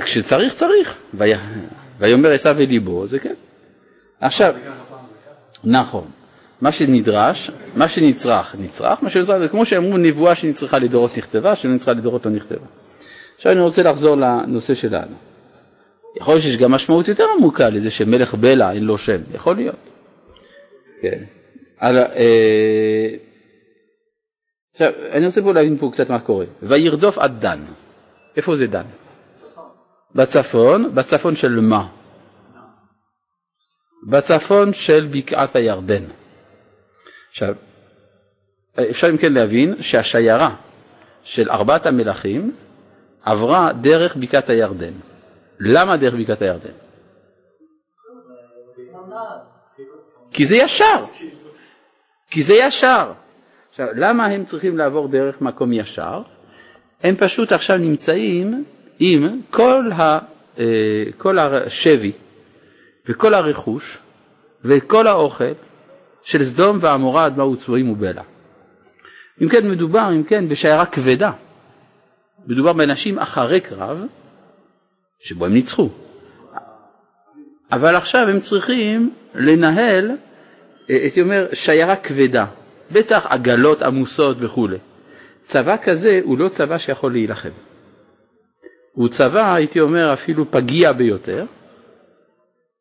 כשצריך, 0.00 0.54
צריך. 0.54 0.96
ויאמר 1.98 2.32
עשיו 2.32 2.58
אל 2.58 2.64
ליבו, 2.64 3.06
זה 3.06 3.18
כן. 3.18 3.34
עכשיו, 4.20 4.54
נכון. 5.64 6.04
מה 6.60 6.72
שנדרש, 6.72 7.50
מה 7.76 7.88
שנצרך, 7.88 8.56
נצרך, 8.58 9.02
מה 9.02 9.10
שנצרך, 9.10 9.38
זה 9.38 9.48
כמו 9.48 9.64
שאמרו 9.64 9.96
נבואה 9.96 10.34
שנצרכה 10.34 10.78
לדורות 10.78 11.18
נכתבה, 11.18 11.56
שלא 11.56 11.74
נצרכה 11.74 11.92
לדורות 11.92 12.26
לא 12.26 12.32
נכתבה. 12.32 12.66
עכשיו 13.36 13.52
אני 13.52 13.60
רוצה 13.60 13.82
לחזור 13.82 14.16
לנושא 14.16 14.74
שלנו. 14.74 15.14
יכול 16.16 16.34
להיות 16.34 16.42
שיש 16.42 16.56
גם 16.56 16.72
משמעות 16.72 17.08
יותר 17.08 17.24
עמוקה 17.38 17.68
לזה 17.68 17.90
שמלך 17.90 18.34
בלע 18.34 18.72
אין 18.72 18.84
לו 18.84 18.98
שם, 18.98 19.20
יכול 19.34 19.56
להיות. 19.56 19.76
כן. 21.02 21.24
על, 21.78 21.98
אה, 21.98 23.14
עכשיו, 24.72 24.92
אני 25.12 25.26
רוצה 25.26 25.42
פה 25.42 25.52
להבין 25.52 25.78
פה 25.78 25.90
קצת 25.92 26.10
מה 26.10 26.18
קורה. 26.18 26.46
וירדוף 26.62 27.18
עד 27.18 27.40
דן. 27.40 27.64
איפה 28.36 28.56
זה 28.56 28.66
דן? 28.66 28.84
בצפון, 30.14 30.94
בצפון 30.94 31.36
של 31.36 31.60
מה? 31.60 31.88
בצפון 34.08 34.72
של 34.72 35.08
בקעת 35.10 35.56
הירדן. 35.56 36.04
עכשיו, 37.30 37.54
אפשר 38.90 39.10
אם 39.10 39.16
כן 39.16 39.32
להבין 39.32 39.82
שהשיירה 39.82 40.54
של 41.22 41.50
ארבעת 41.50 41.86
המלכים 41.86 42.54
עברה 43.22 43.72
דרך 43.72 44.16
בקעת 44.16 44.50
הירדן. 44.50 44.92
למה 45.60 45.96
דרך 45.96 46.14
בקעת 46.14 46.42
הירדן? 46.42 46.70
כי 50.30 50.44
זה 50.44 50.56
ישר. 50.56 51.04
כי 52.30 52.42
זה 52.42 52.54
ישר. 52.54 53.12
עכשיו, 53.70 53.86
למה 53.94 54.26
הם 54.26 54.44
צריכים 54.44 54.78
לעבור 54.78 55.08
דרך 55.08 55.40
מקום 55.40 55.72
ישר? 55.72 56.22
הם 57.02 57.16
פשוט 57.16 57.52
עכשיו 57.52 57.76
נמצאים 57.76 58.64
עם 58.98 59.40
כל, 59.50 59.90
ה, 59.92 60.18
אה, 60.58 60.64
כל 61.18 61.38
השבי 61.38 62.12
וכל 63.08 63.34
הרכוש 63.34 63.98
וכל 64.64 65.06
האוכל 65.06 65.52
של 66.22 66.44
סדום 66.44 66.78
ועמורה 66.80 67.26
אדמה 67.26 67.44
וצבועים 67.44 67.90
ובלע. 67.90 68.22
אם 69.42 69.48
כן 69.48 69.70
מדובר, 69.70 70.08
אם 70.12 70.22
כן, 70.22 70.48
בשיירה 70.48 70.86
כבדה. 70.86 71.32
מדובר 72.46 72.72
באנשים 72.72 73.18
אחרי 73.18 73.60
קרב, 73.60 73.98
שבו 75.20 75.46
הם 75.46 75.52
ניצחו. 75.52 75.88
אבל 77.72 77.96
עכשיו 77.96 78.28
הם 78.28 78.40
צריכים 78.40 79.14
לנהל, 79.34 80.10
אה, 80.10 80.16
הייתי 80.96 81.20
אומר, 81.20 81.46
שיירה 81.52 81.96
כבדה. 81.96 82.46
בטח 82.90 83.26
עגלות 83.26 83.82
עמוסות 83.82 84.36
וכולי. 84.40 84.78
צבא 85.42 85.76
כזה 85.82 86.20
הוא 86.24 86.38
לא 86.38 86.48
צבא 86.48 86.78
שיכול 86.78 87.12
להילחם. 87.12 87.50
הוא 88.92 89.08
צבא, 89.08 89.54
הייתי 89.54 89.80
אומר, 89.80 90.12
אפילו 90.12 90.50
פגיע 90.50 90.92
ביותר, 90.92 91.46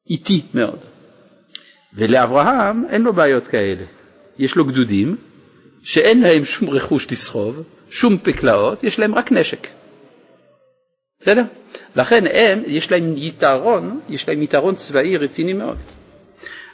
איטי 0.09 0.41
מאוד. 0.53 0.79
ולאברהם 1.93 2.83
אין 2.89 3.01
לו 3.01 3.13
בעיות 3.13 3.47
כאלה. 3.47 3.83
יש 4.39 4.55
לו 4.55 4.65
גדודים 4.65 5.17
שאין 5.83 6.21
להם 6.21 6.45
שום 6.45 6.69
רכוש 6.69 7.11
לסחוב, 7.11 7.63
שום 7.89 8.17
פקלאות, 8.17 8.83
יש 8.83 8.99
להם 8.99 9.15
רק 9.15 9.31
נשק. 9.31 9.67
בסדר? 11.25 11.43
לכן 11.95 12.23
הם, 12.33 12.63
יש 12.67 12.91
להם 12.91 13.13
יתרון, 13.17 13.99
יש 14.09 14.29
להם 14.29 14.41
יתרון 14.41 14.75
צבאי 14.75 15.17
רציני 15.17 15.53
מאוד. 15.53 15.77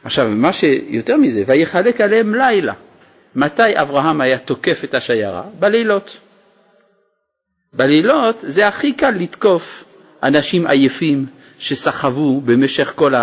עכשיו, 0.03 0.29
מה 0.29 0.53
שיותר 0.53 1.17
מזה, 1.17 1.43
ויחלק 1.47 2.01
עליהם 2.01 2.35
לילה. 2.35 2.73
מתי 3.35 3.81
אברהם 3.81 4.21
היה 4.21 4.37
תוקף 4.37 4.83
את 4.83 4.93
השיירה? 4.93 5.43
בלילות. 5.59 6.17
בלילות 7.73 8.35
זה 8.39 8.67
הכי 8.67 8.93
קל 8.93 9.11
לתקוף 9.11 9.83
אנשים 10.23 10.67
עייפים 10.67 11.25
שסחבו 11.59 12.41
במשך 12.41 12.93
כל 12.95 13.13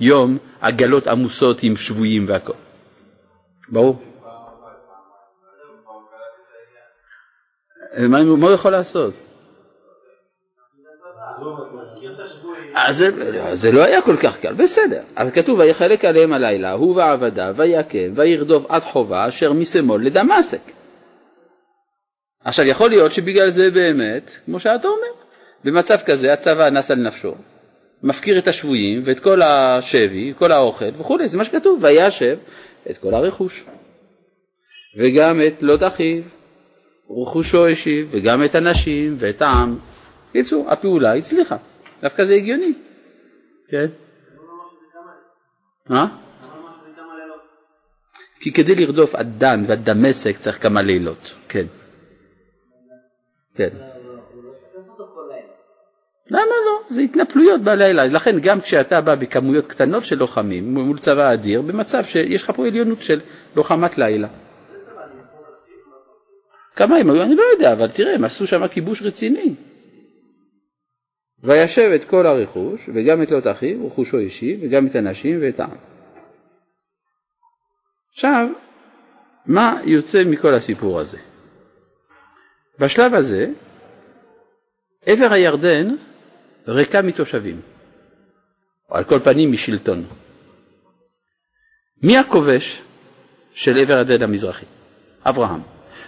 היום 0.00 0.38
עגלות 0.60 1.06
עמוסות 1.06 1.62
עם 1.62 1.76
שבויים 1.76 2.24
והכל. 2.28 2.52
ברור? 3.68 4.02
מה, 8.08 8.18
הוא 8.18 8.50
יכול 8.50 8.72
לעשות? 8.72 9.29
אז 12.86 13.04
זה, 13.52 13.72
לא 13.72 13.84
היה 13.84 14.02
כל 14.02 14.16
כך 14.16 14.40
קל, 14.40 14.52
בסדר. 14.52 15.02
אבל 15.16 15.30
כתוב 15.30 15.58
ויחלק 15.58 16.04
עליהם 16.04 16.32
הלילה, 16.32 16.72
הוא 16.72 16.96
ועבדיו, 16.96 17.54
ויכם, 17.56 18.12
וירדוף 18.14 18.64
עד 18.68 18.82
חובה 18.82 19.28
אשר 19.28 19.52
משמאל 19.52 20.06
לדמשק. 20.06 20.60
עכשיו 22.44 22.66
יכול 22.66 22.90
להיות 22.90 23.12
שבגלל 23.12 23.50
זה 23.50 23.70
באמת, 23.70 24.30
כמו 24.46 24.60
שאתה 24.60 24.88
אומר, 24.88 25.12
במצב 25.64 25.96
כזה 26.06 26.32
הצבא 26.32 26.70
נס 26.70 26.90
על 26.90 26.98
נפשו, 26.98 27.34
מפקיר 28.02 28.38
את 28.38 28.48
השבויים 28.48 29.00
ואת 29.04 29.20
כל 29.20 29.42
השבי, 29.42 30.32
כל 30.38 30.52
האוכל 30.52 30.90
וכולי, 30.98 31.28
זה 31.28 31.38
מה 31.38 31.44
שכתוב, 31.44 31.78
וישב 31.82 32.38
את 32.90 32.98
כל 32.98 33.14
הרכוש. 33.14 33.64
וגם 34.98 35.40
את 35.46 35.62
לוט 35.62 35.82
אחיו, 35.82 36.22
רכושו 37.10 37.68
השיב, 37.68 38.08
וגם 38.10 38.44
את 38.44 38.54
הנשים 38.54 39.14
ואת 39.18 39.42
העם. 39.42 39.78
בקיצור, 40.30 40.70
הפעולה 40.70 41.14
הצליחה. 41.14 41.56
דווקא 42.02 42.24
זה 42.24 42.34
הגיוני. 42.34 42.72
כן? 43.68 43.86
מה? 45.88 46.16
כי 48.40 48.52
כדי 48.52 48.74
לרדוף 48.74 49.14
עד 49.14 49.28
דן 49.38 49.64
ועד 49.68 49.90
דמשק 49.90 50.36
צריך 50.36 50.62
כמה 50.62 50.82
לילות, 50.82 51.34
כן. 51.48 51.66
כן. 53.54 53.68
למה 56.30 56.54
לא? 56.66 56.82
זה 56.88 57.00
התנפלויות 57.00 57.60
בלילה. 57.60 58.06
לכן 58.06 58.40
גם 58.40 58.60
כשאתה 58.60 59.00
בא 59.00 59.14
בכמויות 59.14 59.66
קטנות 59.66 60.04
של 60.04 60.18
לוחמים 60.18 60.74
מול 60.74 60.98
צבא 60.98 61.32
אדיר, 61.32 61.62
במצב 61.62 62.04
שיש 62.04 62.42
לך 62.42 62.50
פה 62.50 62.66
עליונות 62.66 63.02
של 63.02 63.20
לוחמת 63.56 63.98
לילה. 63.98 64.28
כמה 66.76 66.96
הם 66.96 67.10
היו? 67.10 67.22
אני 67.22 67.34
לא 67.34 67.42
יודע, 67.54 67.72
אבל 67.72 67.90
תראה, 67.90 68.14
הם 68.14 68.24
עשו 68.24 68.46
שם 68.46 68.68
כיבוש 68.68 69.02
רציני. 69.02 69.54
וישב 71.44 71.90
את 71.94 72.04
כל 72.04 72.26
הרכוש, 72.26 72.88
וגם 72.94 73.22
את 73.22 73.30
לוט 73.30 73.46
אחיו, 73.46 73.86
רכושו 73.86 74.18
אישי, 74.18 74.58
וגם 74.62 74.86
את 74.86 74.94
הנשים 74.94 75.38
ואת 75.42 75.60
העם. 75.60 75.76
עכשיו, 78.12 78.46
מה 79.46 79.80
יוצא 79.84 80.24
מכל 80.24 80.54
הסיפור 80.54 81.00
הזה? 81.00 81.18
בשלב 82.78 83.14
הזה, 83.14 83.46
עבר 85.06 85.32
הירדן 85.32 85.96
ריקה 86.68 87.02
מתושבים, 87.02 87.60
או 88.90 88.96
על 88.96 89.04
כל 89.04 89.20
פנים 89.24 89.52
משלטון. 89.52 90.04
מי 92.02 92.18
הכובש 92.18 92.82
של 93.54 93.78
עבר 93.78 93.94
הירדן 93.94 94.22
המזרחי? 94.22 94.66
אברהם. 95.24 95.60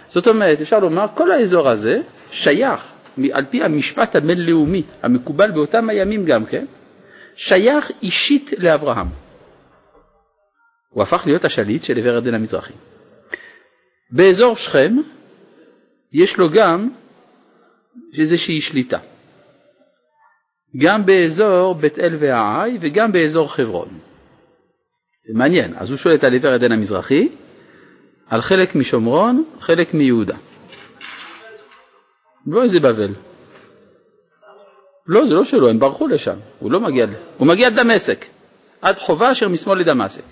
זאת 0.07 0.27
אומרת, 0.27 0.61
אפשר 0.61 0.79
לומר, 0.79 1.05
כל 1.15 1.31
האזור 1.31 1.69
הזה 1.69 2.01
שייך 2.31 2.92
על 3.31 3.45
פי 3.49 3.63
המשפט 3.63 4.15
הבינלאומי 4.15 4.83
המקובל 5.03 5.51
באותם 5.51 5.89
הימים 5.89 6.25
גם 6.25 6.45
כן, 6.45 6.65
שייך 7.35 7.91
אישית 8.03 8.53
לאברהם. 8.57 9.07
הוא 10.89 11.03
הפך 11.03 11.23
להיות 11.25 11.45
השליט 11.45 11.83
של 11.83 11.97
עבר 11.97 12.09
הירדן 12.09 12.33
המזרחי. 12.33 12.73
באזור 14.11 14.55
שכם 14.55 14.97
יש 16.11 16.37
לו 16.37 16.49
גם 16.49 16.89
איזושהי 18.17 18.61
שליטה. 18.61 18.97
גם 20.77 21.05
באזור 21.05 21.75
בית 21.75 21.99
אל 21.99 22.17
והעי 22.19 22.77
וגם 22.81 23.11
באזור 23.11 23.53
חברון. 23.53 23.99
זה 25.27 25.33
מעניין, 25.33 25.73
אז 25.77 25.89
הוא 25.89 25.97
שולט 25.97 26.23
על 26.23 26.35
עבר 26.35 26.47
הירדן 26.47 26.71
המזרחי, 26.71 27.29
על 28.27 28.41
חלק 28.41 28.75
משומרון, 28.75 29.43
חלק 29.59 29.93
מיהודה. 29.93 30.37
לא 32.47 32.63
איזה 32.63 32.79
בבל. 32.79 33.13
לא, 35.07 35.25
זה 35.25 35.33
לא 35.33 35.43
שלו, 35.43 35.69
הם 35.69 35.79
ברחו 35.79 36.07
לשם, 36.07 36.37
הוא 36.59 36.71
לא 36.71 36.79
מגיע, 36.79 37.05
הוא 37.37 37.47
מגיע 37.47 37.67
עד 37.67 37.79
דמשק, 37.79 38.25
עד 38.81 38.95
חובה 38.95 39.31
אשר 39.31 39.49
משמאל 39.49 39.79
לדמשק. 39.79 40.23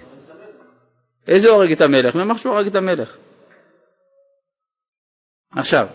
איזה 1.27 1.49
הורג 1.49 1.71
את 1.71 1.81
המלך? 1.81 2.15
אמר 2.15 2.37
שהוא 2.37 2.53
הורג 2.53 2.67
את 2.67 2.75
המלך? 2.75 3.09
עכשיו, 5.55 5.87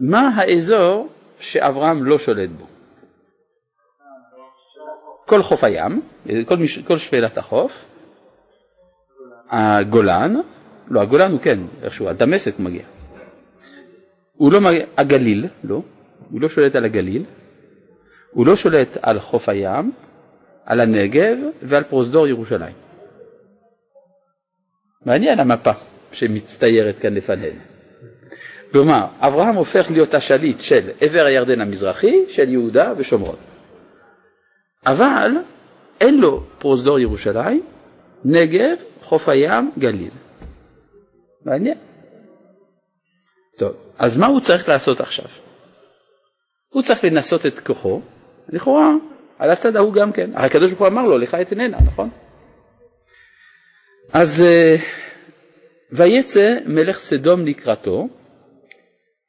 מה 0.00 0.28
האזור 0.36 1.08
שאברהם 1.38 2.04
לא 2.04 2.18
שולט 2.18 2.50
בו? 2.50 2.66
כל 5.26 5.42
חוף 5.42 5.64
הים, 5.64 6.02
כל, 6.46 6.56
מש... 6.56 6.78
כל 6.78 6.96
שפלת 6.96 7.38
החוף, 7.38 7.84
הגולן, 9.50 10.34
לא, 10.88 11.00
הגולן 11.00 11.32
הוא 11.32 11.40
כן, 11.40 11.60
איכשהו, 11.82 12.08
עד 12.08 12.18
דמשק 12.18 12.54
הוא 12.56 12.64
מגיע. 12.64 12.82
הוא 14.40 14.52
לא 14.52 14.60
הגליל, 14.96 15.46
לא, 15.64 15.82
הוא 16.30 16.40
לא 16.40 16.48
שולט 16.48 16.76
על 16.76 16.84
הגליל, 16.84 17.24
הוא 18.30 18.46
לא 18.46 18.56
שולט 18.56 18.96
על 19.02 19.18
חוף 19.18 19.48
הים, 19.48 19.92
על 20.64 20.80
הנגב 20.80 21.36
ועל 21.62 21.82
פרוזדור 21.82 22.26
ירושלים. 22.26 22.74
מעניין 25.06 25.40
המפה 25.40 25.70
שמצטיירת 26.12 26.98
כאן 26.98 27.14
לפנינו. 27.14 27.60
כלומר, 28.72 29.06
אברהם 29.18 29.54
הופך 29.54 29.90
להיות 29.90 30.14
השליט 30.14 30.60
של 30.60 30.90
עבר 31.00 31.24
הירדן 31.24 31.60
המזרחי, 31.60 32.24
של 32.28 32.48
יהודה 32.48 32.92
ושומרון. 32.96 33.36
אבל 34.86 35.30
אין 36.00 36.20
לו 36.20 36.44
פרוזדור 36.58 36.98
ירושלים, 36.98 37.62
נגב, 38.24 38.76
חוף 39.02 39.28
הים, 39.28 39.70
גליל. 39.78 40.10
מעניין. 41.44 41.78
טוב, 43.58 43.89
אז 44.00 44.16
מה 44.16 44.26
הוא 44.26 44.40
צריך 44.40 44.68
לעשות 44.68 45.00
עכשיו? 45.00 45.24
הוא 46.68 46.82
צריך 46.82 47.04
לנסות 47.04 47.46
את 47.46 47.58
כוחו, 47.58 48.00
לכאורה, 48.48 48.90
על 49.38 49.50
הצד 49.50 49.76
ההוא 49.76 49.92
גם 49.92 50.12
כן. 50.12 50.30
הרי 50.34 50.46
הקדוש 50.46 50.70
ברוך 50.70 50.80
הוא 50.80 50.88
אמר 50.88 51.02
לו, 51.02 51.18
לך 51.18 51.34
את 51.34 51.50
עינינה, 51.50 51.78
נכון? 51.86 52.10
אז 54.12 54.42
אה, 54.42 54.76
ויצא 55.92 56.58
מלך 56.66 56.98
סדום 56.98 57.46
לקראתו, 57.46 58.08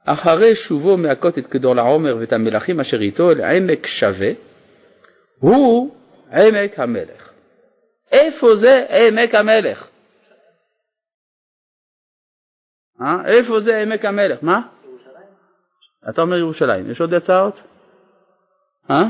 אחרי 0.06 0.56
שובו 0.56 0.98
מהכות 0.98 1.38
את 1.38 1.48
כדור 1.48 1.76
לעומר 1.76 2.18
ואת 2.20 2.34
המלכים 2.34 2.80
אשר 2.80 3.02
איתו 3.02 3.32
אל 3.32 3.42
עמק 3.42 3.88
שווה, 3.88 4.32
הוא 5.40 5.96
עמק 6.32 6.80
המלך. 6.80 7.30
איפה 8.12 8.56
זה 8.56 8.86
עמק 8.90 9.36
המלך? 9.36 9.90
אה? 13.02 13.26
איפה 13.26 13.60
זה 13.60 13.82
עמק 13.82 14.06
המלך? 14.06 14.40
מה? 14.44 14.68
ירושלים. 14.84 15.28
אתה 16.10 16.22
אומר 16.22 16.38
ירושלים. 16.38 16.92
יש 16.92 17.02
עוד 17.02 17.14
הצעות? 17.14 17.64
אה? 18.90 19.04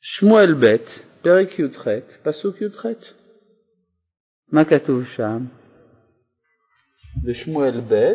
שמואל 0.00 0.54
ב', 0.60 0.76
פרק 1.22 1.58
י"ח, 1.58 1.88
פסוק 2.22 2.60
י"ח. 2.60 2.86
מה 4.52 4.64
כתוב 4.64 5.06
שם? 5.06 5.46
בשמואל 7.24 7.80
ב', 7.88 8.12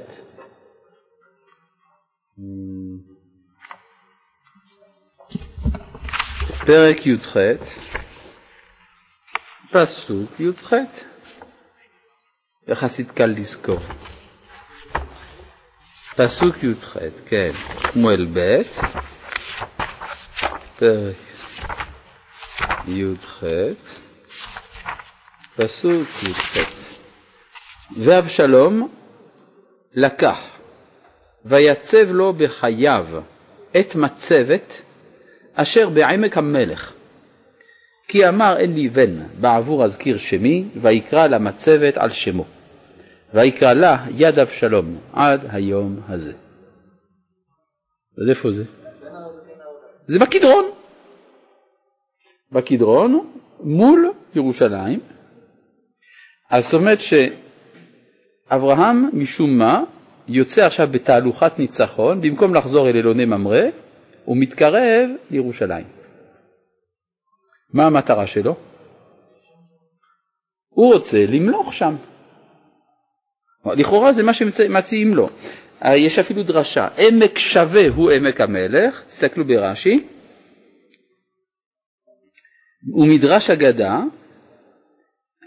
פרק 6.65 7.05
י"ח, 7.07 7.37
פסוק 9.71 10.39
י"ח. 10.39 10.73
יחסית 12.69 13.11
קל 13.11 13.25
לזכור. 13.25 13.79
פסוק 16.15 16.63
י"ח, 16.63 16.97
כן, 17.25 17.49
שמואל 17.93 18.27
ב', 18.33 18.61
פרק 20.79 21.15
י"ח, 22.87 23.43
פסוק 25.55 26.07
י"ח. 26.23 26.57
ואבשלום 27.97 28.89
לקח 29.93 30.37
ויצב 31.45 32.11
לו 32.11 32.33
בחייו 32.33 33.05
את 33.79 33.95
מצבת 33.95 34.81
אשר 35.53 35.89
בעמק 35.89 36.37
המלך. 36.37 36.93
כי 38.07 38.27
אמר 38.27 38.57
אין 38.57 38.73
לי 38.73 38.89
בן 38.89 39.19
בעבור 39.39 39.83
אזכיר 39.85 40.17
שמי, 40.17 40.65
ויקרא 40.81 41.27
למצבת 41.27 41.97
על 41.97 42.09
שמו. 42.09 42.58
ויקרא 43.33 43.73
לה 43.73 44.05
יד 44.15 44.39
אבשלום 44.39 44.97
עד 45.13 45.45
היום 45.49 45.99
הזה. 46.07 46.33
אז 48.21 48.29
איפה 48.29 48.51
זה? 48.51 48.63
זה 50.05 50.19
בקדרון. 50.19 50.65
בקדרון 52.51 53.31
מול 53.59 54.13
ירושלים. 54.35 54.99
אז 56.49 56.63
זאת 56.63 56.73
אומרת 56.73 56.97
שאברהם 58.49 59.09
משום 59.13 59.57
מה 59.57 59.83
יוצא 60.27 60.65
עכשיו 60.65 60.87
בתהלוכת 60.91 61.59
ניצחון, 61.59 62.21
במקום 62.21 62.55
לחזור 62.55 62.89
אל 62.89 62.97
אלוני 62.97 63.25
ממרא, 63.25 63.61
הוא 64.25 64.37
מתקרב 64.37 65.09
לירושלים. 65.29 65.85
מה 67.73 67.85
המטרה 67.85 68.27
שלו? 68.27 68.55
הוא 70.69 70.93
רוצה 70.93 71.25
למלוך 71.29 71.73
שם. 71.73 71.95
לכאורה 73.65 74.11
זה 74.11 74.23
מה 74.23 74.33
שמציעים 74.33 75.13
לו. 75.13 75.29
יש 75.85 76.19
אפילו 76.19 76.43
דרשה, 76.43 76.87
עמק 76.97 77.37
שווה 77.37 77.87
הוא 77.87 78.11
עמק 78.11 78.41
המלך, 78.41 79.03
תסתכלו 79.07 79.45
ברש"י, 79.45 80.03
ומדרש 82.93 83.49
אגדה, 83.49 83.99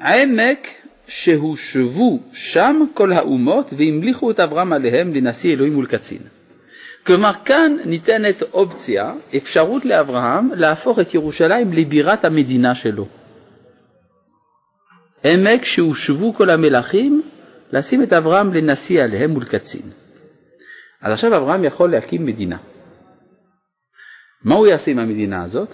עמק 0.01 0.69
שהושבו 1.07 2.21
שם 2.33 2.85
כל 2.95 3.13
האומות 3.13 3.67
והמליכו 3.79 4.31
את 4.31 4.41
אברהם 4.41 4.73
עליהם 4.73 5.15
לנשיא 5.15 5.55
אלוהים 5.55 5.79
ולקצין. 5.79 6.23
כלומר 7.07 7.33
כאן 7.45 7.77
ניתנת 7.85 8.43
אופציה, 8.43 9.13
אפשרות 9.37 9.85
לאברהם 9.85 10.51
להפוך 10.55 10.99
את 10.99 11.15
ירושלים 11.15 11.73
לבירת 11.73 12.25
המדינה 12.25 12.75
שלו. 12.75 13.07
עמק 15.25 15.65
שהושבו 15.65 16.35
כל 16.35 16.51
המלכים 16.51 17.23
לשים 17.73 18.03
את 18.03 18.12
אברהם 18.12 18.53
לנשיא 18.53 19.03
עליהם 19.03 19.37
ולקצין. 19.37 19.83
אז 21.03 21.12
עכשיו 21.12 21.37
אברהם 21.37 21.64
יכול 21.64 21.93
להקים 21.93 22.27
מדינה. 22.27 22.59
מה 24.45 24.55
הוא 24.55 24.66
יעשה 24.66 24.91
עם 24.91 24.99
המדינה 24.99 25.45
הזאת? 25.45 25.68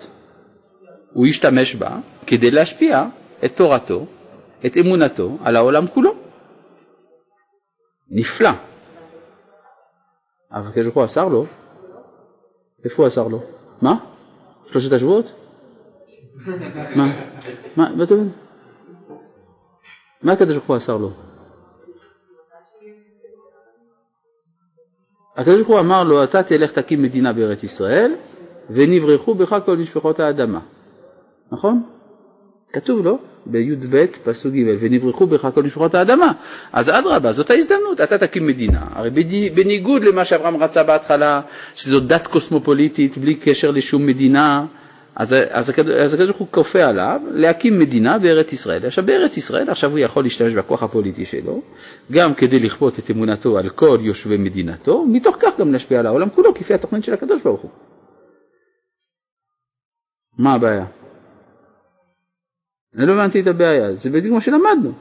הוא 1.12 1.26
ישתמש 1.26 1.74
בה 1.74 1.98
כדי 2.26 2.50
להשפיע 2.50 3.04
את 3.44 3.56
תורתו, 3.56 4.06
את 4.66 4.76
אמונתו 4.76 5.38
על 5.44 5.56
העולם 5.56 5.86
כולו. 5.86 6.14
נפלא. 8.10 8.50
אבל 10.52 10.68
הקדוש 10.68 10.94
הוא 10.94 11.04
אסר 11.04 11.28
לו, 11.28 11.46
איפה 12.84 13.02
הוא 13.02 13.08
אסר 13.08 13.28
לו? 13.28 13.42
מה? 13.82 13.92
שלושת 14.70 14.92
השבועות? 14.92 15.32
מה? 16.96 17.06
מה? 17.76 17.94
מה 17.96 18.04
אתה 18.04 18.14
אומר? 18.14 18.26
מה 20.22 20.32
הקדוש 20.32 20.56
ברוך 20.56 20.68
הוא 20.68 20.76
אסר 20.76 20.96
לו? 20.96 21.27
הקדוש 25.38 25.56
ברוך 25.56 25.68
הוא 25.68 25.80
אמר 25.80 26.04
לו, 26.04 26.24
אתה 26.24 26.42
תלך 26.42 26.72
תקים 26.72 27.02
מדינה 27.02 27.32
בארץ 27.32 27.62
ישראל, 27.62 28.14
ונברחו 28.70 29.34
בך 29.34 29.56
כל 29.66 29.76
משפחות 29.76 30.20
האדמה. 30.20 30.60
נכון? 31.52 31.82
כתוב 32.72 33.04
לו 33.04 33.18
בי"ב 33.46 34.06
פסוק 34.24 34.54
ג' 34.54 34.76
ונברחו 34.80 35.26
בך 35.26 35.48
כל 35.54 35.62
משפחות 35.62 35.94
האדמה. 35.94 36.32
אז 36.72 36.90
אדרבה, 36.90 37.32
זאת 37.32 37.50
ההזדמנות, 37.50 38.00
אתה 38.00 38.18
תקים 38.18 38.46
מדינה. 38.46 38.80
הרי 38.94 39.10
בניגוד 39.54 40.04
למה 40.04 40.24
שאברהם 40.24 40.56
רצה 40.56 40.82
בהתחלה, 40.82 41.40
שזו 41.74 42.00
דת 42.00 42.26
קוסמופוליטית 42.26 43.18
בלי 43.18 43.34
קשר 43.34 43.70
לשום 43.70 44.06
מדינה, 44.06 44.64
אז, 45.18 45.34
אז, 45.50 45.70
הקדוש 46.14 46.26
ברוך 46.26 46.38
הוא 46.38 46.48
כופה 46.50 46.84
עליו 46.84 47.20
להקים 47.30 47.78
מדינה 47.78 48.18
בארץ 48.18 48.52
ישראל. 48.52 48.86
עכשיו 48.86 49.06
בארץ 49.06 49.36
ישראל 49.36 49.70
עכשיו 49.70 49.90
הוא 49.90 49.98
יכול 49.98 50.22
להשתמש 50.22 50.52
בכוח 50.54 50.82
הפוליטי 50.82 51.24
שלו, 51.24 51.62
גם 52.12 52.34
כדי 52.34 52.58
לכפות 52.58 52.98
את 52.98 53.10
אמונתו 53.10 53.58
על 53.58 53.70
כל 53.70 53.98
יושבי 54.02 54.36
מדינתו, 54.36 55.06
מתוך 55.06 55.36
כך 55.40 55.58
גם 55.58 55.72
להשפיע 55.72 56.00
על 56.00 56.06
העולם 56.06 56.30
כולו 56.30 56.54
כפי 56.54 56.74
התוכנית 56.74 57.04
של 57.04 57.12
הקדוש 57.12 57.42
ברוך 57.42 57.60
הוא. 57.60 57.70
מה 60.38 60.54
הבעיה? 60.54 60.86
אני 62.96 63.06
לא 63.06 63.12
הבנתי 63.12 63.40
את 63.40 63.46
הבעיה, 63.46 63.94
זה 63.94 64.10
בדיוק 64.10 64.34
מה 64.34 64.40
שלמדנו. 64.40 64.92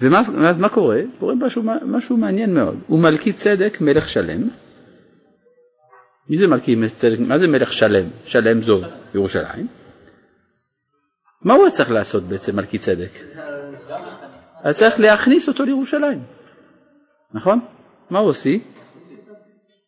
ואז 0.00 0.58
מה 0.58 0.68
קורה? 0.68 1.00
קורה 1.18 1.34
משהו, 1.34 1.62
משהו 1.86 2.16
מעניין 2.16 2.54
מאוד. 2.54 2.78
הוא 2.86 3.00
מלכי 3.00 3.32
צדק 3.32 3.80
מלך 3.80 4.08
שלם, 4.08 4.48
מי 6.28 6.38
זה 6.38 6.46
מלכי 6.46 6.76
צדק? 6.88 7.18
מה 7.18 7.38
זה 7.38 7.48
מלך 7.48 7.72
שלם? 7.72 8.06
שלם 8.24 8.60
זו 8.60 8.80
ירושלים. 9.14 9.66
מה 11.42 11.54
הוא 11.54 11.70
צריך 11.70 11.90
לעשות 11.90 12.22
בעצם 12.22 12.56
מלכי 12.56 12.78
צדק? 12.78 13.10
היה 14.62 14.72
צריך 14.72 15.00
להכניס 15.00 15.48
אותו 15.48 15.64
לירושלים, 15.64 16.22
נכון? 17.34 17.60
מה 18.10 18.18
הוא 18.18 18.28
עושה? 18.28 18.50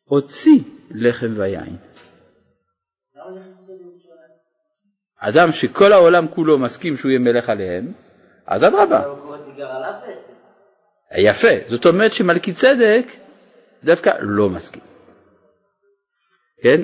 הוציא 0.05 0.61
לחם 0.91 1.33
ויין. 1.37 1.77
אדם 5.19 5.53
שכל 5.53 5.93
העולם 5.93 6.29
כולו 6.29 6.59
מסכים 6.59 6.97
שהוא 6.97 7.11
יהיה 7.11 7.19
מלך 7.19 7.49
עליהם, 7.49 7.93
אז 8.47 8.65
אדרבה. 8.65 9.03
יפה, 11.17 11.49
זאת 11.67 11.87
אומרת 11.87 12.13
שמלכי 12.13 12.53
צדק 12.53 13.07
דווקא 13.85 14.11
לא 14.21 14.49
מסכים. 14.49 14.96
כן? 16.61 16.81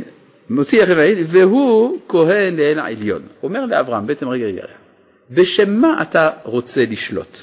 מוציא 0.51 0.83
לכם 0.83 0.99
העיל, 0.99 1.19
והוא 1.27 1.99
כהן 2.09 2.57
לאל 2.57 2.79
העליון. 2.79 3.23
אומר 3.43 3.67
לאברהם, 3.67 4.07
בעצם 4.07 4.29
רגע 4.29 4.45
רגע, 4.45 4.63
בשם 5.31 5.71
מה 5.71 6.03
אתה 6.03 6.31
רוצה 6.43 6.85
לשלוט? 6.91 7.39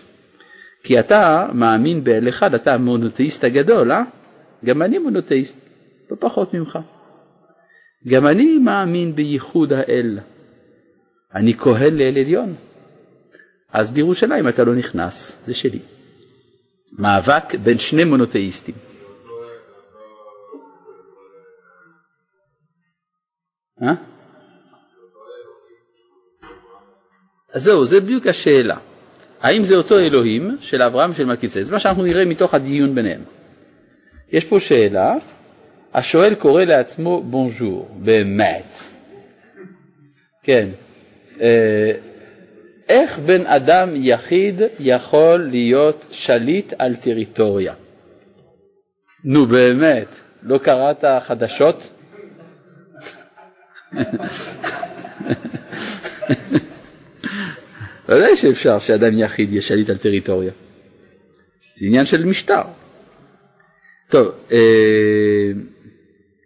כי 0.83 0.99
אתה 0.99 1.47
מאמין 1.53 2.03
באל 2.03 2.29
אחד, 2.29 2.53
אתה 2.53 2.73
המונותאיסט 2.73 3.43
הגדול, 3.43 3.91
אה? 3.91 4.03
גם 4.65 4.81
אני 4.81 4.97
מונותאיסט, 4.97 5.69
לא 6.11 6.15
פחות 6.19 6.53
ממך. 6.53 6.79
גם 8.07 8.27
אני 8.27 8.57
מאמין 8.57 9.15
בייחוד 9.15 9.73
האל. 9.73 10.19
אני 11.35 11.53
כהן 11.57 11.97
לאל 11.97 12.17
עליון. 12.17 12.55
אז 13.73 13.95
לירושלים 13.95 14.47
אתה 14.47 14.63
לא 14.63 14.75
נכנס, 14.75 15.41
זה 15.45 15.53
שלי. 15.53 15.79
מאבק 16.99 17.55
בין 17.63 17.77
שני 17.77 18.03
מונותאיסטים. 18.03 18.88
אה? 23.83 23.93
אז 27.53 27.63
זהו, 27.63 27.85
זה 27.85 27.99
בדיוק 27.99 28.27
השאלה. 28.27 28.77
האם 29.41 29.63
זה 29.63 29.75
אותו 29.75 29.99
אלוהים 29.99 30.57
של 30.61 30.81
אברהם 30.81 31.11
ושל 31.11 31.25
מלכיצד? 31.25 31.61
זה 31.61 31.71
מה 31.71 31.79
שאנחנו 31.79 32.03
נראה 32.03 32.25
מתוך 32.25 32.53
הדיון 32.53 32.95
ביניהם. 32.95 33.21
יש 34.31 34.45
פה 34.45 34.59
שאלה, 34.59 35.13
השואל 35.93 36.35
קורא 36.35 36.63
לעצמו 36.63 37.23
בונז'ור, 37.23 37.89
באמת. 37.99 38.83
כן. 40.43 40.69
אה, 41.41 41.91
איך 42.89 43.19
בן 43.19 43.45
אדם 43.45 43.89
יחיד 43.95 44.61
יכול 44.79 45.49
להיות 45.51 46.05
שליט 46.11 46.73
על 46.79 46.95
טריטוריה? 46.95 47.73
נו 49.23 49.45
באמת, 49.45 50.07
לא 50.43 50.57
קראת 50.57 51.03
חדשות? 51.19 51.98
ודאי 58.09 58.35
שאפשר 58.35 58.79
שאדם 58.79 59.19
יחיד 59.19 59.53
ישליט 59.53 59.89
על 59.89 59.97
טריטוריה. 59.97 60.51
זה 61.75 61.85
עניין 61.85 62.05
של 62.05 62.25
משטר. 62.25 62.61
טוב, 64.09 64.27
אה, 64.51 65.51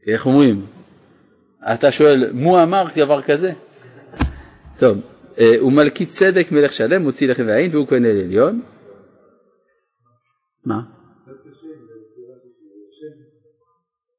איך 0.07 0.25
אומרים? 0.25 0.65
אתה 1.73 1.91
שואל, 1.91 2.31
מו 2.33 2.63
אמר 2.63 2.85
דבר 2.95 3.21
כזה? 3.21 3.51
טוב, 4.79 4.97
אה, 5.39 5.65
ומלכי 5.65 6.05
צדק 6.05 6.51
מלך 6.51 6.73
שלם 6.73 7.03
מוציא 7.03 7.27
לחם 7.27 7.43
ועין 7.47 7.71
והוא 7.71 7.87
כהן 7.87 8.05
אל 8.05 8.21
עליון. 8.25 8.61
מה? 10.65 10.81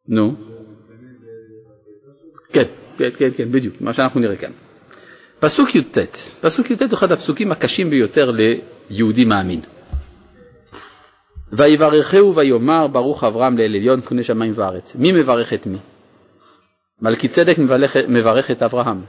נו. 0.08 0.34
כן, 2.52 2.64
כן, 2.98 3.08
כן, 3.18 3.28
כן, 3.36 3.52
בדיוק, 3.52 3.74
מה 3.80 3.92
שאנחנו 3.92 4.20
נראה 4.20 4.36
כאן. 4.36 4.50
פסוק 5.40 5.74
י"ט, 5.74 5.98
פסוק 6.40 6.70
י"ט 6.70 6.82
הוא 6.82 6.92
אחד 6.92 7.12
הפסוקים 7.12 7.52
הקשים 7.52 7.90
ביותר 7.90 8.30
ליהודי 8.90 9.24
מאמין. 9.24 9.60
ויברכהו 11.52 12.36
ויאמר 12.36 12.86
ברוך 12.86 13.24
אברהם 13.24 13.58
לאל 13.58 13.74
עליון 13.74 14.00
קונה 14.00 14.22
שמיים 14.22 14.52
וארץ. 14.54 14.96
מי 14.96 15.12
מברך 15.12 15.52
את 15.52 15.66
מי? 15.66 15.78
מלכי 17.02 17.28
צדק 17.28 17.56
מברך 18.08 18.50
את 18.50 18.62
אברהם. 18.62 19.00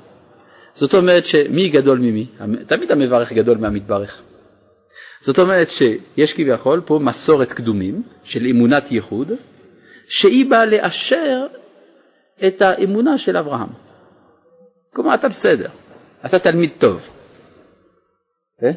זאת 0.73 0.93
אומרת 0.93 1.25
שמי 1.25 1.69
גדול 1.69 1.99
ממי? 1.99 2.27
תמיד 2.67 2.91
המברך 2.91 3.33
גדול 3.33 3.57
מהמתברך. 3.57 4.21
זאת 5.19 5.39
אומרת 5.39 5.69
שיש 5.69 6.33
כביכול 6.33 6.81
פה 6.85 6.99
מסורת 7.01 7.51
קדומים 7.51 8.03
של 8.23 8.47
אמונת 8.47 8.91
ייחוד, 8.91 9.31
שהיא 10.07 10.49
באה 10.49 10.65
לאשר 10.65 11.45
את 12.47 12.61
האמונה 12.61 13.17
של 13.17 13.37
אברהם. 13.37 13.69
כלומר, 14.93 15.13
אתה 15.13 15.29
בסדר, 15.29 15.69
אתה 16.25 16.39
תלמיד 16.39 16.69
טוב. 16.77 17.01
אה? 18.63 18.71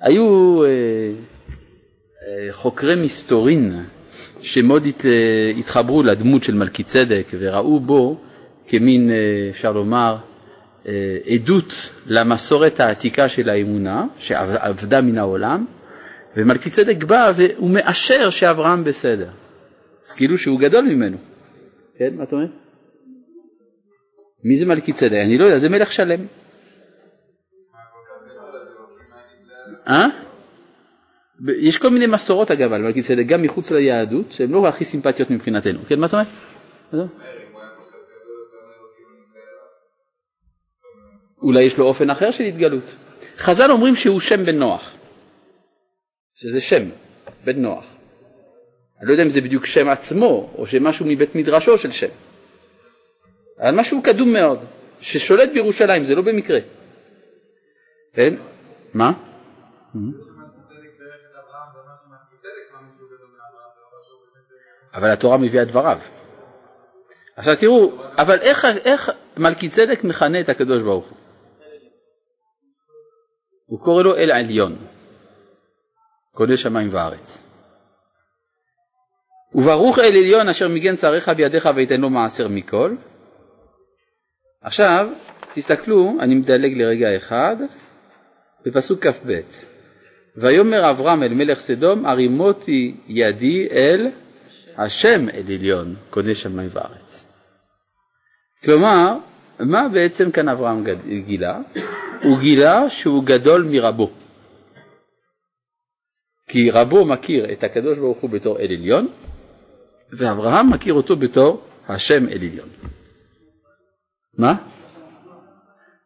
היו 0.00 0.62
אה, 0.64 0.68
אה, 0.68 2.52
חוקרי 2.52 2.94
מסתורין 3.04 3.82
שמאוד 4.40 4.86
הת, 4.86 5.06
אה, 5.06 5.52
התחברו 5.58 6.02
לדמות 6.02 6.42
של 6.42 6.54
מלכי 6.54 6.82
צדק 6.82 7.26
וראו 7.38 7.80
בו 7.80 8.20
כמין, 8.68 9.10
אה, 9.10 9.16
אפשר 9.50 9.72
לומר, 9.72 10.16
אה, 10.88 11.18
עדות 11.26 11.90
למסורת 12.06 12.80
העתיקה 12.80 13.28
של 13.28 13.48
האמונה 13.48 14.06
שעבדה 14.18 15.00
מן 15.00 15.18
העולם 15.18 15.66
ומלכי 16.36 16.70
צדק 16.70 17.04
בא 17.04 17.32
והוא 17.36 17.70
מאשר 17.70 18.30
שאברהם 18.30 18.84
בסדר. 18.84 19.28
אז 20.06 20.14
כאילו 20.14 20.38
שהוא 20.38 20.60
גדול 20.60 20.84
ממנו. 20.84 21.16
כן, 21.98 22.14
מה 22.16 22.24
אתה 22.24 22.36
אומר? 22.36 22.46
מי 24.44 24.56
זה 24.56 24.66
מלכי 24.66 24.92
צדק? 24.92 25.18
אני 25.24 25.38
לא 25.38 25.44
יודע, 25.44 25.58
זה 25.58 25.68
מלך 25.68 25.92
שלם. 25.92 26.26
אה? 29.88 30.06
יש 31.60 31.78
כל 31.78 31.88
מיני 31.88 32.06
מסורות 32.06 32.50
אגב 32.50 32.72
על 32.72 32.82
מלכי 32.82 33.02
צדק, 33.02 33.26
גם 33.26 33.42
מחוץ 33.42 33.70
ליהדות, 33.70 34.32
שהן 34.32 34.50
לא 34.50 34.68
הכי 34.68 34.84
סימפטיות 34.84 35.30
מבחינתנו. 35.30 35.84
כן, 35.88 36.00
מה 36.00 36.06
אתה 36.06 36.22
אומר? 36.92 37.06
אולי 41.42 41.62
יש 41.62 41.78
לו 41.78 41.84
אופן 41.84 42.10
אחר 42.10 42.30
של 42.30 42.44
התגלות. 42.44 42.94
חז"ל 43.36 43.70
אומרים 43.70 43.94
שהוא 43.94 44.20
שם 44.20 44.44
בן 44.44 44.58
נוח, 44.58 44.94
שזה 46.34 46.60
שם, 46.60 46.82
בן 47.44 47.62
נוח. 47.62 47.84
אני 49.02 49.08
לא 49.08 49.12
יודע 49.12 49.22
אם 49.22 49.28
זה 49.28 49.40
בדיוק 49.40 49.66
שם 49.66 49.88
עצמו, 49.88 50.50
או 50.58 50.66
שמשהו 50.66 51.06
מבית 51.06 51.34
מדרשו 51.34 51.78
של 51.78 51.92
שם. 51.92 52.06
אבל 53.60 53.70
משהו 53.70 54.02
קדום 54.02 54.32
מאוד, 54.32 54.58
ששולט 55.00 55.50
בירושלים, 55.52 56.04
זה 56.04 56.14
לא 56.14 56.22
במקרה. 56.22 56.58
כן? 58.12 58.34
מה? 58.94 59.12
אבל 64.94 65.10
התורה 65.10 65.38
מביאה 65.38 65.64
דבריו. 65.64 65.98
עכשיו 67.36 67.56
תראו, 67.60 67.92
אבל 68.18 68.38
איך, 68.40 68.64
איך 68.64 69.10
מלכי 69.36 69.68
צדק 69.68 70.04
מכנה 70.04 70.40
את 70.40 70.48
הקדוש 70.48 70.82
ברוך 70.82 71.04
הוא? 71.04 71.16
הוא 73.66 73.80
קורא 73.80 74.02
לו 74.02 74.16
אל 74.16 74.30
עליון, 74.30 74.76
קונה 76.32 76.56
שמיים 76.56 76.88
וארץ. 76.92 77.51
וברוך 79.54 79.98
אל 79.98 80.04
עליון 80.04 80.48
אשר 80.48 80.68
מגן 80.68 80.94
צריך 80.94 81.28
בידיך 81.28 81.68
ויתן 81.74 82.00
לו 82.00 82.10
מעשר 82.10 82.48
מכל. 82.48 82.94
עכשיו, 84.62 85.08
תסתכלו, 85.54 86.12
אני 86.20 86.34
מדלג 86.34 86.78
לרגע 86.78 87.16
אחד, 87.16 87.56
בפסוק 88.66 89.06
כ"ב: 89.06 89.40
ויאמר 90.36 90.90
אברהם 90.90 91.22
אל 91.22 91.34
מלך 91.34 91.58
סדום 91.58 92.06
הרימותי 92.06 92.94
ידי 93.08 93.68
אל 93.70 94.10
השם 94.76 95.28
אל 95.28 95.44
עליון 95.46 95.94
קונה 96.10 96.34
שמיים 96.34 96.68
וארץ. 96.72 97.32
כלומר, 98.64 99.16
מה 99.60 99.88
בעצם 99.88 100.30
כאן 100.30 100.48
אברהם 100.48 100.84
גילה? 101.26 101.58
הוא 102.22 102.40
גילה 102.40 102.90
שהוא 102.90 103.24
גדול 103.24 103.62
מרבו. 103.62 104.10
כי 106.48 106.70
רבו 106.70 107.04
מכיר 107.04 107.52
את 107.52 107.64
הקדוש 107.64 107.98
ברוך 107.98 108.18
הוא 108.18 108.30
בתור 108.30 108.58
אל 108.58 108.64
עליון, 108.64 109.08
ואברהם 110.12 110.70
מכיר 110.70 110.94
אותו 110.94 111.16
בתור 111.16 111.62
השם 111.88 112.28
אל 112.28 112.32
עליון. 112.32 112.68
מה? 114.38 114.54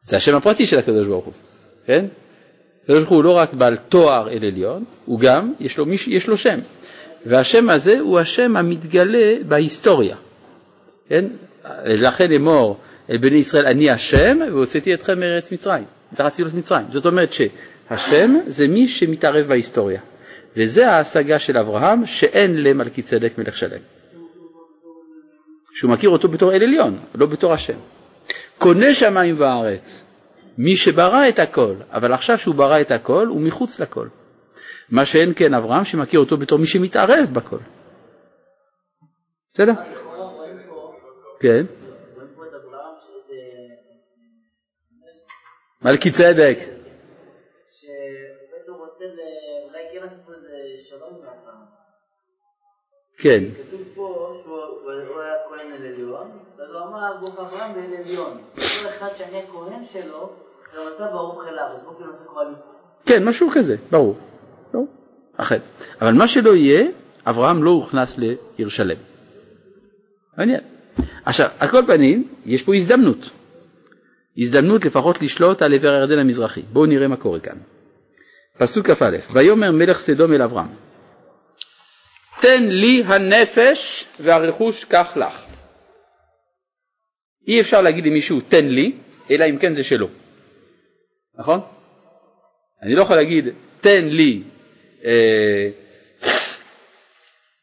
זה 0.03 0.17
השם 0.17 0.37
הפרטי 0.37 0.67
של 0.67 0.79
הקדוש 0.79 1.07
ברוך 1.07 1.25
הוא, 1.25 1.33
כן? 1.87 2.07
הקדוש 2.83 2.99
ברוך 2.99 3.11
הוא 3.11 3.25
לא 3.25 3.31
רק 3.31 3.55
בעל 3.55 3.77
תואר 3.77 4.29
אל 4.29 4.45
עליון, 4.45 4.85
הוא 5.05 5.21
גם, 5.21 5.53
יש 5.61 5.79
לו, 5.79 5.87
יש 6.07 6.27
לו 6.27 6.37
שם. 6.37 6.59
והשם 7.27 7.71
הזה 7.71 8.01
הוא 8.01 8.19
השם 8.19 8.57
המתגלה 8.57 9.35
בהיסטוריה. 9.49 10.17
כן? 11.09 11.25
לכן 11.85 12.33
אמור 12.33 12.79
אל 13.11 13.19
בני 13.19 13.37
ישראל 13.37 13.67
אני 13.67 13.91
השם 13.91 14.39
והוצאתי 14.49 14.95
אתכם 14.95 15.21
מארץ 15.21 15.53
מצרים, 15.53 15.85
מתחת 16.13 16.33
צילות 16.33 16.55
מצרים. 16.55 16.87
זאת 16.91 17.07
אומרת 17.07 17.33
שהשם 17.33 18.39
זה 18.47 18.69
מי 18.69 18.89
שמתערב 18.89 19.47
בהיסטוריה. 19.47 20.01
וזה 20.57 20.91
ההשגה 20.91 21.39
של 21.39 21.59
אברהם 21.59 22.07
שאין 22.07 22.63
למלכי 22.63 23.03
צדק 23.03 23.39
מלך 23.39 23.57
שלם. 23.57 23.81
שהוא 25.77 25.91
מכיר 25.91 26.11
אותו 26.11 26.29
בתור 26.29 26.53
אל 26.53 26.63
עליון, 26.63 26.99
לא 27.15 27.27
בתור 27.27 27.53
השם. 27.53 27.79
קונה 28.59 28.95
שמיים 28.95 29.35
וארץ, 29.39 30.05
מי 30.59 30.77
שברא 30.77 31.29
את 31.29 31.39
הכל, 31.39 31.75
אבל 31.93 32.13
עכשיו 32.13 32.39
שהוא 32.39 32.55
ברא 32.55 32.81
את 32.81 32.91
הכל 32.91 33.27
הוא 33.27 33.41
מחוץ 33.41 33.81
לכל. 33.81 34.09
מה 34.91 35.05
שאין 35.05 35.33
כן 35.37 35.55
אברהם 35.55 35.85
שמכיר 35.85 36.21
אותו 36.21 36.37
בתור 36.37 36.59
מי 36.59 36.67
שמתערב 36.67 37.29
בכל. 37.33 37.59
בסדר? 39.53 39.73
כן. 41.41 41.67
מלכי 45.83 46.11
צדק. 46.11 46.59
שבעצם 47.71 48.73
רוצה 48.73 49.05
אולי 49.69 49.83
כן 49.93 50.01
לעשות 50.01 50.21
פה 50.27 50.33
איזה 50.33 50.49
שלום. 50.89 51.21
כן. 53.19 53.45
כתוב 53.69 53.81
פה 53.95 54.35
שהוא 54.43 55.21
היה 55.21 55.35
כהן 55.67 55.83
אל 55.83 55.93
עליון, 55.93 56.29
ואז 56.59 56.69
הוא 56.73 56.81
אמר 56.81 57.17
ברוך 57.21 57.39
אברהם 57.39 57.71
ואל 57.75 58.03
עליון. 58.05 58.39
כל 58.55 58.89
אחד 58.89 59.09
שאני 59.19 59.39
הכהן 59.39 59.85
שלו, 59.85 60.31
גם 60.77 60.83
אתה 60.97 61.07
ברוך 61.13 61.43
אל 61.49 61.59
הארץ, 61.59 61.81
בוא 61.85 61.95
כאילו 61.97 62.13
קואליציה. 62.27 62.73
כן, 63.07 63.25
משהו 63.25 63.51
כזה, 63.55 63.77
ברור. 63.91 64.17
ברור. 64.73 64.89
אכן. 65.37 65.59
אבל 66.01 66.13
מה 66.13 66.29
שלא 66.29 66.57
יהיה, 66.57 66.89
אברהם 67.27 67.63
לא 67.63 67.71
הוכנס 67.71 68.19
לעיר 68.19 68.69
שלם. 68.69 68.97
מעניין. 70.39 70.61
עכשיו, 71.25 71.49
על 71.59 71.69
כל 71.69 71.83
פנים, 71.87 72.29
יש 72.47 72.63
פה 72.63 72.75
הזדמנות. 72.75 73.31
הזדמנות 74.39 74.85
לפחות 74.85 75.23
לשלוט 75.23 75.63
על 75.63 75.75
עבר 75.75 75.89
הירדן 75.89 76.19
המזרחי. 76.19 76.63
בואו 76.63 76.87
נראה 76.87 77.09
מה 77.09 77.17
קורה 77.17 77.41
כאן. 77.41 77.57
פסוק 78.59 78.91
כ"א: 78.91 79.17
ויאמר 79.33 79.71
מלך 79.71 79.99
סדום 79.99 80.33
אל 80.33 80.43
אברהם 80.43 80.69
תן 82.41 82.63
לי 82.69 83.03
הנפש 83.07 84.05
והרכוש 84.21 84.85
קח 84.85 85.17
לך. 85.17 85.46
אי 87.47 87.61
אפשר 87.61 87.83
להגיד 87.83 88.07
למישהו 88.07 88.41
תן 88.41 88.67
לי, 88.67 88.93
אלא 89.31 89.45
אם 89.45 89.57
כן 89.57 89.73
זה 89.73 89.85
שלו. 89.85 90.09
נכון? 91.39 91.61
אני 92.83 92.95
לא 92.95 93.03
יכול 93.03 93.17
להגיד 93.17 93.49
תן 93.81 94.05
לי 94.05 94.43
אה, 95.05 95.69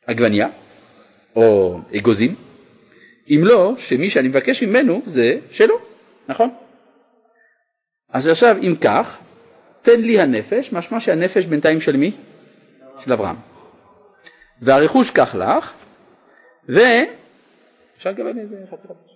עגבניה 0.05 0.47
או 1.35 1.79
אגוזים, 1.97 2.35
אם 3.29 3.41
לא 3.43 3.73
שמי 3.77 4.09
שאני 4.09 4.27
מבקש 4.27 4.63
ממנו 4.63 5.01
זה 5.05 5.39
שלו, 5.51 5.79
נכון? 6.27 6.49
אז 8.09 8.27
עכשיו 8.27 8.57
אם 8.61 8.75
כך, 8.81 9.19
תן 9.81 10.01
לי 10.01 10.19
הנפש, 10.19 10.73
משמע 10.73 10.99
שהנפש 10.99 11.45
בינתיים 11.45 11.81
של 11.81 11.97
מי? 11.97 12.11
של 13.03 13.13
אברהם. 13.13 13.35
והרכוש 14.61 15.11
קח 15.11 15.35
לך, 15.35 15.73
ו... 16.69 16.79
אפשר 17.97 18.09
לקבל 18.09 18.39
איזה 18.39 18.55
חתיכה? 18.71 19.12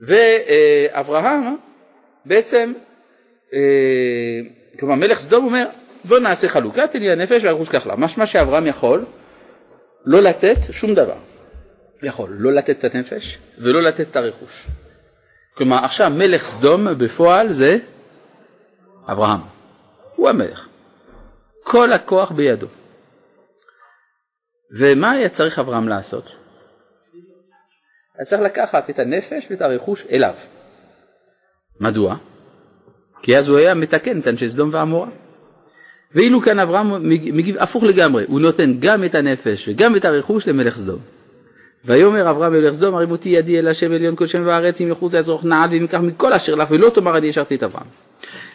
ואברהם 0.00 1.56
בעצם, 2.26 2.72
אה, 3.54 3.58
כלומר 4.80 4.94
מלך 4.94 5.18
סדום 5.18 5.44
אומר 5.44 5.66
בוא 6.04 6.18
נעשה 6.18 6.48
חלוקה, 6.48 6.86
תן 6.86 6.98
לי 6.98 7.10
הנפש 7.10 7.44
והרכוש 7.44 7.68
כך 7.68 7.86
לה. 7.86 7.96
משמע 7.96 8.26
שאברהם 8.26 8.66
יכול 8.66 9.04
לא 10.04 10.22
לתת 10.22 10.56
שום 10.70 10.94
דבר. 10.94 11.18
יכול 12.02 12.36
לא 12.38 12.52
לתת 12.52 12.84
את 12.84 12.94
הנפש 12.94 13.38
ולא 13.58 13.82
לתת 13.82 14.10
את 14.10 14.16
הרכוש. 14.16 14.66
כלומר 15.56 15.84
עכשיו 15.84 16.10
מלך 16.10 16.42
סדום 16.42 16.98
בפועל 16.98 17.52
זה 17.52 17.78
אברהם, 19.08 19.40
הוא 20.16 20.28
המלך. 20.28 20.68
כל 21.62 21.92
הכוח 21.92 22.30
בידו. 22.30 22.66
ומה 24.78 25.10
היה 25.10 25.28
צריך 25.28 25.58
אברהם 25.58 25.88
לעשות? 25.88 26.43
היה 28.18 28.24
צריך 28.24 28.42
לקחת 28.42 28.90
את 28.90 28.98
הנפש 28.98 29.46
ואת 29.50 29.62
הרכוש 29.62 30.06
אליו. 30.12 30.34
מדוע? 31.80 32.16
כי 33.22 33.38
אז 33.38 33.48
הוא 33.48 33.58
היה 33.58 33.74
מתקן 33.74 34.20
את 34.20 34.28
אנשי 34.28 34.48
סדום 34.48 34.68
ועמורה. 34.72 35.08
ואילו 36.14 36.40
כאן 36.40 36.58
אברהם 36.58 37.08
מגיב 37.08 37.56
הפוך 37.58 37.84
לגמרי, 37.84 38.24
הוא 38.28 38.40
נותן 38.40 38.74
גם 38.80 39.04
את 39.04 39.14
הנפש 39.14 39.68
וגם 39.68 39.96
את 39.96 40.04
הרכוש 40.04 40.48
למלך 40.48 40.76
סדום. 40.76 40.98
ויאמר 41.84 42.30
אברהם 42.30 42.52
מלך 42.52 42.74
סדום 42.74 42.94
הריבותי 42.94 43.28
ידי 43.28 43.58
אל 43.58 43.68
השם 43.68 43.92
עליון 43.92 44.16
כל 44.16 44.26
שם 44.26 44.42
וארץ 44.46 44.80
אם 44.80 44.88
יחוץ 44.88 45.14
יצרוך 45.14 45.44
נעל 45.44 45.70
ואם 45.70 45.82
ייקח 45.82 46.00
מכל 46.00 46.32
אשר 46.32 46.54
לך 46.54 46.70
ולא 46.70 46.90
תאמר 46.90 47.16
אני 47.16 47.28
השארתי 47.28 47.54
את 47.54 47.62
אברהם. 47.62 47.86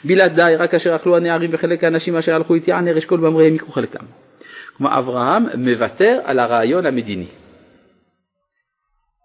בלעדיי 0.04 0.56
רק 0.56 0.74
אשר 0.74 0.96
אכלו 0.96 1.18
הנערים 1.18 1.50
וחלק 1.54 1.84
האנשים 1.84 2.16
אשר 2.16 2.36
הלכו 2.36 2.54
איתי 2.56 2.72
ענר 2.72 2.98
אשכול 2.98 3.20
במריהם 3.20 3.56
יקחו 3.56 3.72
חלקם. 3.72 4.06
כלומר 4.78 5.00
אברהם 5.00 5.46
מוותר 5.58 6.20
על 6.24 6.40
הרעיון 6.40 6.86
המדיני. 6.86 7.28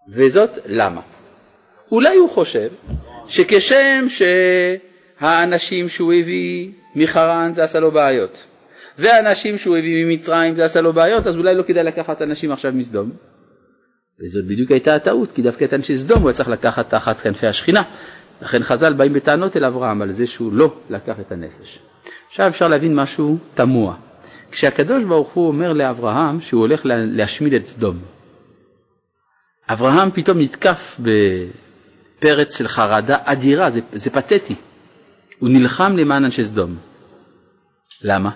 וזאת 0.09 0.49
למה? 0.65 1.01
אולי 1.91 2.15
הוא 2.15 2.29
חושב 2.29 2.69
שכשם 3.27 4.05
שהאנשים 5.19 5.89
שהוא 5.89 6.13
הביא 6.13 6.71
מחרן 6.95 7.51
זה 7.55 7.63
עשה 7.63 7.79
לו 7.79 7.91
בעיות 7.91 8.43
והאנשים 8.99 9.57
שהוא 9.57 9.77
הביא 9.77 10.05
ממצרים 10.05 10.55
זה 10.55 10.65
עשה 10.65 10.81
לו 10.81 10.93
בעיות 10.93 11.27
אז 11.27 11.37
אולי 11.37 11.55
לא 11.55 11.63
כדאי 11.63 11.83
לקחת 11.83 12.21
אנשים 12.21 12.51
עכשיו 12.51 12.71
מסדום 12.71 13.11
וזאת 14.21 14.45
בדיוק 14.45 14.71
הייתה 14.71 14.95
הטעות 14.95 15.31
כי 15.31 15.41
דווקא 15.41 15.65
את 15.65 15.73
אנשי 15.73 15.97
סדום 15.97 16.21
הוא 16.21 16.29
היה 16.29 16.35
צריך 16.35 16.49
לקחת 16.49 16.89
תחת 16.89 17.19
כנפי 17.19 17.47
השכינה 17.47 17.83
לכן 18.41 18.63
חז"ל 18.63 18.93
באים 18.93 19.13
בטענות 19.13 19.57
אל 19.57 19.65
אברהם 19.65 20.01
על 20.01 20.11
זה 20.11 20.27
שהוא 20.27 20.53
לא 20.53 20.73
לקח 20.89 21.15
את 21.19 21.31
הנפש. 21.31 21.79
עכשיו 22.27 22.47
אפשר 22.47 22.67
להבין 22.67 22.95
משהו 22.95 23.37
תמוה. 23.53 23.95
כשהקדוש 24.51 25.03
ברוך 25.03 25.33
הוא 25.33 25.47
אומר 25.47 25.73
לאברהם 25.73 26.39
שהוא 26.39 26.61
הולך 26.61 26.81
להשמיד 26.85 27.53
את 27.53 27.65
סדום, 27.65 27.97
אברהם 29.69 30.11
פתאום 30.11 30.37
נתקף 30.39 30.99
בפרץ 30.99 32.57
של 32.57 32.67
חרדה 32.67 33.17
אדירה, 33.23 33.69
זה, 33.69 33.79
זה 33.93 34.09
פתטי. 34.09 34.55
הוא 35.39 35.49
נלחם 35.49 35.97
למען 35.97 36.25
אנשי 36.25 36.43
סדום. 36.43 36.75
למה? 38.01 38.31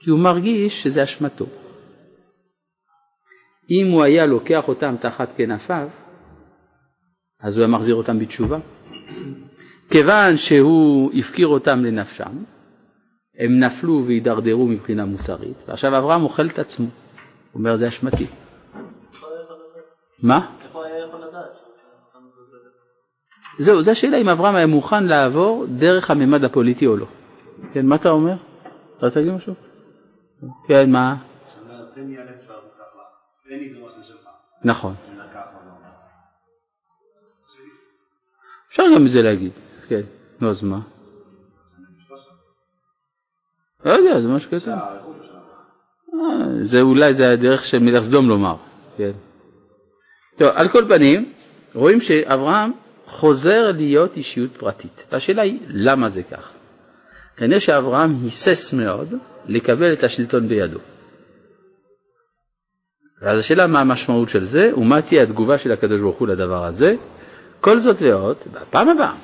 כי 0.00 0.10
הוא 0.10 0.18
מרגיש 0.18 0.82
שזה 0.82 1.04
אשמתו. 1.04 1.46
אם 3.70 3.90
הוא 3.92 4.02
היה 4.02 4.26
לוקח 4.26 4.68
אותם 4.68 4.94
תחת 5.00 5.28
כנפיו, 5.36 5.88
אז 7.40 7.56
הוא 7.56 7.64
היה 7.64 7.72
מחזיר 7.72 7.94
אותם 7.94 8.18
בתשובה. 8.18 8.58
כיוון 9.90 10.36
שהוא 10.36 11.12
הפקיר 11.14 11.46
אותם 11.46 11.84
לנפשם, 11.84 12.44
הם 13.38 13.58
נפלו 13.58 14.04
והידרדרו 14.06 14.66
מבחינה 14.66 15.04
מוסרית, 15.04 15.64
ועכשיו 15.68 15.98
אברהם 15.98 16.22
אוכל 16.22 16.46
את 16.46 16.58
עצמו. 16.58 16.86
הוא 16.86 17.60
אומר 17.60 17.76
זה 17.76 17.88
אשמתי. 17.88 18.26
מה? 20.22 20.50
זהו, 23.58 23.82
זו 23.82 23.90
השאלה 23.90 24.16
אם 24.16 24.28
אברהם 24.28 24.54
היה 24.54 24.66
מוכן 24.66 25.04
לעבור 25.04 25.66
דרך 25.78 26.10
הממד 26.10 26.44
הפוליטי 26.44 26.86
או 26.86 26.96
לא. 26.96 27.06
כן, 27.72 27.86
מה 27.86 27.96
אתה 27.96 28.08
אומר? 28.08 28.34
אתה 28.96 29.06
רוצה 29.06 29.20
להגיד 29.20 29.34
משהו? 29.34 29.54
כן, 30.68 30.92
מה? 30.92 31.16
נכון. 34.64 34.94
אפשר 38.68 38.82
גם 38.94 39.06
את 39.06 39.10
זה 39.10 39.22
להגיד, 39.22 39.52
כן. 39.88 40.00
נו, 40.40 40.48
אז 40.48 40.64
מה? 40.64 40.80
לא 43.84 43.92
יודע, 43.92 44.20
זה 44.20 44.28
משהו 44.28 44.50
כזה. 44.50 44.72
זה 46.64 46.80
אולי 46.80 47.14
זה 47.14 47.32
הדרך 47.32 47.64
של 47.64 47.78
מלך 47.78 48.02
סדום 48.02 48.28
לומר, 48.28 48.56
כן. 48.96 49.12
טוב, 50.40 50.48
על 50.54 50.68
כל 50.68 50.84
פנים, 50.88 51.32
רואים 51.74 52.00
שאברהם 52.00 52.72
חוזר 53.06 53.72
להיות 53.76 54.16
אישיות 54.16 54.50
פרטית. 54.56 55.04
והשאלה 55.12 55.42
היא, 55.42 55.58
למה 55.68 56.08
זה 56.08 56.22
כך? 56.22 56.50
כנראה 57.36 57.60
שאברהם 57.60 58.18
היסס 58.22 58.72
מאוד 58.72 59.14
לקבל 59.48 59.92
את 59.92 60.04
השלטון 60.04 60.48
בידו. 60.48 60.78
אז 63.22 63.38
השאלה 63.38 63.66
מה 63.66 63.80
המשמעות 63.80 64.28
של 64.28 64.44
זה 64.44 64.70
ומה 64.76 65.02
תהיה 65.02 65.22
התגובה 65.22 65.58
של 65.58 65.72
הקדוש 65.72 66.00
ברוך 66.00 66.18
הוא 66.18 66.28
לדבר 66.28 66.64
הזה. 66.64 66.94
כל 67.60 67.78
זאת 67.78 67.96
ועוד, 68.02 68.36
בפעם 68.52 68.88
הבאה 68.88 69.14